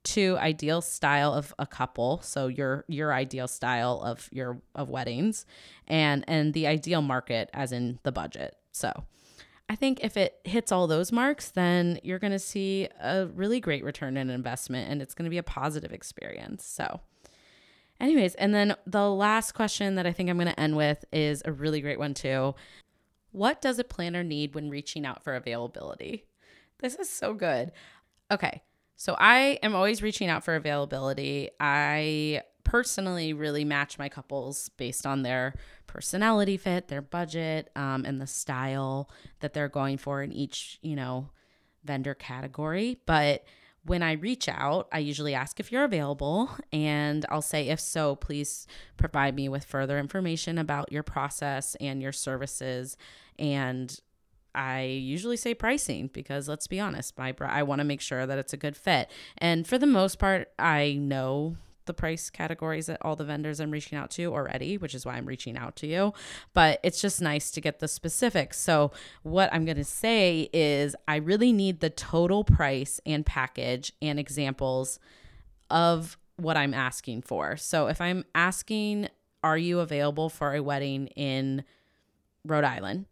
Two, 0.04 0.38
ideal 0.40 0.82
style 0.82 1.34
of 1.34 1.54
a 1.60 1.68
couple, 1.68 2.22
so 2.22 2.48
your 2.48 2.86
your 2.88 3.14
ideal 3.14 3.48
style 3.48 4.02
of 4.02 4.30
your 4.32 4.62
of 4.74 4.90
weddings, 4.90 5.46
and 5.86 6.24
and 6.30 6.54
the 6.54 6.66
ideal 6.66 7.02
market, 7.02 7.50
as 7.54 7.74
in 7.74 8.00
the 8.04 8.12
budget. 8.14 8.56
So, 8.72 9.04
I 9.70 9.76
think 9.76 10.00
if 10.02 10.16
it 10.16 10.40
hits 10.46 10.72
all 10.72 10.88
those 10.88 11.12
marks, 11.12 11.50
then 11.50 12.00
you're 12.04 12.20
going 12.20 12.32
to 12.32 12.40
see 12.40 12.88
a 13.02 13.28
really 13.28 13.60
great 13.60 13.84
return 13.84 14.16
in 14.16 14.30
investment 14.30 14.90
and 14.90 15.02
it's 15.02 15.14
going 15.14 15.26
to 15.26 15.30
be 15.30 15.38
a 15.38 15.44
positive 15.44 15.92
experience. 15.92 16.66
So, 16.66 17.02
anyways, 18.00 18.36
and 18.36 18.54
then 18.54 18.76
the 18.86 19.10
last 19.10 19.54
question 19.54 19.96
that 19.96 20.08
I 20.08 20.14
think 20.14 20.30
I'm 20.30 20.38
going 20.38 20.48
to 20.48 20.60
end 20.60 20.78
with 20.78 21.04
is 21.12 21.42
a 21.44 21.52
really 21.52 21.82
great 21.82 22.00
one 22.00 22.14
too. 22.14 22.56
What 23.38 23.62
does 23.62 23.78
a 23.78 23.84
planner 23.84 24.24
need 24.24 24.56
when 24.56 24.70
reaching 24.70 25.06
out 25.06 25.24
for 25.24 25.36
availability? 25.36 26.26
This 26.80 26.96
is 26.96 27.08
so 27.08 27.36
good. 27.36 27.72
Okay. 28.32 28.64
So 28.96 29.16
I 29.20 29.60
am 29.62 29.76
always 29.76 30.02
reaching 30.02 30.28
out 30.28 30.44
for 30.44 30.56
availability. 30.56 31.52
I 31.60 32.42
personally 32.64 33.34
really 33.34 33.64
match 33.64 34.00
my 34.00 34.10
couples 34.10 34.70
based 34.78 35.06
on 35.06 35.22
their 35.22 35.54
personality 35.86 36.58
fit, 36.58 36.88
their 36.88 37.04
budget, 37.04 37.70
um, 37.76 38.06
and 38.06 38.20
the 38.20 38.28
style 38.28 39.10
that 39.40 39.54
they're 39.54 39.70
going 39.70 39.98
for 39.98 40.24
in 40.24 40.32
each, 40.32 40.80
you 40.82 40.96
know, 40.96 41.30
vendor 41.84 42.16
category. 42.16 43.00
But 43.06 43.46
when 43.88 44.04
I 44.04 44.14
reach 44.14 44.48
out, 44.50 44.88
I 44.92 45.00
usually 45.00 45.34
ask 45.34 45.60
if 45.60 45.72
you're 45.72 45.84
available 45.84 46.52
and 46.72 47.26
I'll 47.30 47.42
say, 47.42 47.70
if 47.70 47.80
so, 47.80 48.16
please 48.16 48.68
provide 48.98 49.36
me 49.36 49.50
with 49.50 49.64
further 49.64 49.98
information 49.98 50.58
about 50.58 50.92
your 50.92 51.04
process 51.04 51.76
and 51.76 52.02
your 52.02 52.12
services. 52.12 52.98
And 53.40 54.00
I 54.54 54.82
usually 54.84 55.38
say 55.38 55.54
pricing 55.54 56.10
because 56.12 56.50
let's 56.50 56.68
be 56.68 56.80
honest, 56.80 57.18
my 57.18 57.34
I 57.40 57.64
want 57.64 57.80
to 57.80 57.86
make 57.86 58.02
sure 58.02 58.26
that 58.26 58.38
it's 58.38 58.54
a 58.54 58.58
good 58.58 58.76
fit. 58.76 59.10
And 59.38 59.66
for 59.66 59.78
the 59.78 59.86
most 59.86 60.20
part, 60.20 60.52
I 60.60 60.94
know 60.94 61.58
the 61.88 61.94
price 61.94 62.30
categories 62.30 62.86
that 62.86 62.98
all 63.02 63.16
the 63.16 63.26
vendors 63.26 63.60
I'm 63.60 63.72
reaching 63.72 63.98
out 63.98 64.12
to 64.12 64.34
already, 64.34 64.78
which 64.78 64.94
is 64.94 65.06
why 65.06 65.14
I'm 65.14 65.26
reaching 65.26 65.58
out 65.58 65.76
to 65.78 65.88
you. 65.88 66.14
But 66.54 66.80
it's 66.84 67.02
just 67.02 67.22
nice 67.22 67.50
to 67.52 67.62
get 67.62 67.80
the 67.80 67.88
specifics. 67.88 68.60
So, 68.60 68.92
what 69.24 69.52
I'm 69.52 69.66
going 69.66 69.78
to 69.78 69.84
say 69.84 70.50
is, 70.54 70.96
I 71.08 71.18
really 71.18 71.52
need 71.52 71.80
the 71.80 71.90
total 71.90 72.44
price 72.44 73.00
and 73.06 73.26
package 73.26 73.94
and 74.02 74.20
examples 74.20 75.00
of 75.70 76.18
what 76.36 76.58
I'm 76.58 76.74
asking 76.74 77.24
for. 77.24 77.58
So, 77.58 77.88
if 77.88 78.00
I'm 78.00 78.26
asking, 78.36 79.10
are 79.44 79.58
you 79.58 79.80
available 79.80 80.30
for 80.30 80.54
a 80.54 80.62
wedding 80.62 81.08
in 81.08 81.64
Rhode 82.46 82.64
Island? 82.64 83.06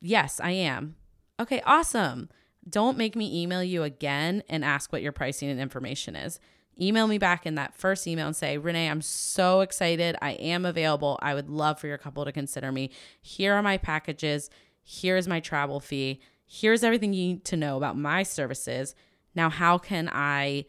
Yes, 0.00 0.40
I 0.40 0.50
am. 0.50 0.96
Okay, 1.38 1.62
awesome. 1.64 2.28
Don't 2.68 2.98
make 2.98 3.14
me 3.14 3.42
email 3.42 3.62
you 3.62 3.82
again 3.84 4.42
and 4.48 4.64
ask 4.64 4.92
what 4.92 5.02
your 5.02 5.12
pricing 5.12 5.48
and 5.48 5.60
information 5.60 6.16
is 6.16 6.40
email 6.80 7.06
me 7.06 7.18
back 7.18 7.46
in 7.46 7.54
that 7.56 7.74
first 7.74 8.06
email 8.06 8.26
and 8.26 8.36
say, 8.36 8.58
Renee, 8.58 8.88
I'm 8.88 9.02
so 9.02 9.60
excited. 9.60 10.16
I 10.20 10.32
am 10.32 10.64
available. 10.64 11.18
I 11.22 11.34
would 11.34 11.48
love 11.48 11.78
for 11.80 11.86
your 11.86 11.98
couple 11.98 12.24
to 12.24 12.32
consider 12.32 12.70
me. 12.72 12.90
Here 13.20 13.54
are 13.54 13.62
my 13.62 13.78
packages. 13.78 14.50
Here's 14.82 15.26
my 15.26 15.40
travel 15.40 15.80
fee. 15.80 16.20
Here's 16.46 16.84
everything 16.84 17.12
you 17.12 17.28
need 17.28 17.44
to 17.46 17.56
know 17.56 17.76
about 17.76 17.96
my 17.96 18.22
services. 18.22 18.94
Now, 19.34 19.50
how 19.50 19.78
can 19.78 20.08
I, 20.12 20.66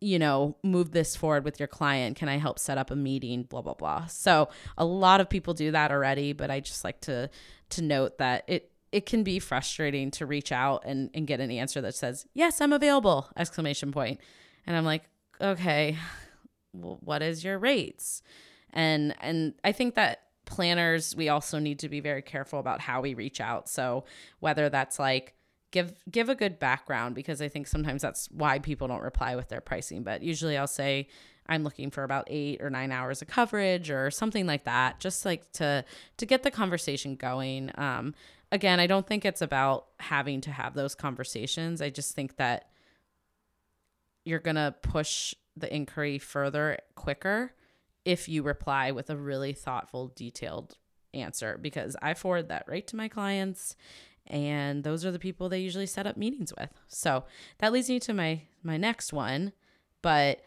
you 0.00 0.18
know, 0.18 0.56
move 0.62 0.92
this 0.92 1.16
forward 1.16 1.44
with 1.44 1.60
your 1.60 1.66
client? 1.68 2.16
Can 2.16 2.28
I 2.28 2.38
help 2.38 2.58
set 2.58 2.78
up 2.78 2.90
a 2.90 2.96
meeting? 2.96 3.42
Blah, 3.42 3.62
blah, 3.62 3.74
blah. 3.74 4.06
So 4.06 4.48
a 4.76 4.84
lot 4.84 5.20
of 5.20 5.28
people 5.28 5.54
do 5.54 5.70
that 5.72 5.90
already, 5.90 6.32
but 6.32 6.50
I 6.50 6.60
just 6.60 6.84
like 6.84 7.00
to 7.02 7.30
to 7.70 7.82
note 7.82 8.16
that 8.18 8.44
it 8.46 8.72
it 8.90 9.04
can 9.06 9.22
be 9.22 9.38
frustrating 9.38 10.10
to 10.12 10.24
reach 10.24 10.50
out 10.50 10.82
and, 10.86 11.10
and 11.12 11.26
get 11.26 11.40
an 11.40 11.50
answer 11.50 11.80
that 11.82 11.94
says, 11.94 12.26
Yes, 12.34 12.60
I'm 12.60 12.72
available, 12.72 13.28
exclamation 13.36 13.92
point. 13.92 14.20
And 14.66 14.76
I'm 14.76 14.84
like, 14.84 15.04
okay, 15.40 15.96
well, 16.72 16.98
what 17.02 17.22
is 17.22 17.44
your 17.44 17.58
rates? 17.58 18.22
And 18.72 19.14
and 19.20 19.54
I 19.64 19.72
think 19.72 19.94
that 19.94 20.22
planners 20.44 21.14
we 21.14 21.28
also 21.28 21.58
need 21.58 21.78
to 21.78 21.88
be 21.90 22.00
very 22.00 22.22
careful 22.22 22.58
about 22.58 22.80
how 22.80 23.00
we 23.00 23.14
reach 23.14 23.40
out. 23.40 23.68
So 23.68 24.04
whether 24.40 24.68
that's 24.68 24.98
like 24.98 25.34
give 25.70 25.92
give 26.10 26.28
a 26.28 26.34
good 26.34 26.58
background 26.58 27.14
because 27.14 27.42
I 27.42 27.48
think 27.48 27.66
sometimes 27.66 28.02
that's 28.02 28.28
why 28.30 28.58
people 28.58 28.88
don't 28.88 29.02
reply 29.02 29.36
with 29.36 29.48
their 29.48 29.60
pricing, 29.60 30.02
but 30.02 30.22
usually 30.22 30.56
I'll 30.56 30.66
say 30.66 31.08
I'm 31.50 31.64
looking 31.64 31.90
for 31.90 32.02
about 32.02 32.24
8 32.28 32.60
or 32.60 32.68
9 32.68 32.92
hours 32.92 33.22
of 33.22 33.28
coverage 33.28 33.90
or 33.90 34.10
something 34.10 34.46
like 34.46 34.64
that 34.64 35.00
just 35.00 35.24
like 35.24 35.50
to 35.52 35.84
to 36.16 36.26
get 36.26 36.42
the 36.42 36.50
conversation 36.50 37.14
going. 37.14 37.70
Um 37.76 38.14
again, 38.50 38.80
I 38.80 38.86
don't 38.86 39.06
think 39.06 39.26
it's 39.26 39.42
about 39.42 39.88
having 40.00 40.40
to 40.42 40.50
have 40.50 40.72
those 40.72 40.94
conversations. 40.94 41.82
I 41.82 41.90
just 41.90 42.14
think 42.14 42.36
that 42.36 42.70
you're 44.28 44.38
going 44.38 44.56
to 44.56 44.74
push 44.82 45.34
the 45.56 45.74
inquiry 45.74 46.18
further 46.18 46.78
quicker 46.94 47.54
if 48.04 48.28
you 48.28 48.42
reply 48.42 48.90
with 48.90 49.08
a 49.08 49.16
really 49.16 49.54
thoughtful, 49.54 50.12
detailed 50.14 50.76
answer 51.14 51.58
because 51.60 51.96
I 52.02 52.12
forward 52.12 52.48
that 52.48 52.66
right 52.68 52.86
to 52.88 52.96
my 52.96 53.08
clients 53.08 53.74
and 54.26 54.84
those 54.84 55.06
are 55.06 55.10
the 55.10 55.18
people 55.18 55.48
they 55.48 55.60
usually 55.60 55.86
set 55.86 56.06
up 56.06 56.18
meetings 56.18 56.52
with. 56.58 56.70
So, 56.88 57.24
that 57.58 57.72
leads 57.72 57.88
me 57.88 57.98
to 58.00 58.12
my 58.12 58.42
my 58.62 58.76
next 58.76 59.10
one, 59.10 59.52
but 60.02 60.42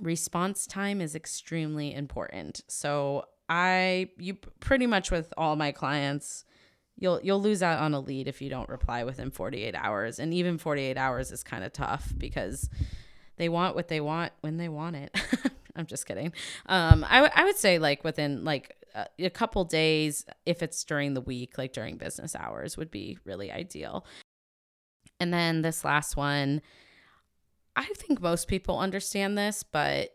response 0.00 0.66
time 0.66 1.00
is 1.00 1.14
extremely 1.14 1.94
important. 1.94 2.62
So, 2.66 3.26
I 3.48 4.10
you 4.18 4.34
pretty 4.58 4.86
much 4.86 5.12
with 5.12 5.32
all 5.36 5.54
my 5.54 5.70
clients 5.70 6.44
you'll 7.00 7.20
you'll 7.22 7.42
lose 7.42 7.62
out 7.62 7.80
on 7.80 7.94
a 7.94 7.98
lead 8.00 8.28
if 8.28 8.40
you 8.40 8.48
don't 8.48 8.68
reply 8.68 9.02
within 9.02 9.32
48 9.32 9.74
hours. 9.74 10.20
And 10.20 10.32
even 10.32 10.58
48 10.58 10.96
hours 10.96 11.32
is 11.32 11.42
kind 11.42 11.64
of 11.64 11.72
tough 11.72 12.12
because 12.16 12.70
they 13.36 13.48
want 13.48 13.74
what 13.74 13.88
they 13.88 14.00
want 14.00 14.32
when 14.42 14.58
they 14.58 14.68
want 14.68 14.94
it. 14.94 15.18
I'm 15.76 15.86
just 15.86 16.06
kidding. 16.06 16.32
Um 16.66 17.04
I, 17.08 17.16
w- 17.16 17.32
I 17.34 17.44
would 17.44 17.56
say 17.56 17.78
like 17.78 18.04
within 18.04 18.44
like 18.44 18.76
a, 18.94 19.06
a 19.18 19.30
couple 19.30 19.64
days 19.64 20.24
if 20.46 20.62
it's 20.62 20.84
during 20.84 21.14
the 21.14 21.20
week 21.20 21.58
like 21.58 21.72
during 21.72 21.96
business 21.96 22.36
hours 22.36 22.76
would 22.76 22.90
be 22.90 23.18
really 23.24 23.50
ideal. 23.50 24.04
And 25.18 25.34
then 25.34 25.62
this 25.62 25.84
last 25.84 26.16
one 26.16 26.62
i 27.76 27.84
think 27.94 28.20
most 28.20 28.48
people 28.48 28.80
understand 28.80 29.38
this 29.38 29.62
but 29.62 30.10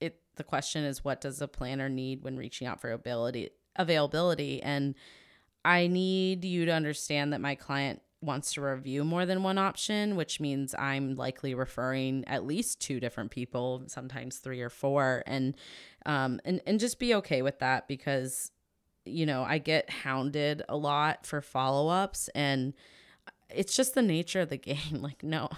it 0.00 0.18
the 0.34 0.42
question 0.42 0.82
is 0.82 1.04
what 1.04 1.20
does 1.20 1.40
a 1.40 1.46
planner 1.46 1.88
need 1.88 2.24
when 2.24 2.36
reaching 2.36 2.66
out 2.66 2.80
for 2.80 2.90
ability 2.90 3.50
availability? 3.78 4.62
And 4.62 4.94
I 5.66 5.88
need 5.88 6.44
you 6.44 6.64
to 6.66 6.70
understand 6.70 7.32
that 7.32 7.40
my 7.40 7.56
client 7.56 8.00
wants 8.20 8.54
to 8.54 8.60
review 8.60 9.02
more 9.02 9.26
than 9.26 9.42
one 9.42 9.58
option, 9.58 10.14
which 10.14 10.38
means 10.38 10.76
I'm 10.78 11.16
likely 11.16 11.54
referring 11.54 12.24
at 12.28 12.46
least 12.46 12.80
two 12.80 13.00
different 13.00 13.32
people, 13.32 13.82
sometimes 13.88 14.38
three 14.38 14.60
or 14.60 14.70
four, 14.70 15.24
and 15.26 15.56
um, 16.06 16.38
and 16.44 16.60
and 16.68 16.78
just 16.78 17.00
be 17.00 17.16
okay 17.16 17.42
with 17.42 17.58
that 17.58 17.88
because 17.88 18.52
you 19.04 19.26
know 19.26 19.42
I 19.42 19.58
get 19.58 19.90
hounded 19.90 20.62
a 20.68 20.76
lot 20.76 21.26
for 21.26 21.40
follow 21.40 21.88
ups, 21.88 22.28
and 22.32 22.72
it's 23.50 23.74
just 23.74 23.96
the 23.96 24.02
nature 24.02 24.42
of 24.42 24.50
the 24.50 24.56
game. 24.58 25.00
Like 25.00 25.24
no, 25.24 25.48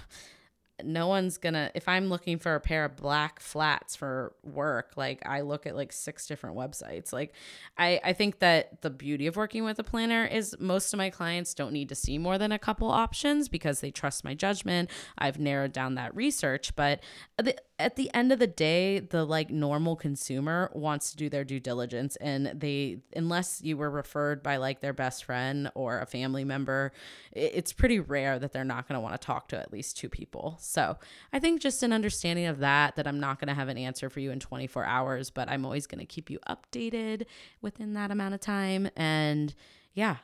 no 0.84 1.06
one's 1.06 1.38
gonna 1.38 1.70
if 1.74 1.88
i'm 1.88 2.08
looking 2.08 2.38
for 2.38 2.54
a 2.54 2.60
pair 2.60 2.84
of 2.84 2.96
black 2.96 3.40
flats 3.40 3.96
for 3.96 4.34
work 4.42 4.92
like 4.96 5.20
i 5.26 5.40
look 5.40 5.66
at 5.66 5.74
like 5.74 5.92
six 5.92 6.26
different 6.26 6.56
websites 6.56 7.12
like 7.12 7.32
i 7.78 8.00
i 8.04 8.12
think 8.12 8.38
that 8.38 8.80
the 8.82 8.90
beauty 8.90 9.26
of 9.26 9.36
working 9.36 9.64
with 9.64 9.78
a 9.78 9.84
planner 9.84 10.24
is 10.24 10.56
most 10.58 10.92
of 10.92 10.98
my 10.98 11.10
clients 11.10 11.54
don't 11.54 11.72
need 11.72 11.88
to 11.88 11.94
see 11.94 12.18
more 12.18 12.38
than 12.38 12.52
a 12.52 12.58
couple 12.58 12.90
options 12.90 13.48
because 13.48 13.80
they 13.80 13.90
trust 13.90 14.24
my 14.24 14.34
judgment 14.34 14.90
i've 15.18 15.38
narrowed 15.38 15.72
down 15.72 15.94
that 15.94 16.14
research 16.14 16.74
but 16.76 17.00
the, 17.36 17.56
at 17.80 17.94
the 17.94 18.12
end 18.12 18.32
of 18.32 18.40
the 18.40 18.46
day, 18.46 18.98
the 18.98 19.24
like 19.24 19.50
normal 19.50 19.94
consumer 19.94 20.70
wants 20.74 21.12
to 21.12 21.16
do 21.16 21.28
their 21.28 21.44
due 21.44 21.60
diligence 21.60 22.16
and 22.16 22.46
they 22.46 22.98
unless 23.14 23.60
you 23.62 23.76
were 23.76 23.90
referred 23.90 24.42
by 24.42 24.56
like 24.56 24.80
their 24.80 24.92
best 24.92 25.24
friend 25.24 25.70
or 25.74 26.00
a 26.00 26.06
family 26.06 26.44
member, 26.44 26.92
it's 27.30 27.72
pretty 27.72 28.00
rare 28.00 28.38
that 28.38 28.52
they're 28.52 28.64
not 28.64 28.88
going 28.88 28.96
to 28.96 29.00
want 29.00 29.18
to 29.18 29.24
talk 29.24 29.48
to 29.48 29.58
at 29.58 29.72
least 29.72 29.96
two 29.96 30.08
people. 30.08 30.56
So, 30.68 30.96
I 31.32 31.38
think 31.38 31.60
just 31.60 31.82
an 31.82 31.92
understanding 31.92 32.46
of 32.46 32.58
that 32.58 32.96
that 32.96 33.06
I'm 33.06 33.20
not 33.20 33.40
going 33.40 33.48
to 33.48 33.54
have 33.54 33.68
an 33.68 33.78
answer 33.78 34.10
for 34.10 34.20
you 34.20 34.30
in 34.30 34.40
24 34.40 34.84
hours, 34.84 35.30
but 35.30 35.48
I'm 35.48 35.64
always 35.64 35.86
going 35.86 36.00
to 36.00 36.06
keep 36.06 36.30
you 36.30 36.38
updated 36.48 37.26
within 37.62 37.94
that 37.94 38.10
amount 38.10 38.34
of 38.34 38.40
time 38.40 38.88
and 38.96 39.54
yeah, 39.94 40.16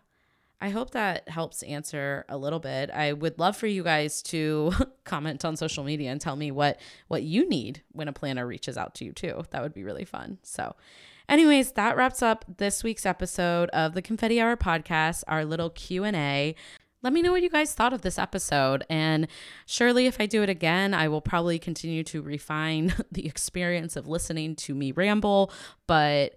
I 0.60 0.70
hope 0.70 0.92
that 0.92 1.28
helps 1.28 1.62
answer 1.64 2.24
a 2.28 2.38
little 2.38 2.58
bit. 2.58 2.90
I 2.90 3.12
would 3.12 3.38
love 3.38 3.56
for 3.56 3.66
you 3.66 3.82
guys 3.82 4.22
to 4.22 4.72
comment 5.04 5.44
on 5.44 5.56
social 5.56 5.84
media 5.84 6.10
and 6.10 6.20
tell 6.20 6.36
me 6.36 6.50
what 6.50 6.80
what 7.08 7.22
you 7.22 7.48
need 7.48 7.82
when 7.92 8.08
a 8.08 8.12
planner 8.12 8.46
reaches 8.46 8.78
out 8.78 8.94
to 8.96 9.04
you 9.04 9.12
too. 9.12 9.42
That 9.50 9.62
would 9.62 9.74
be 9.74 9.84
really 9.84 10.06
fun. 10.06 10.38
So, 10.42 10.74
anyways, 11.28 11.72
that 11.72 11.96
wraps 11.96 12.22
up 12.22 12.44
this 12.56 12.82
week's 12.82 13.04
episode 13.04 13.68
of 13.70 13.94
the 13.94 14.00
Confetti 14.00 14.40
Hour 14.40 14.56
podcast, 14.56 15.24
our 15.28 15.44
little 15.44 15.70
Q&A. 15.70 16.54
Let 17.04 17.12
me 17.12 17.20
know 17.20 17.32
what 17.32 17.42
you 17.42 17.50
guys 17.50 17.74
thought 17.74 17.92
of 17.92 18.00
this 18.00 18.18
episode. 18.18 18.86
And 18.88 19.28
surely, 19.66 20.06
if 20.06 20.18
I 20.18 20.24
do 20.24 20.42
it 20.42 20.48
again, 20.48 20.94
I 20.94 21.06
will 21.08 21.20
probably 21.20 21.58
continue 21.58 22.02
to 22.04 22.22
refine 22.22 22.94
the 23.12 23.26
experience 23.26 23.94
of 23.94 24.08
listening 24.08 24.56
to 24.56 24.74
me 24.74 24.90
ramble. 24.90 25.52
But 25.86 26.36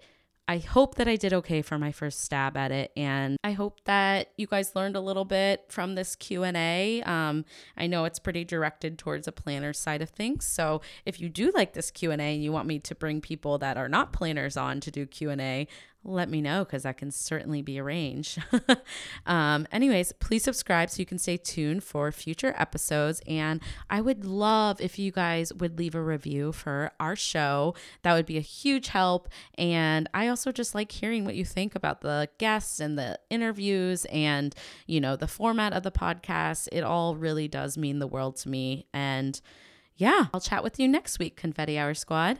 I 0.49 0.57
hope 0.57 0.95
that 0.95 1.07
I 1.07 1.15
did 1.15 1.33
okay 1.33 1.61
for 1.61 1.77
my 1.77 1.91
first 1.91 2.21
stab 2.21 2.55
at 2.55 2.71
it, 2.71 2.91
and 2.95 3.35
I 3.43 3.51
hope 3.51 3.83
that 3.83 4.31
you 4.37 4.47
guys 4.47 4.77
learned 4.77 4.95
a 4.95 5.01
little 5.01 5.25
bit 5.25 5.65
from 5.67 5.95
this 5.95 6.15
Q 6.15 6.43
and 6.43 6.55
A. 6.55 7.01
Um, 7.01 7.43
I 7.75 7.87
know 7.87 8.05
it's 8.05 8.19
pretty 8.19 8.45
directed 8.45 8.97
towards 8.97 9.27
a 9.27 9.33
planner 9.33 9.73
side 9.73 10.01
of 10.01 10.09
things, 10.09 10.45
so 10.45 10.81
if 11.05 11.19
you 11.19 11.27
do 11.27 11.51
like 11.53 11.73
this 11.73 11.91
Q 11.91 12.11
and 12.11 12.21
A 12.21 12.33
and 12.33 12.41
you 12.41 12.53
want 12.53 12.65
me 12.65 12.79
to 12.79 12.95
bring 12.95 13.19
people 13.19 13.57
that 13.57 13.75
are 13.75 13.89
not 13.89 14.13
planners 14.13 14.55
on 14.55 14.79
to 14.81 14.89
do 14.89 15.05
Q 15.05 15.31
and 15.31 15.41
A, 15.41 15.67
let 16.07 16.29
me 16.29 16.41
know 16.41 16.63
because 16.63 16.83
that 16.83 16.97
can 16.97 17.11
certainly 17.11 17.61
be 17.61 17.79
arranged. 17.79 18.41
um, 19.25 19.67
anyways, 19.71 20.13
please 20.13 20.43
subscribe 20.43 20.89
so 20.89 20.99
you 20.99 21.05
can 21.05 21.19
stay 21.19 21.37
tuned 21.37 21.83
for 21.83 22.11
future 22.11 22.55
episodes. 22.57 23.21
And 23.27 23.61
I 23.89 24.01
would 24.01 24.25
love 24.25 24.79
if 24.79 24.97
you 24.97 25.11
guys 25.11 25.53
would 25.53 25.77
leave 25.77 25.95
a 25.95 26.01
review 26.01 26.51
for 26.51 26.91
our 26.99 27.15
show. 27.15 27.75
That 28.03 28.13
would 28.13 28.25
be 28.25 28.37
a 28.37 28.41
huge 28.41 28.87
help. 28.87 29.27
And 29.57 30.09
I 30.13 30.27
also 30.27 30.51
just 30.51 30.73
like 30.73 30.91
hearing 30.91 31.25
what 31.25 31.35
you 31.35 31.45
think 31.45 31.75
about 31.75 32.01
the 32.01 32.29
guests 32.37 32.79
and 32.79 32.97
the 32.97 33.19
interviews 33.29 34.05
and, 34.05 34.55
you 34.85 35.01
know, 35.01 35.15
the 35.15 35.27
format 35.27 35.73
of 35.73 35.83
the 35.83 35.91
podcast. 35.91 36.69
It 36.71 36.83
all 36.83 37.15
really 37.15 37.47
does 37.47 37.77
mean 37.77 37.99
the 37.99 38.07
world 38.07 38.37
to 38.37 38.49
me. 38.49 38.87
And 38.93 39.39
yeah, 39.97 40.27
I'll 40.33 40.39
chat 40.39 40.63
with 40.63 40.79
you 40.79 40.87
next 40.87 41.19
week, 41.19 41.35
Confetti 41.35 41.77
Hour 41.77 41.93
Squad. 41.93 42.39